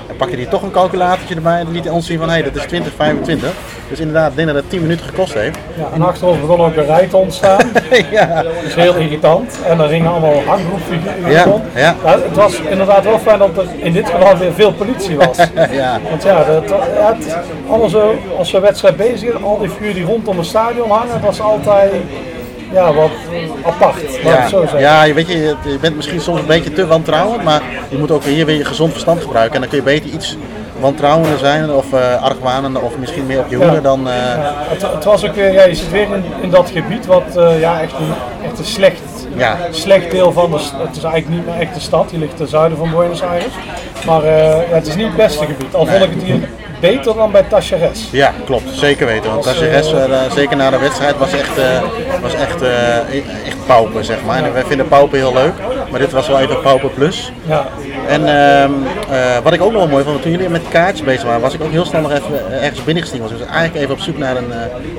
En 0.08 0.16
pakte 0.16 0.36
hij 0.36 0.46
toch 0.46 0.62
een 0.62 0.70
calculatortje 0.70 1.34
erbij 1.34 1.58
en 1.60 1.72
liet 1.72 1.90
ons 1.90 2.06
zien 2.06 2.18
van 2.18 2.28
hé, 2.28 2.34
hey, 2.34 2.42
dat 2.42 2.54
is 2.54 2.62
2025. 2.62 3.52
Dus 3.88 4.00
inderdaad, 4.00 4.30
ik 4.30 4.36
denk 4.36 4.48
dat 4.48 4.56
het 4.56 4.70
10 4.70 4.82
minuten 4.82 5.06
gekost 5.06 5.34
heeft. 5.34 5.58
Ja, 5.78 5.88
en 5.94 6.02
achter 6.02 6.26
ons 6.26 6.40
begon 6.40 6.60
ook 6.60 6.76
een 6.76 6.84
rij 6.86 7.06
te 7.06 7.16
ontstaan. 7.16 7.70
ja. 8.10 8.42
Dat 8.42 8.52
is 8.66 8.74
heel 8.74 8.94
irritant. 8.94 9.58
En 9.64 9.80
er 9.80 9.88
gingen 9.88 10.10
allemaal 10.10 10.42
hanggroepfiguren 10.46 11.30
Ja, 11.30 11.44
rond. 11.44 11.64
ja. 11.74 11.94
Het 12.04 12.36
was 12.36 12.60
inderdaad 12.60 13.04
wel 13.04 13.18
fijn 13.18 13.38
dat 13.38 13.56
er 13.56 13.66
in 13.76 13.92
dit 13.92 14.10
geval 14.10 14.36
weer 14.36 14.52
veel 14.52 14.72
politie 14.72 15.16
was. 15.16 15.36
ja. 15.80 16.00
Want 16.10 16.22
ja, 16.22 16.44
dat, 16.44 17.90
zo, 17.90 18.14
als 18.38 18.50
we 18.50 18.60
wedstrijd 18.60 18.96
bezig 18.96 19.18
zijn, 19.18 19.44
al 19.44 19.58
die 19.58 19.68
figuren 19.68 19.94
die 19.94 20.04
rondom 20.04 20.38
het 20.38 20.46
stadion 20.46 20.90
hangen, 20.90 21.20
dat 21.20 21.32
is 21.32 21.40
altijd 21.40 21.92
ja, 22.72 22.92
wat 22.92 23.10
apart. 23.66 24.02
Laat 24.02 24.22
Ja, 24.34 24.40
het 24.40 24.48
zo 24.50 24.60
zeggen. 24.60 24.80
ja, 24.80 25.02
je 25.02 25.14
weet 25.14 25.28
je, 25.28 25.38
je 25.64 25.78
bent 25.80 25.96
misschien 25.96 26.20
soms 26.20 26.40
een 26.40 26.46
beetje 26.46 26.72
te 26.72 26.86
wantrouwend, 26.86 27.42
maar 27.44 27.62
je 27.88 27.98
moet 27.98 28.10
ook 28.10 28.24
hier 28.24 28.46
weer 28.46 28.56
je 28.56 28.64
gezond 28.64 28.90
verstand 28.92 29.20
gebruiken. 29.22 29.54
En 29.54 29.60
dan 29.60 29.68
kun 29.70 29.78
je 29.78 29.84
beter 29.84 30.10
iets 30.10 30.36
wantrouwender 30.80 31.38
zijn 31.38 31.72
of 31.72 31.92
eh 31.92 32.22
argwanender 32.22 32.82
of 32.82 32.96
misschien 32.98 33.26
meer 33.26 33.38
op 33.38 33.46
je 33.48 33.56
hoede 33.56 33.72
Ja. 33.72 33.80
dan... 33.80 34.08
eh, 34.08 34.14
Ja, 34.16 34.54
het, 34.68 34.82
het 34.82 35.04
was 35.04 35.24
ook 35.26 35.34
weer, 35.34 35.52
ja, 35.52 35.64
je 35.64 35.74
zit 35.74 35.90
weer 35.90 36.02
in, 36.14 36.24
in 36.42 36.50
dat 36.50 36.70
gebied 36.74 37.06
wat 37.06 37.36
eh, 37.36 37.60
ja, 37.60 37.80
echt, 37.80 37.92
een, 37.92 38.12
echt 38.48 38.58
een 38.58 38.64
slecht, 38.64 39.00
Ja. 39.36 39.56
slecht 39.70 40.10
deel 40.10 40.32
van 40.32 40.50
de 40.50 40.56
Het 40.56 40.96
is 40.96 41.02
eigenlijk 41.02 41.28
niet 41.28 41.46
meer 41.46 41.60
echt 41.60 41.74
de 41.74 41.80
stad, 41.80 42.10
die 42.10 42.18
ligt 42.18 42.36
ten 42.36 42.48
zuiden 42.48 42.78
van 42.78 42.90
Buenos 42.90 43.22
Aires. 43.22 43.52
Maar 44.06 44.22
het 44.70 44.86
is 44.86 44.94
niet 44.96 45.06
het 45.06 45.16
beste 45.16 45.44
gebied. 45.46 45.74
Al 45.74 45.86
vond 45.86 46.02
ik 46.02 46.10
het 46.10 46.22
hier 46.22 46.48
beter 46.82 47.14
dan 47.14 47.30
bij 47.30 47.42
Tacheres. 47.42 48.08
Ja, 48.10 48.32
klopt. 48.44 48.68
Zeker 48.72 49.06
weten. 49.06 49.30
Want 49.30 49.44
je 49.58 49.68
eh, 49.68 50.32
zeker 50.34 50.56
na 50.56 50.70
de 50.70 50.78
wedstrijd, 50.78 51.16
was 51.18 51.32
echt, 51.32 51.58
eh, 51.58 51.82
was 52.20 52.34
echt, 52.34 52.62
eh, 52.62 53.46
echt 53.46 53.66
pauper, 53.66 54.04
zeg 54.04 54.24
maar. 54.24 54.44
En 54.44 54.52
wij 54.52 54.64
vinden 54.64 54.88
pauper 54.88 55.18
heel 55.18 55.32
leuk, 55.32 55.52
maar 55.90 56.00
dit 56.00 56.12
was 56.12 56.28
wel 56.28 56.40
even 56.40 56.60
pauper 56.60 56.90
plus. 56.90 57.32
Ja, 57.46 57.66
En 58.08 58.20
ehm, 58.26 58.72
eh, 59.10 59.38
wat 59.42 59.52
ik 59.52 59.62
ook 59.62 59.72
nog 59.72 59.80
wel 59.80 59.90
mooi 59.90 60.04
vond, 60.04 60.22
toen 60.22 60.30
jullie 60.30 60.48
met 60.48 60.68
kaartjes 60.68 61.06
bezig 61.06 61.24
waren, 61.24 61.40
was 61.40 61.54
ik 61.54 61.62
ook 61.62 61.70
heel 61.70 61.84
snel 61.84 62.00
nog 62.00 62.12
even 62.12 62.52
ergens 62.62 62.84
binnengestiegen. 62.84 63.28
Was. 63.28 63.38
Ik 63.38 63.44
was 63.46 63.54
eigenlijk 63.56 63.84
even 63.84 63.94
op 63.94 64.00
zoek 64.00 64.18
naar 64.18 64.36
een 64.36 64.52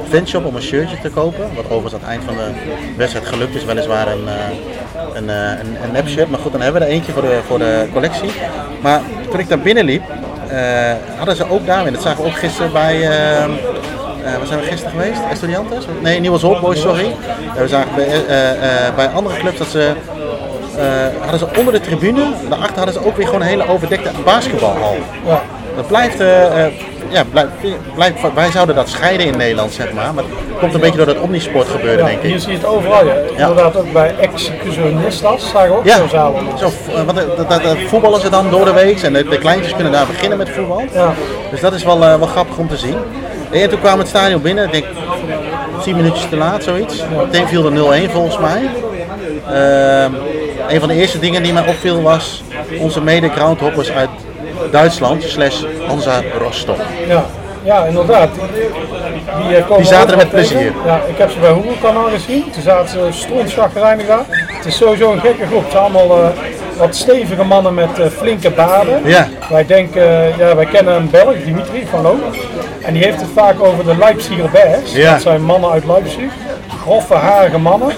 fanshop 0.09 0.45
om 0.45 0.55
een 0.55 0.61
shirtje 0.61 0.99
te 1.01 1.09
kopen. 1.09 1.49
Wat 1.55 1.65
overigens 1.65 1.93
aan 1.93 1.99
het 1.99 2.09
eind 2.09 2.23
van 2.23 2.35
de 2.35 2.51
wedstrijd 2.97 3.27
gelukt 3.27 3.55
is. 3.55 3.65
Weliswaar 3.65 4.07
een, 4.07 4.27
een, 5.13 5.29
een, 5.29 5.77
een 5.83 5.91
nep 5.91 6.07
shirt, 6.07 6.29
maar 6.29 6.39
goed, 6.39 6.51
dan 6.51 6.61
hebben 6.61 6.81
we 6.81 6.87
er 6.87 6.93
eentje 6.93 7.11
voor 7.11 7.21
de, 7.21 7.39
voor 7.47 7.59
de 7.59 7.87
collectie. 7.93 8.31
Maar 8.81 9.01
toen 9.29 9.39
ik 9.39 9.49
daar 9.49 9.59
binnen 9.59 9.85
liep, 9.85 10.03
hadden 11.17 11.35
ze 11.35 11.49
ook 11.49 11.65
daar 11.65 11.83
weer, 11.83 11.93
dat 11.93 12.01
zagen 12.01 12.23
we 12.23 12.29
ook 12.29 12.37
gisteren 12.37 12.71
bij... 12.71 13.01
ehm, 13.01 13.51
eh, 14.25 14.37
waar 14.37 14.47
zijn 14.47 14.59
we 14.59 14.65
gisteren 14.65 14.91
geweest? 14.91 15.19
Estudiantes? 15.31 15.85
Nee, 16.01 16.19
Nieuwe 16.19 16.47
Old 16.47 16.61
Boys, 16.61 16.81
sorry. 16.81 17.05
Eh, 17.55 17.61
we 17.61 17.67
zagen 17.67 17.95
bij, 17.95 18.05
eh, 18.27 18.51
eh, 18.51 18.95
bij 18.95 19.07
andere 19.07 19.37
clubs 19.39 19.57
dat 19.57 19.67
ze 19.67 19.91
eh, 20.77 20.85
hadden 21.19 21.39
ze 21.39 21.47
onder 21.57 21.73
de 21.73 21.79
tribune, 21.79 22.23
daarachter 22.49 22.75
hadden 22.77 22.93
ze 22.93 23.05
ook 23.05 23.17
weer 23.17 23.25
gewoon 23.25 23.41
een 23.41 23.47
hele 23.47 23.67
overdekte 23.67 24.09
basketbalhal. 24.25 24.95
ja. 25.27 25.41
Dat 25.75 25.87
blijft, 25.87 26.19
eh, 26.19 26.65
eh, 26.65 26.73
ja, 27.09 27.23
blijft, 27.95 28.33
wij 28.35 28.51
zouden 28.51 28.75
dat 28.75 28.89
scheiden 28.89 29.25
in 29.25 29.37
Nederland, 29.37 29.71
zeg 29.71 29.93
maar. 29.93 30.13
Maar 30.13 30.23
het 30.23 30.59
komt 30.59 30.73
een 30.73 30.79
beetje 30.79 30.97
door 30.97 31.05
dat 31.05 31.19
omnisport 31.19 31.67
gebeuren, 31.67 31.97
Ja, 31.99 32.05
denk 32.05 32.21
ik. 32.21 32.39
je 32.39 32.51
het 32.51 32.65
overal. 32.65 33.05
Ja. 33.05 33.13
Inderdaad 33.37 33.75
ook 33.77 33.91
bij 33.93 34.15
Executionistas 34.19 35.49
zagen 35.49 35.69
we 35.69 35.77
ook 35.77 35.85
Ja, 35.85 35.97
zo'n 35.97 36.09
zaal. 36.09 36.35
zo, 36.59 36.65
eh, 36.65 37.03
want, 37.03 37.17
eh, 37.17 37.23
dat, 37.37 37.49
dat, 37.49 37.63
dat 37.63 37.77
voetballen 37.87 38.21
ze 38.21 38.29
dan 38.29 38.49
door 38.49 38.65
de 38.65 38.73
week 38.73 39.01
en 39.01 39.13
de, 39.13 39.23
de 39.23 39.37
kleintjes 39.37 39.73
kunnen 39.73 39.91
daar 39.91 40.07
beginnen 40.07 40.37
met 40.37 40.49
voetbal. 40.49 40.81
Ja. 40.93 41.13
Dus 41.51 41.59
dat 41.61 41.73
is 41.73 41.83
wel, 41.83 42.03
eh, 42.03 42.17
wel 42.17 42.27
grappig 42.27 42.57
om 42.57 42.67
te 42.67 42.77
zien. 42.77 42.95
En 43.51 43.69
toen 43.69 43.79
kwam 43.79 43.97
het 43.99 44.07
stadion 44.07 44.41
binnen, 44.41 44.71
denk 44.71 44.85
10 45.83 45.95
minuutjes 45.95 46.29
te 46.29 46.35
laat, 46.37 46.63
zoiets. 46.63 47.03
Meteen 47.17 47.47
viel 47.47 47.65
er 47.65 47.71
0-1 47.71 48.09
volgens 48.11 48.37
mij. 48.37 48.69
Ehm, 49.47 50.11
een 50.67 50.79
van 50.79 50.87
de 50.87 50.95
eerste 50.95 51.19
dingen 51.19 51.43
die 51.43 51.53
mij 51.53 51.67
opviel 51.67 52.01
was 52.01 52.43
onze 52.79 53.01
mede-groundhoppers 53.01 53.91
uit 53.91 54.09
Duitsland, 54.71 55.23
slash 55.23 55.63
Hansa 55.87 56.21
Rostock. 56.39 56.77
Ja, 57.07 57.25
ja 57.63 57.85
inderdaad. 57.85 58.29
Die, 59.47 59.55
eh, 59.57 59.75
Die 59.75 59.85
zaten 59.85 60.11
er 60.11 60.17
met 60.17 60.29
tegen. 60.29 60.47
plezier. 60.47 60.73
Ja, 60.85 61.01
ik 61.07 61.17
heb 61.17 61.31
ze 61.31 61.39
bij 61.39 61.51
Hoekelkanaal 61.51 62.09
gezien. 62.09 62.51
Toen 62.51 62.61
zaten 62.61 62.89
ze 62.89 63.07
strontschagrijnig 63.11 64.05
daar. 64.07 64.25
Het 64.29 64.65
is 64.65 64.77
sowieso 64.77 65.11
een 65.11 65.19
gekke 65.19 65.45
groep. 65.45 65.61
Het 65.63 65.71
zijn 65.71 65.83
allemaal 65.83 66.19
eh, 66.23 66.29
wat 66.77 66.95
stevige 66.95 67.43
mannen 67.43 67.73
met 67.73 67.99
eh, 67.99 68.05
flinke 68.07 68.49
baden. 68.49 69.01
Ja. 69.05 69.27
Wij 69.49 69.65
denken, 69.65 70.37
ja, 70.37 70.55
wij 70.55 70.65
kennen 70.65 70.95
een 70.95 71.09
Belg, 71.09 71.35
Dimitri 71.45 71.87
van 71.89 72.01
Loon. 72.01 72.21
En 72.81 72.93
die 72.93 73.03
heeft 73.03 73.21
het 73.21 73.29
vaak 73.33 73.63
over 73.63 73.85
de 73.85 73.97
Leipziger 73.97 74.49
Bears. 74.49 74.93
Ja. 74.93 75.11
Dat 75.11 75.21
zijn 75.21 75.43
mannen 75.43 75.71
uit 75.71 75.85
Leipzig. 75.85 76.31
Grove, 76.81 77.13
harige 77.13 77.57
mannen. 77.57 77.91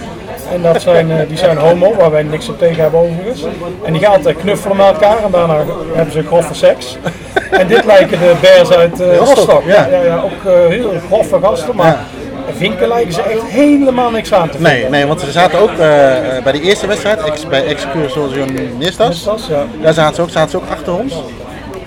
En 0.52 0.62
dat 0.62 0.82
zijn, 0.82 1.12
eh, 1.12 1.28
die 1.28 1.38
zijn 1.38 1.58
homo, 1.58 1.96
waar 1.96 2.12
wij 2.12 2.24
niks 2.24 2.50
op 2.50 2.58
tegen 2.58 2.82
hebben 2.82 3.00
overigens. 3.00 3.44
En 3.86 3.94
die 3.94 4.02
gaan 4.02 4.14
altijd 4.14 4.38
knuffelen 4.38 4.78
met 4.78 4.86
elkaar 4.86 5.24
en 5.24 5.32
daarna 5.32 5.58
hebben 5.94 6.14
ze 6.14 6.24
grove 6.24 6.54
seks. 6.54 6.98
En 7.52 7.68
dit 7.68 7.86
lijken 7.86 8.20
de 8.20 8.34
bears 8.42 8.72
uit 8.72 9.00
eh 9.00 9.18
Rostock, 9.18 9.64
ja. 9.66 9.88
Ja, 9.92 10.02
ja, 10.02 10.16
ook 10.16 10.52
eh, 10.54 10.68
heel 10.68 10.94
grove 11.08 11.40
gasten, 11.42 11.76
maar 11.76 12.00
vinken 12.58 12.88
lijken 12.88 13.14
ze 13.14 13.22
echt 13.22 13.44
helemaal 13.44 14.12
niks 14.12 14.34
aan 14.34 14.50
te 14.50 14.58
vinden. 14.58 14.74
Nee, 14.74 14.90
nee, 14.90 15.06
want 15.06 15.22
ze 15.22 15.32
zaten 15.32 15.60
ook 15.60 15.78
bij 16.44 16.52
de 16.52 16.62
eerste 16.62 16.88
wedstrijd, 16.88 17.24
ex, 17.24 17.48
bij 17.48 17.66
Excursionistas. 17.66 19.30
Ja. 19.50 19.66
Daar 19.82 19.94
zaten 19.94 20.16
ze 20.16 20.22
ook, 20.22 20.30
zaten 20.30 20.50
ze 20.50 20.58
ook 20.58 20.70
achter 20.72 20.94
ons. 20.94 21.24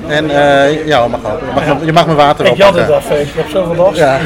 En 0.07 0.29
ja, 0.29 0.65
je 0.65 1.09
mag, 1.11 1.21
ook. 1.33 1.41
je, 1.41 1.55
mag, 1.55 1.85
je 1.85 1.93
mag 1.93 2.05
mijn 2.07 2.17
water 2.17 2.47
Ik 2.47 2.61
had 2.61 2.75
het 2.75 2.89
even, 2.89 3.21
ik 3.21 3.33
heb 3.35 3.49
zoveel 3.49 3.75
last. 3.75 3.99
Ja. 3.99 4.19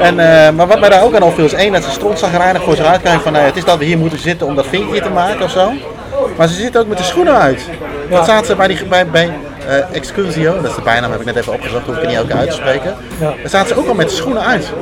En, 0.00 0.18
eh, 0.18 0.54
maar 0.54 0.66
wat 0.66 0.80
mij 0.80 0.88
daar 0.88 1.02
ook 1.02 1.14
aan 1.14 1.22
opviel 1.22 1.44
is 1.44 1.52
één, 1.52 1.72
dat 1.72 1.84
ze 1.84 1.90
strontzagrijnig 1.90 2.62
voor 2.62 2.76
zich 2.76 2.86
uitkijken 2.86 3.22
van 3.22 3.32
nou, 3.32 3.44
het 3.44 3.56
is 3.56 3.64
dat 3.64 3.78
we 3.78 3.84
hier 3.84 3.98
moeten 3.98 4.18
zitten 4.18 4.46
om 4.46 4.54
dat 4.54 4.66
vinkje 4.66 5.00
te 5.00 5.10
maken 5.10 5.44
of 5.44 5.50
zo. 5.50 5.72
Maar 6.36 6.48
ze 6.48 6.54
zitten 6.54 6.80
ook 6.80 6.86
met 6.86 6.98
de 6.98 7.04
schoenen 7.04 7.38
uit. 7.38 7.68
Ja. 8.08 8.16
Dat 8.16 8.24
zaten 8.24 8.46
ze 8.46 8.56
bij, 8.56 8.66
die, 8.66 8.84
bij, 8.84 9.06
bij 9.06 9.30
eh, 9.68 9.96
Excursio, 9.96 10.54
dat 10.54 10.70
is 10.70 10.74
de 10.74 10.82
bijnaam, 10.82 11.10
heb 11.10 11.20
ik 11.20 11.26
net 11.26 11.36
even 11.36 11.52
opgezocht, 11.52 11.86
hoef 11.86 11.96
ik 11.96 12.06
niet 12.06 12.16
elke 12.16 12.34
uit 12.34 12.50
te 12.50 12.56
spreken. 12.56 12.94
Ja. 13.20 13.34
Daar 13.40 13.48
zaten 13.48 13.68
ze 13.68 13.80
ook 13.80 13.88
al 13.88 13.94
met 13.94 14.08
de 14.08 14.14
schoenen 14.14 14.44
uit. 14.44 14.72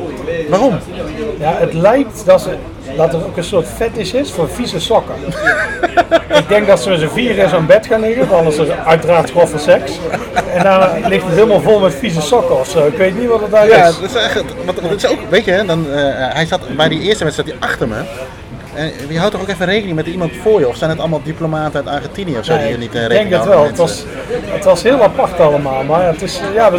Waarom? 0.48 0.79
Ja, 1.38 1.55
het 1.59 1.72
lijkt 1.72 2.22
dat, 2.25 2.40
ze, 2.40 2.57
dat 2.96 3.12
er 3.12 3.25
ook 3.25 3.37
een 3.37 3.44
soort 3.44 3.66
fetish 3.77 4.12
is 4.12 4.31
voor 4.31 4.48
vieze 4.48 4.81
sokken. 4.81 5.14
ik 6.40 6.48
denk 6.48 6.66
dat 6.66 6.83
ze 6.83 6.90
met 6.90 7.01
z'n 7.01 7.09
vier 7.09 7.38
in 7.38 7.48
zo'n 7.48 7.66
bed 7.66 7.87
gaan 7.87 8.01
liggen, 8.01 8.29
dan 8.29 8.46
is 8.46 8.59
er 8.59 8.75
uiteraard 8.87 9.31
grove 9.31 9.59
seks. 9.59 9.92
En 10.53 10.62
dan 10.62 11.09
ligt 11.09 11.25
het 11.25 11.35
helemaal 11.35 11.61
vol 11.61 11.81
met 11.81 11.95
vieze 11.95 12.21
sokken 12.21 12.59
of 12.59 12.69
zo. 12.69 12.87
Ik 12.87 12.97
weet 12.97 13.19
niet 13.19 13.29
wat 13.29 13.41
het 13.41 13.51
daar 13.51 13.67
Ja, 13.67 13.87
is. 13.87 14.01
dat 14.01 14.11
is 14.11 14.23
echt, 14.23 14.43
want, 14.65 14.81
het 14.81 15.05
is 15.05 15.11
ook, 15.11 15.19
weet 15.29 15.45
je, 15.45 15.65
dan, 15.67 15.93
eh, 15.93 16.01
hij 16.17 16.47
zat 16.47 16.77
bij 16.77 16.88
die 16.88 17.01
eerste 17.01 17.25
wedstrijd 17.25 17.49
zat 17.49 17.59
hij 17.59 17.69
achter 17.71 17.88
me. 17.88 18.03
En 18.75 18.93
je 19.09 19.19
houdt 19.19 19.33
toch 19.33 19.43
ook 19.43 19.49
even 19.49 19.67
rekening 19.67 19.97
met 19.97 20.07
iemand 20.07 20.33
voor 20.43 20.61
je? 20.61 20.69
Of 20.69 20.77
zijn 20.77 20.91
het 20.91 20.99
allemaal 20.99 21.21
diplomaten 21.25 21.75
uit 21.75 21.97
Argentinië 21.97 22.38
of 22.38 22.45
zo 22.45 22.59
die 22.59 22.69
je 22.69 22.79
niet 22.79 22.95
eh, 22.95 23.03
ik 23.03 23.09
rekening 23.09 23.29
denk 23.29 23.43
het 23.43 23.53
houden 23.53 23.59
wel. 23.59 23.65
Het 23.65 23.77
was, 23.77 24.05
het 24.45 24.65
was 24.65 24.83
heel 24.83 25.03
apart 25.03 25.41
allemaal. 25.41 25.85
Maar 25.85 26.01
ja, 26.01 26.07
het 26.07 26.23
is, 26.23 26.41
ja, 26.55 26.71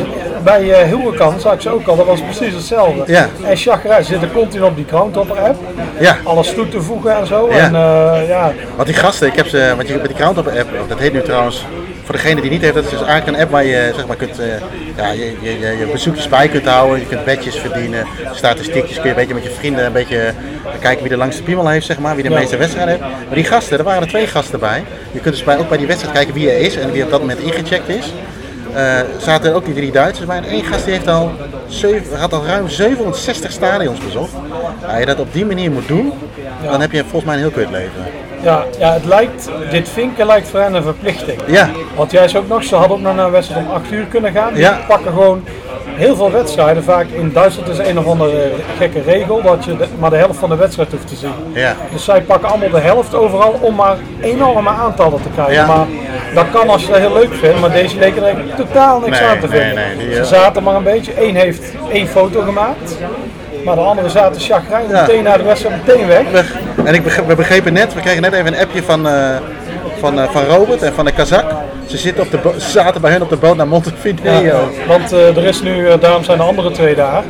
bij 0.43 0.91
uh, 0.91 1.37
zag 1.37 1.53
ik 1.53 1.61
ze 1.61 1.69
ook 1.69 1.87
al, 1.87 1.95
dat 1.95 2.05
was 2.05 2.21
precies 2.21 2.53
hetzelfde. 2.53 3.03
Ja. 3.05 3.29
En 3.43 3.57
chagrijn 3.57 4.03
zitten 4.05 4.31
continu 4.31 4.63
op 4.63 4.75
die 4.75 4.85
Groundhopper 4.87 5.39
app. 5.39 5.57
Ja. 5.99 6.17
Alles 6.23 6.53
toe 6.53 6.67
te 6.67 6.81
voegen 6.81 7.17
en 7.17 7.27
zo. 7.27 7.49
Ja. 7.51 7.57
En 7.57 7.73
uh, 7.73 8.27
ja, 8.27 8.51
Want 8.75 8.87
die 8.87 8.97
gasten, 8.97 9.27
ik 9.27 9.35
heb 9.35 9.47
ze, 9.47 9.73
want 9.75 9.87
je 9.87 9.93
met 9.95 10.07
die 10.07 10.15
Groundhopper 10.15 10.59
app, 10.59 10.69
dat 10.87 10.99
heet 10.99 11.13
nu 11.13 11.21
trouwens, 11.21 11.65
voor 12.03 12.15
degene 12.15 12.41
die 12.41 12.49
niet 12.49 12.61
heeft, 12.61 12.73
dat 12.73 12.83
is 12.83 12.89
dus 12.89 13.01
eigenlijk 13.01 13.37
een 13.37 13.43
app 13.43 13.51
waar 13.51 13.63
je 13.65 13.91
zeg 13.95 14.07
maar 14.07 14.15
kunt, 14.15 14.39
eh, 14.39 14.47
ja, 14.95 15.11
je, 15.11 15.33
je, 15.41 15.59
je, 15.59 15.77
je 15.77 15.87
bezoekjes 15.91 16.29
bij 16.29 16.47
kunt 16.47 16.65
houden, 16.65 16.99
je 16.99 17.05
kunt 17.05 17.25
bedjes 17.25 17.55
verdienen, 17.55 18.05
statistiekjes, 18.33 18.95
kun 18.95 19.03
je 19.03 19.09
een 19.09 19.15
beetje 19.15 19.33
met 19.33 19.43
je 19.43 19.49
vrienden 19.49 19.85
een 19.85 19.91
beetje 19.91 20.33
kijken 20.79 21.01
wie 21.01 21.11
de 21.11 21.17
langste 21.17 21.43
piemel 21.43 21.67
heeft, 21.67 21.85
zeg 21.85 21.99
maar, 21.99 22.15
wie 22.15 22.23
de 22.23 22.29
Ja. 22.29 22.37
meeste 22.39 22.57
wedstrijden 22.57 22.93
heeft. 22.93 23.09
Maar 23.25 23.35
die 23.35 23.43
gasten, 23.43 23.77
er 23.77 23.83
waren 23.83 24.01
er 24.01 24.07
twee 24.07 24.27
gasten 24.27 24.59
bij. 24.59 24.83
Je 25.11 25.19
kunt 25.19 25.35
dus 25.35 25.43
bij, 25.43 25.57
ook 25.57 25.69
bij 25.69 25.77
die 25.77 25.87
wedstrijd 25.87 26.15
kijken 26.15 26.33
wie 26.33 26.51
er 26.51 26.59
is 26.59 26.75
en 26.75 26.91
wie 26.91 27.03
op 27.03 27.09
dat 27.09 27.19
moment 27.19 27.39
ingecheckt 27.39 27.89
is. 27.89 28.13
Eh 28.73 28.99
zaten 29.19 29.49
er 29.49 29.55
ook 29.55 29.65
die 29.65 29.73
drie 29.73 29.91
Duitsers 29.91 30.27
bij 30.27 30.37
en 30.37 30.43
één 30.43 30.63
gast 30.63 30.83
die 30.85 30.93
heeft 30.93 31.07
al, 31.07 31.31
zeven, 31.67 32.17
had 32.17 32.33
al 32.33 32.45
ruim 32.45 32.69
760 32.69 33.51
stadions 33.51 33.99
bezocht. 33.99 34.31
Als 34.87 34.99
je 34.99 35.05
dat 35.05 35.19
op 35.19 35.33
die 35.33 35.45
manier 35.45 35.71
moet 35.71 35.87
doen, 35.87 36.13
dan 36.63 36.81
heb 36.81 36.91
je 36.91 36.99
volgens 37.01 37.23
mij 37.23 37.33
een 37.33 37.39
heel 37.39 37.51
kut 37.51 37.69
leven. 37.69 38.03
Ja, 38.43 38.63
ja, 38.79 38.93
het 38.93 39.05
lijkt, 39.05 39.49
dit 39.71 39.89
vinken 39.89 40.25
lijkt 40.25 40.47
voor 40.49 40.59
hen 40.59 40.73
een 40.73 40.83
verplichting. 40.83 41.41
Ja, 41.47 41.69
Want 41.95 42.11
jij 42.11 42.23
is 42.23 42.35
ook 42.37 42.47
nog, 42.47 42.63
ze 42.63 42.75
hadden 42.75 42.97
ook 42.97 43.03
nog 43.03 43.15
naar 43.15 43.25
een 43.25 43.31
wedstrijd 43.31 43.65
om 43.65 43.71
8 43.73 43.91
uur 43.91 44.05
kunnen 44.05 44.31
gaan. 44.31 44.53
Die 44.53 44.61
Ja. 44.61 44.79
pakken 44.87 45.11
gewoon 45.11 45.43
heel 45.95 46.15
veel 46.15 46.31
wedstrijden. 46.31 46.83
Vaak 46.83 47.05
in 47.07 47.31
Duitsland 47.33 47.69
is 47.69 47.77
een 47.77 47.99
of 47.99 48.07
andere 48.07 48.51
gekke 48.77 49.01
regel 49.01 49.41
dat 49.41 49.65
je 49.65 49.77
de- 49.77 49.87
maar 49.99 50.09
de 50.09 50.15
helft 50.15 50.39
van 50.39 50.49
de 50.49 50.55
wedstrijd 50.55 50.91
hoeft 50.91 51.07
te 51.07 51.15
zien. 51.15 51.31
ja. 51.53 51.75
Dus 51.91 52.03
zij 52.03 52.21
pakken 52.21 52.49
allemaal 52.49 52.69
de 52.69 52.79
helft 52.79 53.15
overal 53.15 53.55
om 53.61 53.75
maar 53.75 53.97
enorme 54.21 54.69
aantallen 54.69 55.21
te 55.21 55.29
krijgen. 55.33 55.53
Ja. 55.53 55.65
Maar 55.65 55.85
dat 56.33 56.45
kan 56.51 56.69
als 56.69 56.81
je 56.81 56.87
dat 56.91 56.97
heel 56.97 57.13
leuk 57.13 57.33
vindt, 57.33 57.59
maar 57.59 57.71
deze 57.71 57.97
leken 57.97 58.23
er 58.23 58.35
totaal 58.57 58.99
niks 58.99 59.19
Nee, 59.19 59.29
aan 59.29 59.39
te 59.39 59.47
nee, 59.47 59.59
vinden. 59.61 59.83
nee, 59.97 60.07
die, 60.07 60.15
Ze 60.15 60.21
eh, 60.21 60.27
zaten 60.27 60.63
maar 60.63 60.75
een 60.75 60.83
beetje. 60.83 61.25
Eén 61.27 61.35
heeft 61.35 61.73
één 61.91 62.07
foto 62.07 62.41
gemaakt, 62.41 62.97
maar 63.63 63.75
de 63.75 63.81
andere 63.81 64.09
zaten 64.09 64.41
chagrijn 64.41 64.89
Ja. 64.89 65.01
meteen 65.01 65.23
naar 65.23 65.37
de 65.37 65.43
wedstrijd, 65.43 65.85
meteen 65.85 66.07
weg. 66.07 66.55
En 66.83 66.93
ik 66.93 67.03
begreep, 67.03 67.27
we 67.27 67.35
begrepen 67.35 67.73
net, 67.73 67.93
we 67.93 68.01
kregen 68.01 68.21
net 68.21 68.33
even 68.33 68.47
een 68.47 68.59
appje 68.59 68.83
van, 68.83 69.07
eh, 69.07 69.35
van, 69.99 70.19
eh, 70.19 70.29
van 70.29 70.43
Robert 70.43 70.81
en 70.81 70.93
van 70.93 71.05
de 71.05 71.11
Kazak. 71.11 71.45
Ze, 71.87 71.97
zitten 71.97 72.23
op 72.23 72.31
de 72.31 72.59
ze 72.59 72.69
zaten 72.69 73.01
bij 73.01 73.11
hun 73.11 73.21
op 73.21 73.29
de 73.29 73.35
boot 73.35 73.55
naar 73.55 73.67
Montevideo. 73.67 74.41
Ja, 74.41 74.59
want 74.87 75.11
eh, 75.11 75.37
er 75.37 75.45
is 75.45 75.61
nu, 75.61 75.97
daarom 75.99 76.23
zijn 76.23 76.37
de 76.37 76.43
andere 76.43 76.71
twee 76.71 76.95
daar. 76.95 77.23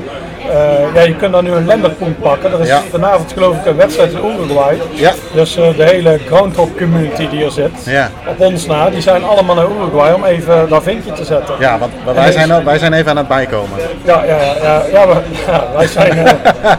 Eh, 0.51 0.95
ja, 0.95 1.01
je 1.01 1.15
kunt 1.15 1.31
dan 1.31 1.43
nu 1.43 1.51
een 1.51 1.65
lenderpunt 1.65 2.19
pakken. 2.21 2.51
Er 2.53 2.59
is 2.61 2.67
Ja. 2.67 2.81
vanavond 2.91 3.31
geloof 3.33 3.55
ik 3.57 3.65
een 3.65 3.75
wedstrijd 3.75 4.11
in 4.11 4.17
Uruguay. 4.25 4.77
Ja. 4.91 5.11
Dus 5.33 5.57
eh, 5.57 5.63
de 5.77 5.83
hele 5.83 6.19
groundhog 6.27 6.69
community 6.77 7.29
die 7.29 7.45
er 7.45 7.51
zit, 7.51 7.71
Ja. 7.85 8.09
op 8.27 8.39
ons 8.39 8.65
na, 8.65 8.89
die 8.89 9.01
zijn 9.01 9.23
allemaal 9.23 9.55
naar 9.55 9.65
Uruguay 9.79 10.11
om 10.13 10.23
even 10.23 10.69
dat 10.69 10.83
vinkje 10.83 11.11
te 11.11 11.23
zetten. 11.25 11.55
Ja, 11.59 11.77
want 11.77 11.91
wij 12.15 12.31
zijn, 12.31 12.53
ook- 12.53 12.63
wij 12.63 12.77
zijn 12.77 12.93
even 12.93 13.11
aan 13.11 13.17
het 13.17 13.27
bijkomen. 13.27 13.79
Ja, 14.03 14.23
ja, 14.25 14.37
ja, 14.63 14.81
ja, 14.91 15.07
we- 15.07 15.21
ja, 15.51 15.63
wij, 15.75 15.87
zijn, 15.87 16.11
eh, 16.11 16.33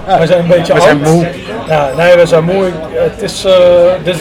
wij 0.18 0.26
zijn 0.26 0.40
een 0.40 0.46
beetje 0.48 0.72
We 0.74 0.80
oud. 0.80 0.82
zijn 0.82 1.00
moe. 1.00 1.26
Ja, 1.68 1.90
nee, 1.96 2.16
we 2.16 2.26
zijn 2.26 2.44
moe. 2.44 2.64
Het 2.92 3.22
is, 3.22 3.42
dit 4.04 4.16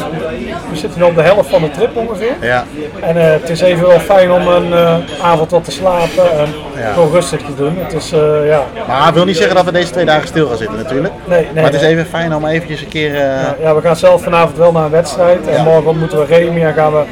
we 0.70 0.76
zitten 0.80 1.00
nu 1.00 1.06
op 1.06 1.16
de 1.16 1.22
helft 1.22 1.50
van 1.50 1.62
de 1.62 1.72
trip 1.72 1.98
ongeveer. 1.98 2.34
Ja, 2.42 2.64
En 3.02 3.16
het 3.16 3.50
is 3.50 3.62
even 3.62 3.88
wel 3.88 4.00
fijn 4.00 4.32
om 4.32 4.48
een 4.48 4.74
avond 5.22 5.52
wat 5.52 5.64
te 5.64 5.72
slapen 5.72 6.32
en. 6.40 6.54
Gewoon 6.94 7.12
rustig 7.12 7.42
te 7.42 7.56
doen. 7.56 7.78
Het 7.78 7.94
is, 7.94 8.12
eh, 8.12 8.48
ja, 8.48 8.64
maar 8.88 9.06
dat 9.06 9.14
wil 9.14 9.26
niet 9.26 9.38
zeggen 9.38 9.56
dat 9.56 9.66
we 9.66 9.72
deze 9.72 9.92
twee 9.92 10.06
dagen 10.06 10.28
stil 10.28 10.48
gaan 10.48 10.58
zitten 10.58 10.78
natuurlijk. 10.78 11.14
Nee, 11.26 11.40
nee, 11.44 11.54
maar 11.54 11.72
het 11.72 11.82
is 11.82 11.88
even 11.88 12.06
fijn 12.06 12.36
om 12.36 12.46
eventjes 12.46 12.82
een 12.82 12.88
keer... 12.88 13.14
eh, 13.14 13.20
ja, 13.20 13.56
ja, 13.62 13.76
we 13.76 13.82
gaan 13.82 13.96
zelf 13.96 14.24
vanavond 14.24 14.58
wel 14.58 14.72
naar 14.72 14.84
een 14.84 14.92
wedstrijd. 14.92 15.48
En 15.48 15.64
morgen 15.64 16.00
moeten 16.00 16.18
we 16.20 16.26
Remy 16.26 16.64
en 16.64 16.74
gaan 16.74 16.92
we 16.94 17.04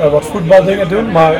eh, 0.00 0.10
wat 0.10 0.24
voetbaldingen 0.26 0.88
doen. 0.88 1.12
Maar 1.12 1.32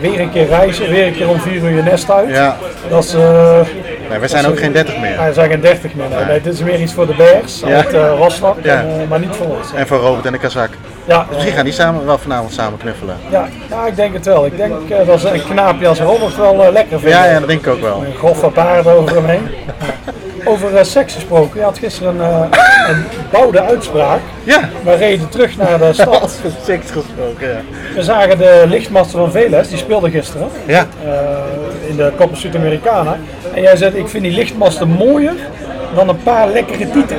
weer 0.00 0.20
een 0.20 0.30
keer 0.30 0.46
reizen, 0.46 0.90
weer 0.90 1.06
een 1.06 1.14
keer 1.14 1.28
om 1.28 1.40
vier 1.40 1.62
uur 1.62 1.76
je 1.76 1.82
nest 1.82 2.10
uit. 2.10 2.28
Ja. 2.28 2.56
Dat 2.88 3.04
is... 3.04 3.12
nee, 3.12 4.18
we 4.20 4.28
zijn 4.28 4.46
ook 4.46 4.58
geen 4.58 4.72
30 4.72 5.00
meer. 5.00 5.18
Hij 5.20 5.32
zijn 5.32 5.50
geen 5.50 5.60
30 5.60 5.94
meer. 5.94 6.08
Nee, 6.08 6.24
nee, 6.24 6.40
dit 6.40 6.52
is 6.52 6.60
meer 6.62 6.80
iets 6.80 6.92
voor 6.92 7.06
de 7.06 7.14
Bears 7.14 7.62
Ja. 7.66 7.76
uit 7.76 8.56
Ja. 8.62 8.84
maar 9.08 9.20
niet 9.20 9.36
voor 9.36 9.46
ons. 9.46 9.72
En 9.74 9.86
voor 9.86 9.98
Robert 9.98 10.26
en 10.26 10.32
de 10.32 10.38
Kazak. 10.38 10.70
Ja, 11.06 11.18
Dus 11.24 11.34
misschien 11.34 11.54
gaan 11.54 11.64
die 11.64 11.72
samen, 11.72 12.06
wel 12.06 12.18
vanavond 12.18 12.52
samen 12.52 12.78
knuffelen. 12.78 13.16
ja, 13.30 13.48
ja, 13.70 13.86
ik 13.86 13.96
denk 13.96 14.14
het 14.14 14.24
wel. 14.26 14.46
Ik 14.46 14.56
denk 14.56 14.90
eh, 14.90 15.06
dat 15.06 15.20
ze 15.20 15.28
een 15.34 15.44
knaapje 15.48 15.88
als 15.88 16.00
Robert 16.00 16.36
wel 16.36 16.64
eh, 16.64 16.72
lekker 16.72 17.00
vindt. 17.00 17.16
Ja, 17.16 17.24
ja, 17.24 17.38
dat 17.38 17.48
denk 17.48 17.60
ik 17.60 17.72
ook 17.72 17.80
wel. 17.80 18.04
Een 18.04 18.14
grove 18.18 18.48
paarden 18.50 18.92
over 18.92 19.16
hem 19.16 19.24
heen. 19.26 19.48
Over 20.48 20.76
eh, 20.76 20.84
seks 20.84 21.14
gesproken. 21.14 21.58
Je 21.58 21.64
had 21.64 21.78
gisteren 21.78 22.20
een, 22.20 22.48
een 22.88 23.04
bouwde 23.30 23.60
uitspraak. 23.62 24.20
Ja, 24.44 24.60
We 24.84 24.94
reden 24.94 25.28
terug 25.28 25.56
naar 25.56 25.78
de 25.78 25.92
stad. 25.92 26.22
over 26.22 26.50
seks 26.64 26.90
gesproken. 26.90 27.48
Ja. 27.48 27.60
We 27.94 28.02
zagen 28.02 28.38
de 28.38 28.64
lichtmaster 28.68 29.18
van 29.18 29.30
Veles, 29.30 29.68
die 29.68 29.78
speelde 29.78 30.10
gisteren 30.10 30.48
ja. 30.66 30.86
in 31.88 31.96
de 31.96 32.12
Copa 32.16 32.34
Sudamericana. 32.36 33.16
En 33.54 33.62
jij 33.62 33.76
zei, 33.76 33.94
ik 33.94 34.08
vind 34.08 34.22
die 34.24 34.32
lichtmasten 34.32 34.88
mooier 34.88 35.34
dan 35.94 36.08
een 36.08 36.22
paar 36.22 36.48
lekkere 36.48 36.90
tieten. 36.90 37.18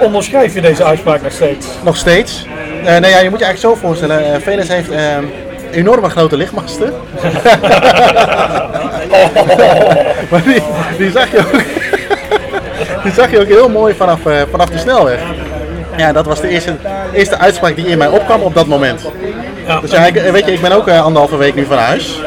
Onderschrijf 0.00 0.54
je 0.54 0.60
deze 0.60 0.84
uitspraak 0.84 1.22
nog 1.22 1.32
steeds? 1.32 1.66
Nog 1.84 1.96
steeds. 1.96 2.46
Nee, 2.84 3.10
ja, 3.10 3.18
je 3.18 3.30
moet 3.30 3.38
je 3.38 3.44
eigenlijk 3.44 3.58
zo 3.58 3.74
voorstellen. 3.74 4.42
Veles 4.42 4.68
heeft 4.68 4.90
eh, 4.90 5.16
enorme 5.70 6.08
grote 6.08 6.36
lichtmasten. 6.36 6.92
maar 10.30 10.42
die, 10.44 10.62
die, 10.98 11.10
zag 11.10 11.30
je 11.30 11.38
ook, 11.38 11.60
die 13.04 13.12
zag 13.12 13.30
je 13.30 13.40
ook 13.40 13.46
heel 13.46 13.68
mooi 13.68 13.94
vanaf, 13.94 14.26
eh, 14.26 14.42
vanaf 14.50 14.68
de 14.68 14.78
snelweg. 14.78 15.20
Ja, 15.96 16.12
dat 16.12 16.26
was 16.26 16.40
de 16.40 16.48
eerste, 16.48 16.76
eerste 17.12 17.38
uitspraak 17.38 17.76
die 17.76 17.86
in 17.86 17.98
mij 17.98 18.08
opkwam 18.08 18.40
op 18.40 18.54
dat 18.54 18.66
moment. 18.66 19.02
Ja. 19.66 19.80
Dus 19.80 19.90
ja, 19.90 20.06
ik, 20.06 20.14
weet 20.14 20.44
je, 20.44 20.52
ik 20.52 20.60
ben 20.60 20.72
ook 20.72 20.88
anderhalve 20.88 21.36
week 21.36 21.54
nu 21.54 21.64
van 21.64 21.78
huis. 21.78 22.20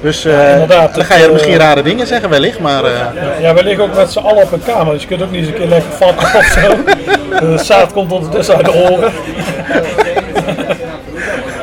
Dus 0.00 0.24
eh, 0.24 0.52
inderdaad, 0.52 0.94
dan 0.94 1.04
ga 1.04 1.16
je 1.16 1.28
misschien 1.32 1.52
eh, 1.52 1.58
rare 1.58 1.82
dingen 1.82 2.06
zeggen 2.06 2.30
wellicht, 2.30 2.58
maar 2.58 2.84
eh, 2.84 2.92
Ja, 3.40 3.54
we 3.54 3.62
liggen 3.62 3.84
ook 3.84 3.94
met 3.94 4.12
z'n 4.12 4.18
allen 4.18 4.42
op 4.42 4.52
een 4.52 4.62
kamer, 4.64 4.92
dus 4.92 5.02
je 5.02 5.08
kunt 5.08 5.22
ook 5.22 5.30
niet 5.30 5.40
eens 5.40 5.48
een 5.48 5.54
keer 5.54 5.66
lekker 5.66 5.92
vatten 5.92 6.38
of 6.38 6.44
zo. 6.44 6.76
De 7.46 7.58
zaad 7.58 7.92
komt 7.92 8.12
ondertussen 8.12 8.56
uit 8.56 8.64
de 8.64 8.90
oren. 8.90 9.12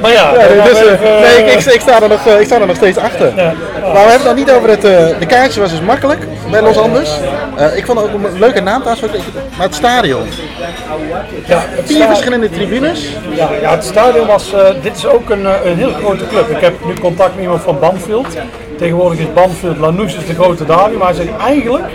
Maar 0.01 0.11
ja, 0.11 0.31
dus, 0.31 0.79
nee, 0.99 1.45
ik, 1.45 1.59
ik, 1.59 1.73
ik, 1.73 1.81
sta 1.81 2.01
er 2.01 2.09
nog, 2.09 2.25
ik 2.25 2.45
sta 2.45 2.59
er 2.59 2.67
nog 2.67 2.75
steeds 2.75 2.97
achter. 2.97 3.31
Ja. 3.35 3.53
Maar 3.81 3.91
we 3.91 3.97
hebben 3.97 4.11
het 4.11 4.23
dan 4.23 4.35
niet 4.35 4.51
over 4.51 4.69
het. 4.69 4.81
de 5.19 5.25
kaartje 5.27 5.61
was 5.61 5.69
dus 5.69 5.81
makkelijk 5.81 6.19
bij 6.51 6.61
Los 6.61 6.77
Andes. 6.77 7.19
Eh, 7.57 7.77
ik 7.77 7.85
vond 7.85 7.99
het 7.99 8.07
ook 8.07 8.13
een 8.13 8.39
leuke 8.39 8.61
naam 8.61 8.81
trouwens. 8.81 9.11
Maar 9.57 9.65
het 9.65 9.75
stadion. 9.75 10.27
Ja, 11.47 11.63
Vier 11.85 12.05
verschillende 12.07 12.49
tribunes. 12.49 13.09
Ja, 13.35 13.49
ja, 13.61 13.71
het 13.71 13.83
stadion 13.83 14.27
was. 14.27 14.53
eh, 14.53 14.65
dit 14.81 14.95
is 14.95 15.05
ook 15.05 15.29
een, 15.29 15.45
eh, 15.45 15.53
een 15.65 15.77
heel 15.77 15.91
grote 15.91 16.27
club. 16.27 16.49
Ik 16.49 16.57
heb 16.61 16.85
nu 16.85 16.93
contact 16.93 17.33
met 17.33 17.43
iemand 17.43 17.61
van 17.61 17.79
Banfield. 17.79 18.27
Tegenwoordig 18.77 19.19
is 19.19 19.33
Banfield 19.33 19.77
Lanús 19.77 20.15
is 20.15 20.25
de 20.25 20.33
grote 20.33 20.65
derby, 20.65 20.95
maar 20.97 21.07
hij 21.07 21.15
zegt 21.15 21.37
eigenlijk 21.39 21.85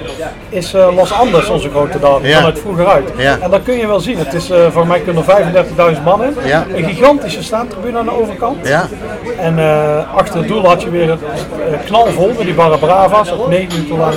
is 0.48 0.74
eh, 0.74 0.94
Los 0.96 1.12
Andes 1.12 1.48
onze 1.48 1.70
grote 1.70 1.98
derby 1.98 2.26
Ja. 2.28 2.36
vanuit 2.36 2.58
vroeger 2.58 2.86
uit. 2.86 3.10
Ja. 3.16 3.38
En 3.40 3.50
dat 3.50 3.62
kun 3.62 3.76
je 3.76 3.86
wel 3.86 4.00
zien. 4.00 4.18
Het 4.18 4.34
is, 4.34 4.50
eh 4.50 4.70
voor 4.70 4.86
mij 4.86 5.00
kunnen 5.00 5.24
er 5.26 5.94
35.000 5.96 6.02
man 6.04 6.24
in. 6.24 6.34
Ja. 6.44 6.66
Een 6.74 6.84
gigantische 6.84 7.42
staantribune 7.42 7.98
aan 7.98 8.04
de 8.04 8.20
overkant. 8.20 8.68
Ja. 8.68 8.88
En 9.38 9.58
eh, 9.58 10.14
achter 10.16 10.38
het 10.38 10.48
doel 10.48 10.66
had 10.66 10.82
je 10.82 10.90
weer 10.90 11.08
het 11.70 11.84
knalvol 11.84 12.28
met 12.28 12.38
die 12.46 12.54
Barra 12.54 12.76
Brava's, 12.76 13.30
op 13.32 13.48
9 13.48 13.68
minuten 13.68 13.98
lang 13.98 14.14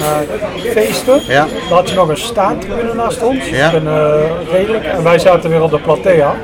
feesten. 0.73 1.21
Dan 1.69 1.77
had 1.77 1.89
je 1.89 1.95
nog 1.95 2.07
een 2.09 2.17
staantribune 2.17 2.93
naast 2.93 3.23
ons, 3.23 3.43
redelijk. 4.51 4.85
En 4.85 5.03
wij 5.03 5.19
zaten 5.19 5.49
weer 5.49 5.61
op 5.63 5.71
de 5.71 5.79
platea. 5.79 6.35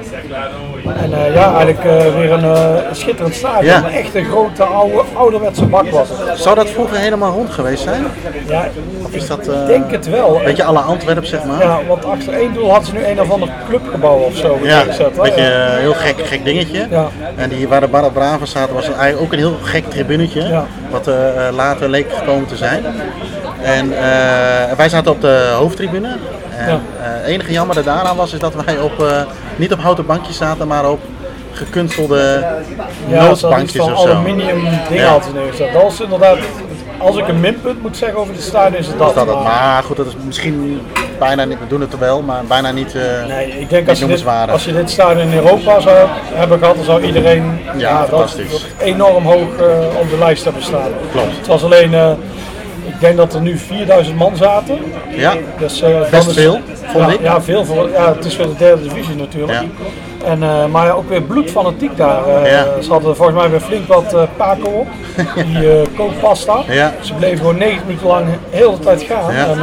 En 0.97 1.13
eh, 1.13 1.33
ja, 1.33 1.55
eigenlijk 1.55 1.85
eh, 1.85 2.15
weer 2.15 2.31
een 2.31 2.43
eh, 2.43 2.75
schitterend 2.91 3.35
stadion. 3.35 3.63
Ja. 3.65 3.77
Een 3.77 3.91
echt 3.91 4.15
een 4.15 4.25
grote 4.25 4.63
oude, 4.63 5.01
ouderwetse 5.13 5.65
bak 5.65 5.89
was 5.89 6.09
het. 6.09 6.39
Zou 6.39 6.55
dat 6.55 6.69
vroeger 6.69 6.97
helemaal 6.97 7.31
rond 7.31 7.49
geweest 7.49 7.83
zijn? 7.83 8.05
Ja, 8.47 8.67
Of 9.05 9.11
is 9.15 9.27
dat. 9.27 9.47
ik 9.47 9.67
denk 9.67 9.91
het 9.91 10.09
wel. 10.09 10.41
Weet 10.45 10.57
je, 10.57 10.63
alle 10.63 10.79
Antwerpen 10.79 11.27
zeg 11.27 11.43
maar? 11.43 11.59
Ja, 11.63 11.79
want 11.87 12.05
achter 12.05 12.33
één 12.33 12.53
doel 12.53 12.71
had 12.71 12.85
ze 12.85 12.93
nu 12.93 13.05
een 13.05 13.21
of 13.21 13.31
ander 13.31 13.49
clubgebouw 13.69 14.17
of 14.17 14.35
zo 14.35 14.59
Ja, 14.61 14.81
een 14.81 15.11
beetje 15.21 15.41
Ja. 15.41 15.73
een 15.73 15.79
heel 15.79 15.93
gek, 15.93 16.15
gek 16.25 16.45
dingetje. 16.45 16.87
Ja. 16.89 17.07
En 17.35 17.49
die, 17.49 17.67
waar 17.67 17.79
de 17.79 17.87
Barra 17.87 18.09
Brava 18.09 18.45
zaten 18.45 18.73
was 18.75 18.87
een, 18.87 18.93
eigenlijk 18.95 19.21
ook 19.23 19.31
een 19.31 19.45
heel 19.45 19.57
gek 19.61 19.89
tribunetje. 19.89 20.47
Ja. 20.47 20.65
Wat 20.89 21.09
later 21.53 21.89
leek 21.89 22.11
gekomen 22.13 22.47
te 22.47 22.55
zijn. 22.55 22.83
En 23.61 23.89
wij 24.77 24.89
zaten 24.89 25.11
op 25.11 25.21
de 25.21 25.53
hoofdtribune. 25.57 26.09
En 26.61 26.67
Ja. 26.73 26.73
eh, 26.73 27.11
het 27.21 27.25
enige 27.25 27.51
jammer 27.51 27.83
daaraan 27.83 28.15
was 28.15 28.33
is 28.33 28.39
dat 28.39 28.53
wij 28.65 28.79
op, 28.79 28.99
eh, 29.03 29.21
niet 29.55 29.73
op 29.73 29.79
houten 29.79 30.05
bankjes 30.05 30.37
zaten, 30.37 30.67
maar 30.67 30.89
op 30.89 30.99
gekunstelde 31.53 32.39
Ja, 33.07 33.17
hadden 33.17 33.39
noodbankjes 33.41 33.81
of 33.81 33.99
zo. 33.99 34.07
aluminium 34.07 34.61
dingen 34.89 35.03
Ja. 35.03 35.09
had 35.11 35.23
ze 35.25 35.29
neergezet. 35.33 35.73
Dat 35.73 35.81
was 35.81 35.99
inderdaad, 36.01 36.37
als 36.97 37.17
ik 37.17 37.27
een 37.27 37.39
minpunt 37.39 37.81
moet 37.81 37.97
zeggen 37.97 38.19
over 38.19 38.33
dit 38.33 38.43
stadion, 38.43 38.79
is 38.79 38.87
het 38.87 38.97
dat. 38.97 39.15
Dat 39.15 39.27
het, 39.27 39.43
Maar- 39.43 39.83
goed, 39.83 39.97
dat 39.97 40.05
is 40.05 40.13
misschien 40.25 40.81
bijna 41.19 41.43
niet, 41.45 41.59
we 41.59 41.67
doen 41.67 41.81
het 41.81 41.97
wel, 41.97 42.21
maar 42.21 42.43
bijna 42.47 42.71
niet, 42.71 42.95
uh, 42.95 43.01
nee, 43.27 43.47
ik 43.59 43.69
denk 43.69 43.89
als 43.89 43.99
je, 43.99 44.05
dit, 44.07 44.25
als 44.51 44.65
je 44.65 44.73
dit 44.73 44.89
stadion 44.89 45.27
in 45.27 45.33
Europa 45.37 45.79
zou 45.79 45.97
hebben 46.33 46.59
gehad, 46.59 46.75
dan 46.75 46.85
zou 46.85 47.01
iedereen 47.01 47.59
Ja, 47.77 47.99
dat- 47.99 48.07
fantastisch. 48.09 48.51
dat 48.51 48.61
enorm 48.79 49.23
hoog 49.25 49.39
eh, 49.59 49.99
op 50.01 50.09
de 50.09 50.17
lijst 50.19 50.43
hebben 50.43 50.63
staan. 50.63 50.89
Klopt. 51.11 51.37
Het 51.37 51.47
was 51.47 51.63
alleen, 51.63 51.93
ik 51.93 52.17
denk 53.01 53.17
dat 53.17 53.33
er 53.33 53.41
nu 53.41 53.57
4000 53.57 54.17
man 54.17 54.35
zaten. 54.35 54.77
Ja, 55.09 55.33
Dus, 55.59 55.81
eh, 55.81 55.89
Best 56.11 56.27
is- 56.27 56.33
veel, 56.35 56.59
vond 56.85 57.05
ja, 57.07 57.13
ik. 57.13 57.21
Ja, 57.21 57.41
veel. 57.41 57.65
Voor, 57.65 57.89
ja, 57.93 58.13
het 58.15 58.25
is 58.25 58.37
weer 58.37 58.47
de 58.47 58.55
derde 58.57 58.83
divisie 58.83 59.15
natuurlijk. 59.15 59.51
Ja. 59.61 59.63
En, 60.25 60.43
eh, 60.43 60.65
maar 60.65 60.85
ja, 60.85 60.91
ook 60.91 61.09
weer 61.09 61.21
bloedfanatiek 61.21 61.97
daar. 61.97 62.27
Eh, 62.43 62.51
Ja. 62.51 62.65
Ze 62.81 62.91
hadden 62.91 63.15
volgens 63.15 63.37
mij 63.37 63.49
weer 63.49 63.59
flink 63.59 63.87
wat 63.87 64.15
Paco 64.37 64.69
op. 64.69 64.87
Die 65.35 65.57
eh 65.71 65.87
kooppasta. 65.97 66.57
Ja. 66.69 66.93
Ze 66.99 67.13
bleven 67.13 67.37
gewoon 67.37 67.57
9 67.57 67.81
minuten 67.85 68.07
lang 68.07 68.25
heel 68.49 68.71
de 68.71 68.79
tijd 68.79 69.01
gaan. 69.01 69.33
Ja. 69.35 69.45
En, 69.47 69.59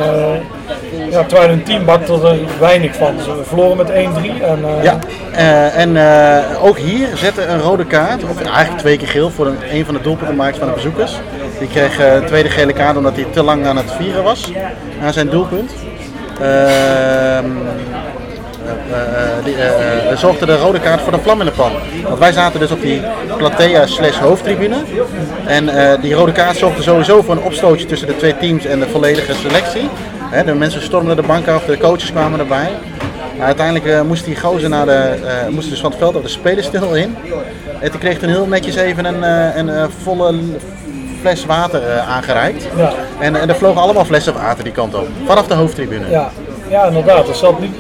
ja, 1.10 1.22
terwijl 1.24 1.48
hun 1.48 1.62
team 1.62 1.84
bakte 1.84 2.12
er 2.12 2.38
weinig 2.58 2.94
van. 2.94 3.14
Ze 3.24 3.30
verloren 3.42 3.76
met 3.76 3.90
1-3. 3.90 4.42
En, 4.42 4.58
ja. 4.82 4.98
En 5.74 5.96
ook 6.62 6.78
hier 6.78 7.08
zette 7.14 7.44
een 7.46 7.60
rode 7.60 7.84
kaart, 7.84 8.22
of 8.24 8.42
eigenlijk 8.42 8.78
twee 8.78 8.96
keer 8.96 9.08
geel 9.08 9.30
voor 9.30 9.46
een, 9.46 9.56
een 9.72 9.84
van 9.84 9.94
de 9.94 10.00
doelpuntenmakers 10.00 10.58
van 10.58 10.68
de 10.68 10.74
bezoekers. 10.74 11.20
Die 11.58 11.68
kreeg 11.68 11.98
eh, 11.98 12.14
een 12.14 12.26
tweede 12.26 12.48
gele 12.48 12.72
kaart 12.72 12.96
omdat 12.96 13.14
hij 13.14 13.26
te 13.30 13.42
lang 13.42 13.66
aan 13.66 13.76
het 13.76 13.92
vieren 13.92 14.22
was 14.22 14.52
aan 15.02 15.12
zijn 15.12 15.28
doelpunt. 15.28 15.72
Ehm, 16.40 16.46
eh, 18.90 19.28
eh, 19.28 19.44
die, 19.44 20.16
zorgde 20.16 20.46
de 20.46 20.56
rode 20.56 20.80
kaart 20.80 21.00
voor 21.00 21.12
de 21.12 21.18
vlam 21.18 21.40
in 21.40 21.46
de 21.46 21.52
pan. 21.52 21.72
Want 22.02 22.18
wij 22.18 22.32
zaten 22.32 22.60
dus 22.60 22.70
op 22.70 22.80
die 22.80 23.02
platea 23.36 23.86
slash 23.86 24.18
hoofdtribune. 24.18 24.76
En 25.46 25.68
die 26.00 26.14
rode 26.14 26.32
kaart 26.32 26.56
zorgde 26.56 26.82
sowieso 26.82 27.22
voor 27.22 27.34
een 27.34 27.42
opstootje 27.42 27.86
tussen 27.86 28.08
de 28.08 28.16
twee 28.16 28.36
teams 28.36 28.64
en 28.64 28.80
de 28.80 28.88
volledige 28.88 29.34
selectie. 29.34 29.88
De 30.44 30.54
mensen 30.54 30.82
stormden 30.82 31.16
de 31.16 31.22
bank 31.22 31.48
af, 31.48 31.64
de 31.64 31.78
coaches 31.78 32.10
kwamen 32.10 32.38
erbij. 32.38 32.68
Maar 33.36 33.46
uiteindelijk 33.46 34.04
moest 34.04 34.24
die 34.24 34.40
gozer 34.40 34.68
naar 34.68 34.86
de, 34.86 35.14
moest 35.50 35.70
dus 35.70 35.80
van 35.80 35.90
het 35.90 35.98
veld 35.98 36.16
op 36.16 36.22
de 36.22 36.28
spelerstil 36.28 36.94
in. 36.94 37.16
En 37.80 37.90
toen 37.90 38.00
kreeg 38.00 38.20
hij 38.20 38.28
heel 38.28 38.46
netjes 38.46 38.74
even 38.74 39.04
een, 39.04 39.22
een 39.58 39.90
volle 40.02 40.34
fles 41.20 41.46
water 41.46 41.82
eh, 41.82 42.08
aangereikt. 42.08 42.66
Ja. 42.76 42.92
En, 43.18 43.36
en 43.36 43.48
er 43.48 43.54
vlogen 43.56 43.80
allemaal 43.80 44.04
flessen 44.04 44.34
water 44.34 44.64
die 44.64 44.72
kant 44.72 44.94
op. 44.94 45.06
Vanaf 45.26 45.46
de 45.46 45.54
hoofdtribune. 45.54 46.10
Ja, 46.10 46.30
ja 46.68 46.84
inderdaad. 46.86 47.28
Er 47.28 47.34
zat, 47.34 47.60
niet, 47.60 47.74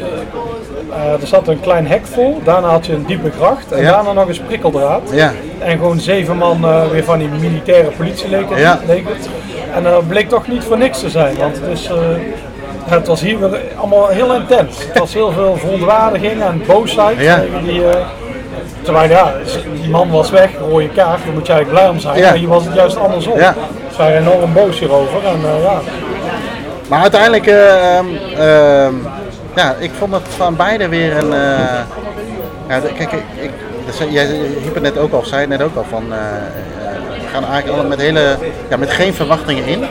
eh, 0.90 1.20
er 1.20 1.26
zat 1.26 1.48
een 1.48 1.60
klein 1.60 1.86
hek 1.86 2.06
vol, 2.06 2.40
daarna 2.44 2.68
had 2.68 2.86
je 2.86 2.92
een 2.92 3.06
diepe 3.06 3.30
gracht 3.30 3.72
en 3.72 3.82
Ja. 3.82 3.90
daarna 3.90 4.12
nog 4.12 4.28
eens 4.28 4.38
prikkeldraad. 4.40 5.02
Ja. 5.12 5.32
En 5.58 5.70
gewoon 5.78 6.00
zeven 6.00 6.36
man 6.36 6.64
eh, 6.64 6.86
weer 6.86 7.04
van 7.04 7.18
die 7.18 7.28
militaire 7.28 7.90
politie 7.90 8.28
leek 8.28 8.50
het. 8.50 8.58
Ja. 8.58 8.80
leek 8.86 9.08
het. 9.08 9.28
En 9.74 9.82
dat 9.82 10.08
bleek 10.08 10.28
toch 10.28 10.48
niet 10.48 10.64
voor 10.64 10.78
niks 10.78 11.00
te 11.00 11.10
zijn, 11.10 11.36
want 11.36 11.60
het, 11.60 11.68
is, 11.78 11.90
het 12.84 13.06
was 13.06 13.20
hier 13.20 13.38
weer 13.38 13.60
allemaal 13.76 14.06
heel 14.08 14.34
intens. 14.34 14.78
Het 14.88 14.98
was 14.98 15.14
heel 15.14 15.32
veel 15.32 15.56
verontwaardiging 15.56 16.42
en 16.42 16.62
boosheid. 16.66 17.18
Ja. 17.18 17.36
tegen 17.40 17.64
Die, 17.64 17.82
terwijl 18.82 19.10
ja, 19.10 19.32
die 19.80 19.90
man 19.90 20.10
was 20.10 20.30
weg, 20.30 20.50
rode 20.70 20.88
kaart, 20.88 21.24
daar 21.24 21.32
moet 21.32 21.46
je 21.46 21.52
eigenlijk 21.52 21.68
blij 21.68 21.88
om 21.88 22.00
zijn. 22.00 22.18
Ja. 22.18 22.28
Maar 22.28 22.38
hier 22.38 22.48
was 22.48 22.64
het 22.64 22.74
juist 22.74 22.96
andersom. 22.96 23.38
Ja. 23.38 23.54
Ze 23.90 23.98
waren 23.98 24.18
enorm 24.18 24.52
boos 24.52 24.78
hierover. 24.78 25.26
En, 25.26 25.40
eh, 25.44 25.62
ja. 25.62 25.80
Maar 26.88 27.00
uiteindelijk, 27.00 27.46
eh, 27.46 27.96
ehm, 27.96 28.06
ehm, 28.36 28.94
ja, 29.54 29.74
ik 29.78 29.90
vond 29.98 30.12
het 30.12 30.22
van 30.36 30.56
beide 30.56 30.88
weer 30.88 31.16
een. 31.16 31.32
eh, 31.32 31.80
ja, 32.68 32.80
kijk, 32.96 33.12
ik, 33.12 33.22
ik, 33.40 33.50
jij 34.10 34.26
hiep 34.62 34.74
het 34.74 34.82
net 34.82 34.98
ook 34.98 35.12
al, 35.12 35.24
zei 35.24 35.40
het 35.40 35.50
net 35.50 35.62
ook 35.62 35.76
al, 35.76 35.84
van. 35.88 36.08
we 36.08 37.34
gaan 37.34 37.44
eigenlijk 37.44 37.68
allemaal 37.68 37.88
met, 37.88 38.00
hele, 38.00 38.36
ja, 38.68 38.76
met 38.76 38.90
geen 38.90 39.14
verwachtingen 39.14 39.66
in. 39.66 39.84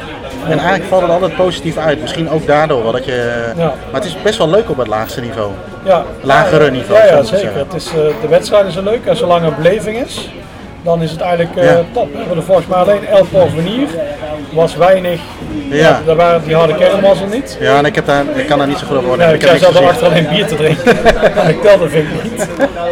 En 0.45 0.57
eigenlijk 0.59 0.89
valt 0.89 1.01
het 1.01 1.11
altijd 1.11 1.35
positief 1.35 1.77
uit. 1.77 2.01
Misschien 2.01 2.29
ook 2.29 2.47
daardoor 2.47 2.83
wel 2.83 2.91
dat 2.91 3.05
je. 3.05 3.51
Ja. 3.57 3.65
Maar 3.65 4.01
het 4.01 4.05
is 4.05 4.21
best 4.21 4.37
wel 4.37 4.49
leuk 4.49 4.69
op 4.69 4.77
het 4.77 4.87
laagste 4.87 5.21
niveau. 5.21 5.51
Ja, 5.87 6.05
Lagere 6.21 6.71
niveau, 6.71 6.99
Ja, 6.99 7.05
ja 7.05 7.23
zeker. 7.23 7.57
Het 7.57 7.73
is, 7.73 7.87
eh, 7.87 7.93
de 8.21 8.27
wedstrijden 8.29 8.71
zijn 8.71 8.85
leuk 8.85 9.05
en 9.05 9.15
zolang 9.17 9.45
er 9.45 9.53
beleving 9.53 9.97
is, 10.05 10.29
dan 10.81 11.01
is 11.01 11.11
het 11.11 11.21
eigenlijk 11.21 11.55
eh, 11.55 11.75
top. 11.93 12.13
We 12.13 12.35
er 12.35 12.43
volgens 12.43 12.67
mij 12.67 12.77
alleen 12.77 13.07
El 13.07 13.25
Porvenir. 13.25 13.87
was 14.53 14.75
weinig. 14.75 15.19
Ja. 15.69 16.01
daar 16.05 16.15
waren, 16.15 16.43
die 16.43 16.55
harde 16.55 16.75
kern 16.75 17.01
was 17.01 17.21
er 17.21 17.27
niet. 17.27 17.57
Ja, 17.59 17.77
en 17.77 17.85
ik, 17.85 17.95
heb 17.95 18.05
daar, 18.05 18.23
ik 18.35 18.47
kan 18.47 18.57
daar 18.57 18.67
niet 18.67 18.77
zo 18.77 18.85
goed 18.85 18.95
over 18.95 19.07
worden. 19.07 19.27
Ja, 19.27 19.33
ik 19.33 19.41
heb 19.41 19.57
zelf 19.57 19.81
achter 19.81 20.07
alleen 20.07 20.27
bier 20.29 20.45
te 20.47 20.55
drinken. 20.55 20.91
ik 21.53 21.61
telde 21.61 21.89
vind 21.89 22.07
ik 22.07 22.23
niet. 22.31 22.47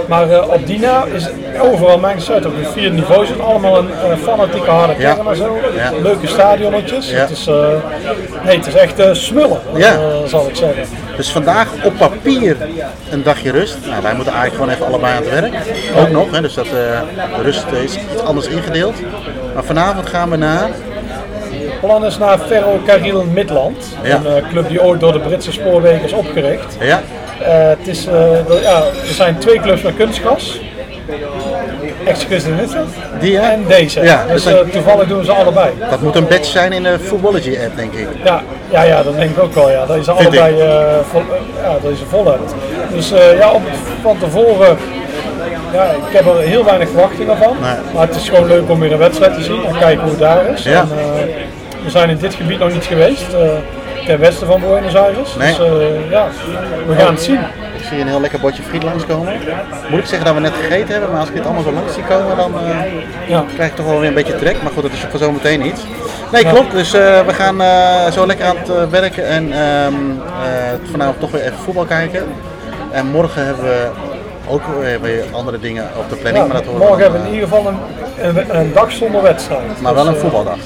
Maar 0.07 0.29
eh, 0.29 0.49
op 0.49 0.67
Dina 0.67 1.05
is 1.13 1.27
overal 1.61 1.97
mijn 1.99 2.21
Zuid 2.21 2.45
op 2.45 2.55
de 2.55 2.69
vier 2.73 2.91
niveaus. 2.91 3.29
Het 3.29 3.39
allemaal 3.39 3.77
een 3.77 4.17
fanatieke 4.23 4.69
harde 4.69 4.95
kern 4.95 5.27
en 5.27 5.35
zo. 5.35 5.57
Leuke 6.01 6.27
stadionnetjes. 6.27 7.11
Het, 7.11 7.29
is, 7.29 7.45
nee, 8.43 8.57
het 8.57 8.67
is 8.67 8.73
echt 8.73 9.01
smullen, 9.11 9.59
Ja. 9.75 9.97
zal 10.25 10.47
ik 10.47 10.55
zeggen. 10.55 10.83
Dus 11.15 11.31
vandaag 11.31 11.67
op 11.83 11.97
papier 11.97 12.57
een 13.11 13.23
dagje 13.23 13.51
rust. 13.51 13.77
Nou, 13.85 14.01
wij 14.01 14.13
moeten 14.15 14.33
eigenlijk 14.33 14.53
gewoon 14.53 14.69
even 14.69 14.85
allebei 14.85 15.15
aan 15.15 15.23
het 15.23 15.31
werk. 15.31 15.53
Ook 15.97 16.09
nog, 16.09 16.31
hè, 16.31 16.41
dus 16.41 16.53
dat, 16.53 16.65
eh, 16.65 16.71
de 16.71 17.41
rust 17.41 17.65
is 17.83 17.95
iets 18.13 18.21
anders 18.23 18.47
ingedeeld. 18.47 18.95
Maar 19.53 19.63
vanavond 19.63 20.09
gaan 20.09 20.29
we 20.29 20.35
naar. 20.37 20.69
plan 21.81 22.05
is 22.05 22.17
naar 22.17 22.39
Ferro 22.39 22.79
Carril 22.85 23.23
Midland. 23.23 23.97
Ja. 24.03 24.15
Een 24.15 24.25
eh, 24.25 24.49
club 24.49 24.67
die 24.67 24.83
ooit 24.83 24.99
door 24.99 25.11
de 25.11 25.19
Britse 25.19 25.51
spoorwegen 25.51 26.03
is 26.03 26.13
opgericht. 26.13 26.77
Ja, 26.79 27.01
Eh, 27.41 27.67
het 27.67 27.87
is, 27.87 28.03
ja, 28.61 28.83
er 29.07 29.13
zijn 29.13 29.37
twee 29.37 29.59
clubs 29.59 29.81
met 29.81 29.95
kunstgras. 29.95 30.59
Exclusive 32.05 32.55
Witte 32.55 32.77
die 33.19 33.39
en 33.39 33.63
deze. 33.67 34.01
Ja, 34.01 34.25
dus 34.27 34.45
eh, 34.45 34.53
toevallig 34.71 35.07
doen 35.07 35.25
ze 35.25 35.31
allebei. 35.31 35.69
Dat 35.89 36.01
moet 36.01 36.15
een 36.15 36.27
badge 36.27 36.51
zijn 36.51 36.73
in 36.73 36.83
de 36.83 36.99
Footballogy 36.99 37.57
app, 37.65 37.75
denk 37.75 37.93
ik. 37.93 38.07
Ja, 38.23 38.41
ja, 38.69 38.81
ja, 38.81 39.03
dat 39.03 39.15
denk 39.15 39.31
ik 39.31 39.43
ook 39.43 39.53
wel. 39.53 39.71
Ja. 39.71 39.85
Dat 39.85 39.95
je 39.95 40.03
ze 40.03 40.15
Vind 40.15 40.27
allebei 40.27 40.61
eh, 40.61 40.83
vol, 41.11 41.19
eh, 41.21 41.63
ja, 41.63 41.73
dat 41.81 41.91
je 41.91 41.97
ze 41.97 42.05
vol 42.05 42.25
hebt. 42.25 42.53
Dus 42.93 43.13
ja, 43.37 43.51
op, 43.51 43.61
van 44.01 44.17
tevoren, 44.17 44.77
ja, 45.73 45.83
ik 45.83 46.13
heb 46.13 46.25
er 46.25 46.39
heel 46.39 46.65
weinig 46.65 46.89
verwachtingen 46.89 47.37
van. 47.37 47.55
Nee. 47.61 47.75
Maar 47.93 48.07
het 48.07 48.15
is 48.15 48.29
gewoon 48.29 48.47
leuk 48.47 48.69
om 48.69 48.79
weer 48.79 48.91
een 48.91 48.97
wedstrijd 48.97 49.33
te 49.33 49.43
zien 49.43 49.65
en 49.65 49.77
kijken 49.77 50.01
hoe 50.01 50.11
het 50.11 50.19
daar 50.19 50.45
is. 50.53 50.63
Ja. 50.63 50.79
En, 50.79 50.89
we 51.83 51.91
zijn 51.91 52.09
in 52.09 52.17
dit 52.17 52.33
gebied 52.33 52.59
nog 52.59 52.73
niet 52.73 52.83
geweest, 52.83 53.25
ten 54.05 54.19
westen 54.19 54.47
van 54.47 54.61
Buenos 54.61 54.95
Aires. 54.95 55.35
Nee. 55.35 55.47
Dus 55.47 55.67
ja, 56.09 56.27
we 56.87 56.95
gaan 56.95 57.13
het 57.13 57.23
zien. 57.23 57.39
Ik 57.85 57.91
zie 57.91 57.99
een 57.99 58.07
heel 58.07 58.21
lekker 58.21 58.39
bordje 58.39 58.63
friet 58.63 58.83
langskomen. 58.83 59.33
Moet 59.89 59.99
ik 59.99 60.05
zeggen 60.05 60.25
dat 60.25 60.33
we 60.33 60.39
net 60.41 60.53
gegeten 60.53 60.87
hebben, 60.91 61.09
maar 61.11 61.19
als 61.19 61.29
ik 61.29 61.35
dit 61.35 61.45
allemaal 61.45 61.63
zo 61.63 61.71
langs 61.71 61.93
zie 61.93 62.03
komen, 62.03 62.37
dan 62.37 62.53
eh, 62.59 63.29
Ja. 63.29 63.43
krijg 63.53 63.69
ik 63.69 63.75
toch 63.75 63.85
wel 63.85 63.99
weer 63.99 64.07
een 64.07 64.13
beetje 64.13 64.35
trek. 64.35 64.61
Maar 64.63 64.71
goed, 64.71 64.81
dat 64.83 64.91
is 64.91 65.05
voor 65.09 65.19
zometeen 65.19 65.65
iets. 65.65 65.81
Nee, 66.31 66.45
klopt. 66.45 66.71
Dus 66.71 66.93
eh, 66.93 67.25
we 67.25 67.33
gaan 67.33 67.61
eh, 67.61 68.11
zo 68.11 68.25
lekker 68.25 68.45
aan 68.45 68.55
het 68.57 68.89
werken 68.89 69.25
en 69.27 69.51
ehm, 69.51 69.93
eh, 70.43 70.91
vanavond 70.91 71.19
toch 71.19 71.31
weer 71.31 71.41
even 71.41 71.57
voetbal 71.57 71.85
kijken. 71.85 72.23
En 72.91 73.07
morgen 73.07 73.45
hebben 73.45 73.63
we 73.63 73.87
ook 74.49 74.61
weer 75.01 75.23
andere 75.31 75.59
dingen 75.59 75.83
op 75.97 76.09
de 76.09 76.15
planning. 76.15 76.45
Ja, 76.45 76.53
maar 76.53 76.63
dat 76.63 76.71
morgen 76.71 76.89
dan, 76.89 76.99
hebben 77.01 77.21
we 77.21 77.27
in 77.27 77.33
ieder 77.33 77.49
geval 77.49 77.67
een, 77.67 77.77
een, 78.37 78.59
een 78.59 78.73
dag 78.73 78.91
zonder 78.91 79.21
wedstrijd. 79.21 79.81
maar 79.81 79.93
wel 79.93 80.03
Dus, 80.03 80.11
een 80.11 80.17
eh, 80.17 80.21
voetbaldag. 80.23 80.57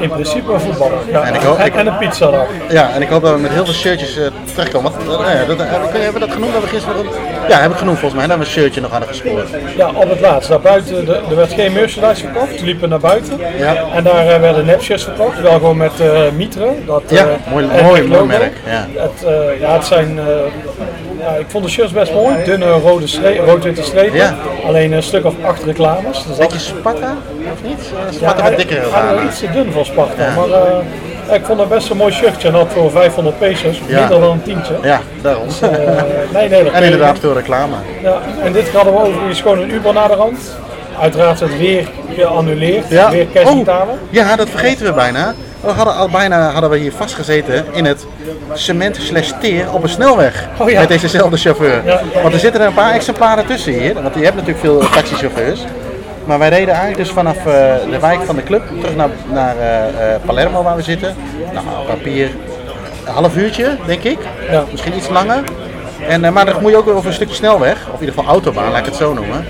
In 0.00 0.08
principe 0.10 0.52
een 0.52 0.60
voetbaldag. 0.60 0.98
Ja, 1.10 1.22
En 1.22 1.34
ik 1.34 1.40
hoop- 1.40 1.58
ik- 1.58 1.74
en 1.74 1.86
een 1.86 1.98
pizzadag. 1.98 2.46
Ja, 2.68 2.90
en 2.94 3.02
ik 3.02 3.08
hoop 3.08 3.22
dat 3.22 3.34
we 3.34 3.40
met 3.40 3.50
heel 3.50 3.64
veel 3.64 3.74
shirtjes 3.74 4.16
eh, 4.16 4.26
terechtkomen. 4.54 4.92
Want, 5.06 5.20
eh, 5.26 5.34
ja, 5.34 5.44
dat, 5.44 5.60
eh, 5.60 5.66
hebben 5.70 6.12
we 6.12 6.18
dat 6.18 6.30
genoemd? 6.32 6.52
Hebben 6.52 6.70
we 6.70 6.76
gisteren. 6.76 7.04
Ja, 7.48 7.54
hebben 7.54 7.70
we 7.72 7.78
genoemd 7.78 7.98
volgens 7.98 8.20
mij. 8.20 8.28
Dat 8.28 8.38
we 8.38 8.44
een 8.44 8.50
shirtje 8.50 8.80
nog 8.80 8.90
hadden 8.90 9.08
gescoord. 9.08 9.48
Ja, 9.76 9.90
op 9.94 10.08
het 10.08 10.20
laatst. 10.20 10.48
Daar 10.48 10.60
buiten, 10.60 11.04
de, 11.04 11.20
er 11.30 11.36
werd 11.36 11.52
geen 11.52 11.72
merchandise 11.72 12.20
verkocht. 12.26 12.60
We 12.60 12.64
liepen 12.66 12.88
naar 12.88 12.98
buiten. 13.00 13.38
Ja. 13.58 13.74
En 13.94 14.02
daar 14.04 14.40
werden 14.40 14.64
nepshirts 14.66 15.04
verkocht. 15.04 15.40
Wel 15.40 15.52
gewoon 15.52 15.76
met 15.76 15.92
Mitre. 16.36 16.68
Dat, 16.86 17.02
Ja, 17.08 17.26
mooi- 17.50 17.66
mooi- 17.82 18.00
het 18.08 18.26
merk, 18.26 18.52
ja. 18.66 18.86
Het, 19.02 19.26
ja, 19.60 19.72
het 19.74 19.84
zijn... 19.84 20.18
ja, 21.22 21.28
ik 21.38 21.46
vond 21.48 21.64
de 21.64 21.70
shirts 21.70 21.92
best 21.92 22.12
mooi. 22.12 22.34
Dunne 22.44 22.70
rode 22.70 23.06
rood-witte 23.46 23.82
strepen. 23.82 24.16
Ja. 24.16 24.34
Alleen 24.66 24.92
een 24.92 25.02
stuk 25.02 25.24
of 25.24 25.34
acht 25.44 25.62
reclames. 25.62 26.16
Dus 26.26 26.26
dat- 26.26 26.38
Beetje 26.38 26.58
Sparta, 26.58 27.16
of 27.52 27.62
niet? 27.68 27.78
Eh, 27.80 28.06
ja, 28.06 28.12
Sparta 28.12 28.40
hij- 28.40 28.50
met 28.50 28.58
dikkere 28.58 28.86
iets 29.26 29.38
te 29.38 29.50
dun 29.52 29.72
voor 29.72 29.84
Sparta. 29.84 30.22
Ja. 30.24 30.34
Maar 30.34 30.44
eh, 30.50 30.72
ja, 31.28 31.34
ik 31.34 31.44
vond 31.44 31.60
het 31.60 31.68
best 31.68 31.90
een 31.90 31.96
mooi 31.96 32.12
shirtje. 32.12 32.48
En 32.48 32.54
dat 32.54 32.66
voor 32.74 32.90
500 32.90 33.38
pesos. 33.38 33.80
Ja. 33.86 33.98
Minder 34.00 34.20
dan 34.20 34.30
een 34.30 34.42
tientje. 34.42 34.74
Ja, 34.82 35.00
daarom. 35.22 35.46
Eh, 35.60 35.68
nee, 36.34 36.48
nee, 36.48 36.64
dat 36.64 36.72
en 36.72 36.82
inderdaad 36.82 37.18
veel 37.18 37.34
reclame. 37.34 37.74
Ja, 38.02 38.18
en 38.42 38.52
dit 38.52 38.72
hadden 38.72 38.92
we 38.92 38.98
overigens 39.00 39.40
gewoon 39.40 39.58
een 39.58 39.70
Uber 39.74 39.92
naar 39.92 40.08
de 40.08 40.14
rand. 40.14 40.38
Uiteraard 41.00 41.40
het 41.40 41.58
weer 41.58 41.88
geannuleerd, 42.16 42.88
weer 42.88 43.26
cash 43.34 43.46
Oh, 43.46 43.58
betalen. 43.58 43.98
ja, 44.10 44.36
dat 44.36 44.48
vergeten 44.48 44.84
we 44.86 44.92
bijna. 44.92 45.34
We 45.62 45.70
hadden 45.70 45.94
al 45.94 46.08
bijna 46.08 46.50
hadden 46.50 46.70
we 46.70 46.76
hier 46.76 46.92
vastgezeten 46.92 47.64
in 47.72 47.84
het 47.84 48.06
cement 48.52 48.96
slash 48.96 49.32
teer 49.40 49.72
op 49.72 49.82
een 49.82 49.88
snelweg. 49.88 50.48
Oh 50.58 50.70
ja. 50.70 50.80
Met 50.80 50.88
dezezelfde 50.88 51.36
chauffeur. 51.36 51.84
Ja. 51.84 52.00
Want 52.22 52.34
er 52.34 52.40
zitten 52.40 52.60
er 52.60 52.66
een 52.66 52.74
paar 52.74 52.94
exemplaren 52.94 53.46
tussen 53.46 53.72
hier. 53.72 53.94
Want 53.94 54.14
je 54.14 54.24
hebt 54.24 54.34
natuurlijk 54.34 54.60
veel 54.60 54.78
taxichauffeurs. 54.78 55.64
Maar 56.24 56.38
wij 56.38 56.48
reden 56.48 56.74
eigenlijk 56.74 56.96
dus 56.96 57.10
vanaf 57.10 57.36
eh, 57.36 57.44
de 57.90 57.98
wijk 58.00 58.22
van 58.22 58.36
de 58.36 58.42
club 58.42 58.62
terug 58.80 58.96
naar, 58.96 59.08
naar 59.32 59.56
eh, 59.58 60.14
eh, 60.14 60.20
Palermo 60.24 60.62
waar 60.62 60.76
we 60.76 60.82
zitten. 60.82 61.14
Nou, 61.52 61.66
papier 61.86 62.30
een 63.06 63.12
half 63.12 63.36
uurtje, 63.36 63.76
denk 63.86 64.02
ik. 64.02 64.18
Ja. 64.50 64.64
Misschien 64.70 64.96
iets 64.96 65.08
langer. 65.08 65.42
En, 66.08 66.24
eh, 66.24 66.32
maar 66.32 66.46
dan 66.46 66.62
moet 66.62 66.70
je 66.70 66.76
ook 66.76 66.88
over 66.88 67.06
een 67.06 67.12
stukje 67.12 67.34
snelweg, 67.34 67.76
of 67.88 68.00
in 68.00 68.06
ieder 68.06 68.14
geval 68.14 68.30
autobaan, 68.30 68.70
laat 68.70 68.78
ik 68.78 68.84
het 68.84 68.94
zo 68.94 69.14
noemen. 69.14 69.46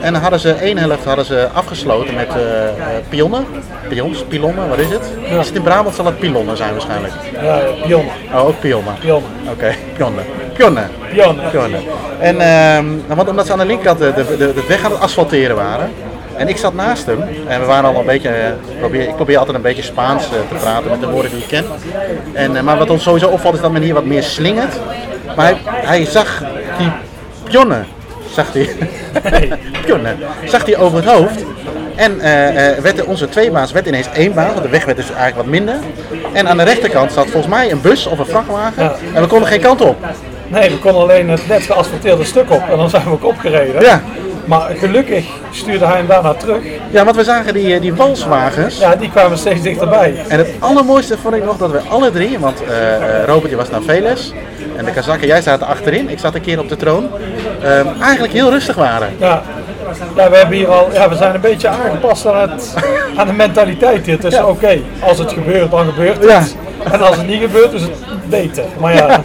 En 0.00 0.12
dan 0.12 0.22
hadden 0.22 0.40
ze 0.40 0.52
één 0.52 0.78
helft 0.78 1.04
hadden 1.04 1.24
ze 1.24 1.48
afgesloten 1.52 2.14
met 2.14 2.28
eh, 2.28 2.68
eh, 2.68 2.74
pionnen. 3.08 3.46
Pions, 3.88 4.24
pilonnen, 4.24 4.68
wat 4.68 4.78
is 4.78 4.90
het? 4.90 5.10
Is 5.40 5.46
het 5.46 5.56
in 5.56 5.62
Brabant 5.62 5.94
zal 5.94 6.04
het 6.04 6.18
pilonnen 6.18 6.56
zijn 6.56 6.72
waarschijnlijk. 6.72 7.12
Ja, 7.42 7.60
pionnen. 7.86 8.12
Oh, 8.34 8.46
ook 8.46 8.60
pionnen. 8.60 8.94
Pionnen. 9.00 9.30
Oké, 9.50 9.74
pionnen. 9.96 10.24
Pionnen. 10.54 10.90
Pionnen. 11.12 11.50
Pionnen. 11.50 11.80
En 12.18 12.40
ehm, 12.40 12.84
want 13.06 13.28
omdat 13.28 13.46
ze 13.46 13.52
aan 13.52 13.58
de 13.58 13.66
linkerkant 13.66 13.98
de, 13.98 14.12
de, 14.14 14.36
de, 14.36 14.54
de 14.54 14.64
weg 14.68 14.84
aan 14.84 14.90
het 14.90 15.00
asfalteren 15.00 15.56
waren. 15.56 15.90
En 16.36 16.48
ik 16.48 16.56
zat 16.56 16.74
naast 16.74 17.06
hem 17.06 17.22
en 17.46 17.60
we 17.60 17.66
waren 17.66 17.94
al 17.94 18.00
een 18.00 18.06
beetje, 18.06 18.54
probeer, 18.78 19.08
ik 19.08 19.14
probeer 19.14 19.38
altijd 19.38 19.56
een 19.56 19.62
beetje 19.62 19.82
Spaans 19.82 20.28
te 20.28 20.56
praten 20.58 20.90
met 20.90 21.00
de 21.00 21.10
woorden 21.10 21.30
die 21.30 21.40
ik 21.40 21.48
ken. 21.48 21.64
En, 22.32 22.64
maar 22.64 22.78
wat 22.78 22.90
ons 22.90 23.02
sowieso 23.02 23.28
opvalt 23.28 23.54
is 23.54 23.60
dat 23.60 23.72
men 23.72 23.82
hier 23.82 23.94
wat 23.94 24.04
meer 24.04 24.22
slingert. 24.22 24.80
Maar 25.36 25.46
hij, 25.46 25.56
hij 25.64 26.04
zag 26.04 26.42
die 26.78 26.90
pionnen, 27.44 27.86
zag 28.32 28.52
hij, 28.52 28.68
pionnen, 29.84 30.18
zag 30.44 30.64
hij 30.64 30.76
over 30.76 30.96
het 30.96 31.06
hoofd. 31.06 31.44
En 31.94 32.20
eh, 32.20 32.70
eh, 32.70 32.78
werd 32.78 33.04
onze 33.04 33.28
tweebaas 33.28 33.72
werd 33.72 33.86
ineens 33.86 34.08
één 34.12 34.34
baan, 34.34 34.52
want 34.52 34.62
de 34.62 34.68
weg 34.68 34.84
werd 34.84 34.96
dus 34.96 35.06
eigenlijk 35.06 35.36
wat 35.36 35.46
minder. 35.46 35.74
En 36.32 36.48
aan 36.48 36.56
de 36.56 36.62
rechterkant 36.62 37.12
zat 37.12 37.24
volgens 37.30 37.54
mij 37.54 37.70
een 37.70 37.80
bus 37.80 38.06
of 38.06 38.18
een 38.18 38.26
vrachtwagen. 38.26 38.82
Ja. 38.82 38.96
En 39.14 39.22
we 39.22 39.28
konden 39.28 39.48
geen 39.48 39.60
kant 39.60 39.80
op. 39.80 39.96
Nee, 40.48 40.70
we 40.70 40.78
konden 40.78 41.02
alleen 41.02 41.28
het 41.28 41.48
net 41.48 41.62
geasfalteerde 41.62 42.24
stuk 42.24 42.50
op 42.50 42.62
en 42.70 42.76
dan 42.76 42.90
zijn 42.90 43.04
we 43.04 43.10
ook 43.10 43.24
opgereden. 43.24 43.82
Ja. 43.82 44.02
Maar 44.44 44.70
gelukkig 44.76 45.26
stuurde 45.50 45.86
hij 45.86 45.96
hem 45.96 46.06
daarna 46.06 46.34
terug. 46.34 46.62
Ja, 46.90 47.04
want 47.04 47.16
we 47.16 47.24
zagen 47.24 47.54
die, 47.54 47.74
eh, 47.74 47.80
die 47.80 47.94
walswagens. 47.94 48.78
Ja, 48.78 48.96
die 48.96 49.10
kwamen 49.10 49.38
steeds 49.38 49.62
dichterbij. 49.62 50.14
En 50.28 50.38
het 50.38 50.48
allermooiste 50.58 51.18
vond 51.18 51.34
ik 51.34 51.44
nog 51.44 51.56
dat 51.56 51.70
we 51.70 51.80
alle 51.88 52.10
drie, 52.10 52.38
want 52.38 52.62
eh, 52.64 52.94
eh, 52.94 53.24
Robert 53.26 53.48
die 53.48 53.56
was 53.56 53.70
naar 53.70 53.82
Veles 53.82 54.32
en 54.76 54.84
de 54.84 54.90
Kazakken, 54.90 55.26
jij 55.26 55.42
zat 55.42 55.62
achterin, 55.62 56.08
ik 56.08 56.18
zat 56.18 56.34
een 56.34 56.40
keer 56.40 56.58
op 56.58 56.68
de 56.68 56.76
troon, 56.76 57.08
ehm, 57.62 57.86
eigenlijk 58.02 58.32
heel 58.32 58.50
rustig 58.50 58.76
waren. 58.76 59.08
Ja. 59.18 59.42
Ja, 60.16 60.30
we, 60.30 60.36
hebben 60.36 60.56
hier 60.56 60.68
al, 60.68 60.88
ja, 60.92 61.08
we 61.08 61.16
zijn 61.16 61.34
een 61.34 61.40
beetje 61.40 61.68
aangepast 61.68 62.26
aan, 62.26 62.50
het, 62.50 62.74
aan 63.16 63.26
de 63.26 63.32
mentaliteit 63.32 64.06
hier. 64.06 64.14
Het 64.14 64.24
is 64.24 64.32
Ja. 64.32 64.46
oké, 64.46 64.78
als 65.00 65.18
het 65.18 65.32
gebeurt, 65.32 65.70
dan 65.70 65.84
gebeurt 65.84 66.16
het. 66.16 66.30
Ja. 66.30 66.42
En 66.92 67.00
als 67.00 67.16
het 67.16 67.26
niet 67.26 67.40
gebeurt, 67.40 67.72
is 67.72 67.82
het 67.82 68.28
beter. 68.28 68.64
Maar 68.80 68.94
ja, 68.94 69.20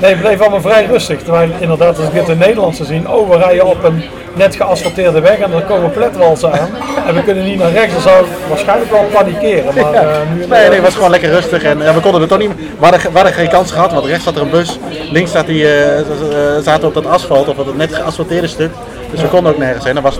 nee, 0.00 0.14
we 0.14 0.20
bleven 0.20 0.40
allemaal 0.40 0.60
vrij 0.60 0.86
rustig. 0.86 1.22
Terwijl 1.22 1.50
inderdaad, 1.58 1.98
als 1.98 2.06
ik 2.06 2.12
dit 2.12 2.28
in 2.28 2.38
Nederland 2.38 2.76
zou 2.76 2.88
zien, 2.88 3.08
oh, 3.08 3.30
we 3.30 3.36
rijden 3.36 3.66
op 3.66 3.84
een 3.84 4.02
net 4.34 4.56
geasfalteerde 4.56 5.20
weg 5.20 5.38
en 5.38 5.50
dan 5.50 5.66
komen 5.66 5.90
pletwalsen 5.90 6.52
aan. 6.52 6.68
En 7.06 7.14
we 7.14 7.22
kunnen 7.22 7.44
niet 7.44 7.58
naar 7.58 7.72
rechts, 7.72 7.92
dan 7.92 8.02
zou 8.02 8.24
ik 8.24 8.30
waarschijnlijk 8.48 8.90
wel 8.90 9.04
panikeren. 9.12 9.74
Maar 9.74 9.94
eh, 9.94 10.18
Nee, 10.36 10.46
nee, 10.48 10.70
het 10.70 10.80
was 10.80 10.94
gewoon 10.94 11.10
lekker 11.10 11.30
rustig 11.30 11.62
en 11.62 11.78
ja, 11.78 11.94
we 11.94 12.00
konden 12.00 12.22
er 12.22 12.28
toch 12.28 12.38
niet, 12.38 12.50
we 12.78 12.86
hadden, 13.10 13.32
geen 13.32 13.48
kans 13.48 13.70
gehad, 13.70 13.92
want 13.92 14.06
rechts 14.06 14.24
zat 14.24 14.36
er 14.36 14.42
een 14.42 14.50
bus, 14.50 14.78
links 15.10 15.32
zat 15.32 15.46
die, 15.46 15.64
eh, 15.64 15.98
eh, 15.98 16.04
zaten 16.62 16.88
op 16.88 16.94
dat 16.94 17.06
asfalt 17.06 17.48
of 17.48 17.58
op 17.58 17.66
het 17.66 17.76
net 17.76 17.94
geasfalteerde 17.94 18.46
stuk, 18.46 18.70
dus 19.10 19.20
we 19.20 19.28
konden 19.28 19.52
ook 19.52 19.58
nergens 19.58 19.84
heen. 19.84 19.94
Dat 19.94 20.02
was, 20.02 20.18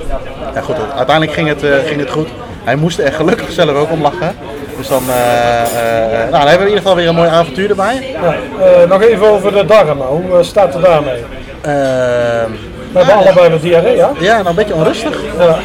ja 0.55 0.61
goed, 0.61 0.77
uiteindelijk 0.97 1.37
ging 1.37 1.49
het, 1.49 1.65
ging 1.87 2.01
het 2.01 2.11
goed. 2.11 2.29
Hij 2.65 2.77
moest 2.77 2.99
er 2.99 3.13
gelukkig 3.13 3.53
zelf 3.53 3.71
ook 3.71 3.91
om 3.91 4.03
lachen. 4.03 4.37
Dus 4.83 4.91
dan, 4.91 5.03
eh, 5.09 5.63
eh, 5.63 6.19
nou, 6.19 6.31
dan 6.31 6.41
hebben 6.41 6.67
we 6.67 6.73
in 6.73 6.77
ieder 6.77 6.83
geval 6.83 6.97
weer 6.97 7.09
een 7.09 7.15
mooi 7.15 7.29
avontuur 7.29 7.71
erbij. 7.71 8.17
Ja, 8.23 8.35
eh, 8.65 8.89
nog 8.89 9.03
even 9.03 9.29
over 9.29 9.53
de 9.53 9.65
darmen. 9.65 10.07
Hoe 10.07 10.39
eh, 10.39 10.43
staat 10.43 10.75
het 10.75 10.83
daarmee? 10.83 11.25
Ehm, 11.61 12.51
We 12.93 12.99
hebben 12.99 13.15
allebei 13.15 13.51
de 13.51 13.61
diarree, 13.61 13.97
ja? 13.97 14.11
ja, 14.19 14.37
nou 14.37 14.49
een 14.49 14.55
beetje 14.55 14.75
onrustig. 14.75 15.21
Ja. 15.39 15.59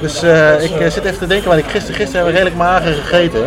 Dus 0.00 0.22
eh, 0.22 0.62
ik 0.62 0.80
eh, 0.80 0.90
zit 0.90 1.04
even 1.04 1.18
te 1.18 1.26
denken, 1.26 1.48
want 1.48 1.60
ik 1.60 1.70
gisteren, 1.70 1.96
gisteren 1.96 2.24
hebben 2.24 2.32
we 2.32 2.38
redelijk 2.38 2.56
mager 2.56 2.94
gegeten. 2.94 3.44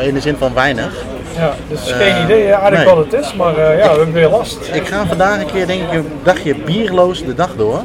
Eh, 0.00 0.06
in 0.06 0.14
de 0.14 0.20
zin 0.20 0.36
van 0.38 0.54
weinig. 0.54 0.92
Ja, 1.36 1.54
dus 1.68 1.92
geen 1.92 2.22
idee 2.24 2.44
eh, 2.44 2.50
eigenlijk 2.50 2.84
nee. 2.84 2.94
wat 2.94 3.04
het 3.04 3.24
is, 3.24 3.34
maar 3.34 3.56
eh, 3.56 3.78
ja, 3.78 3.90
we 3.90 3.96
hebben 3.96 4.12
weer 4.12 4.28
last. 4.28 4.58
Ik 4.72 4.86
ga 4.86 5.06
vandaag 5.06 5.40
een 5.40 5.52
keer, 5.52 5.66
denk 5.66 5.82
ik, 5.82 5.92
een 5.92 6.12
dagje 6.22 6.54
bierloos 6.54 7.24
de 7.24 7.34
dag 7.34 7.50
door. 7.56 7.82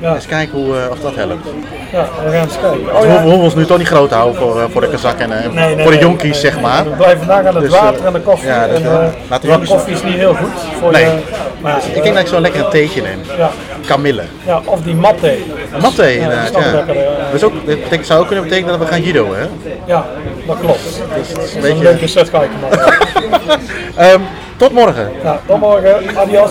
Ja, 0.00 0.14
Eens 0.14 0.26
kijken 0.26 0.58
hoe, 0.58 0.76
eh, 0.78 0.90
of 0.90 0.98
dat 1.00 1.14
helpt. 1.14 1.46
ja 1.92 2.08
we 2.24 2.30
gaan 2.30 2.42
eens 2.42 2.58
kijken. 2.60 2.94
Oh, 2.94 3.00
we 3.00 3.06
ja. 3.06 3.12
hoeven 3.22 3.38
we 3.38 3.44
ons 3.44 3.54
nu 3.54 3.64
toch 3.66 3.78
niet 3.78 3.86
groot 3.86 4.08
te 4.08 4.14
houden 4.14 4.40
voor, 4.40 4.60
eh, 4.60 4.64
voor 4.70 4.80
de 4.80 4.88
kazak 4.88 5.18
en 5.18 5.32
eh, 5.44 5.50
Nee, 5.50 5.74
nee, 5.74 5.82
voor 5.84 5.92
de 5.92 5.98
jonkies, 5.98 6.30
nee, 6.30 6.40
zeg 6.52 6.60
maar. 6.60 6.84
We 6.84 6.90
blijven 6.90 7.18
vandaag 7.18 7.46
aan 7.46 7.54
het 7.54 7.64
Dus, 7.70 7.80
water 7.80 8.06
en 8.06 8.12
de 8.12 8.20
koffie. 8.20 8.48
ja, 8.48 8.66
dus, 8.66 8.76
en, 8.80 8.84
laten 8.84 9.14
we 9.28 9.28
want 9.28 9.42
jongens- 9.48 9.70
koffie 9.70 9.94
is 9.94 10.02
niet 10.02 10.14
heel 10.14 10.34
goed 10.34 10.50
voor 10.80 10.92
Nee. 10.92 11.04
je. 11.04 11.10
Maar 11.60 11.80
Ik 11.94 12.02
denk 12.02 12.14
dat 12.14 12.22
ik 12.24 12.28
zo 12.30 12.40
lekker 12.40 12.64
een 12.64 12.70
theetje 12.70 13.02
neem. 13.02 13.20
ja, 13.38 13.50
Kamille. 13.86 14.22
ja, 14.46 14.60
of 14.64 14.80
die 14.82 14.94
matte. 14.94 15.36
Matte 15.80 15.96
dat 16.02 16.10
inderdaad, 16.10 16.50
ja. 16.52 16.58
lekkerder, 16.72 17.02
ja. 17.02 17.08
Dat, 17.30 17.34
is 17.34 17.44
ook, 17.44 17.52
dat 17.54 17.64
betekent- 17.64 18.06
zou 18.06 18.20
ook 18.20 18.26
kunnen 18.26 18.44
betekenen 18.44 18.70
dat 18.78 18.86
we 18.88 18.92
gaan 18.92 19.02
judo, 19.02 19.34
hè? 19.34 19.42
Ja, 19.86 20.04
dat 20.46 20.58
klopt. 20.60 20.82
Dus 20.84 20.98
dat 20.98 21.18
is 21.22 21.28
een 21.28 21.34
Dat 21.34 21.44
is 21.44 21.54
een 21.54 21.60
beetje... 21.60 21.82
leuke 21.82 22.06
set 22.06 22.30
kijken, 22.30 22.56
man. 22.60 22.70
Ehm, 24.06 24.20
tot 24.56 24.72
morgen. 24.72 25.10
Ja, 25.22 25.40
tot 25.46 25.60
morgen. 25.60 26.16
Adios. 26.16 26.50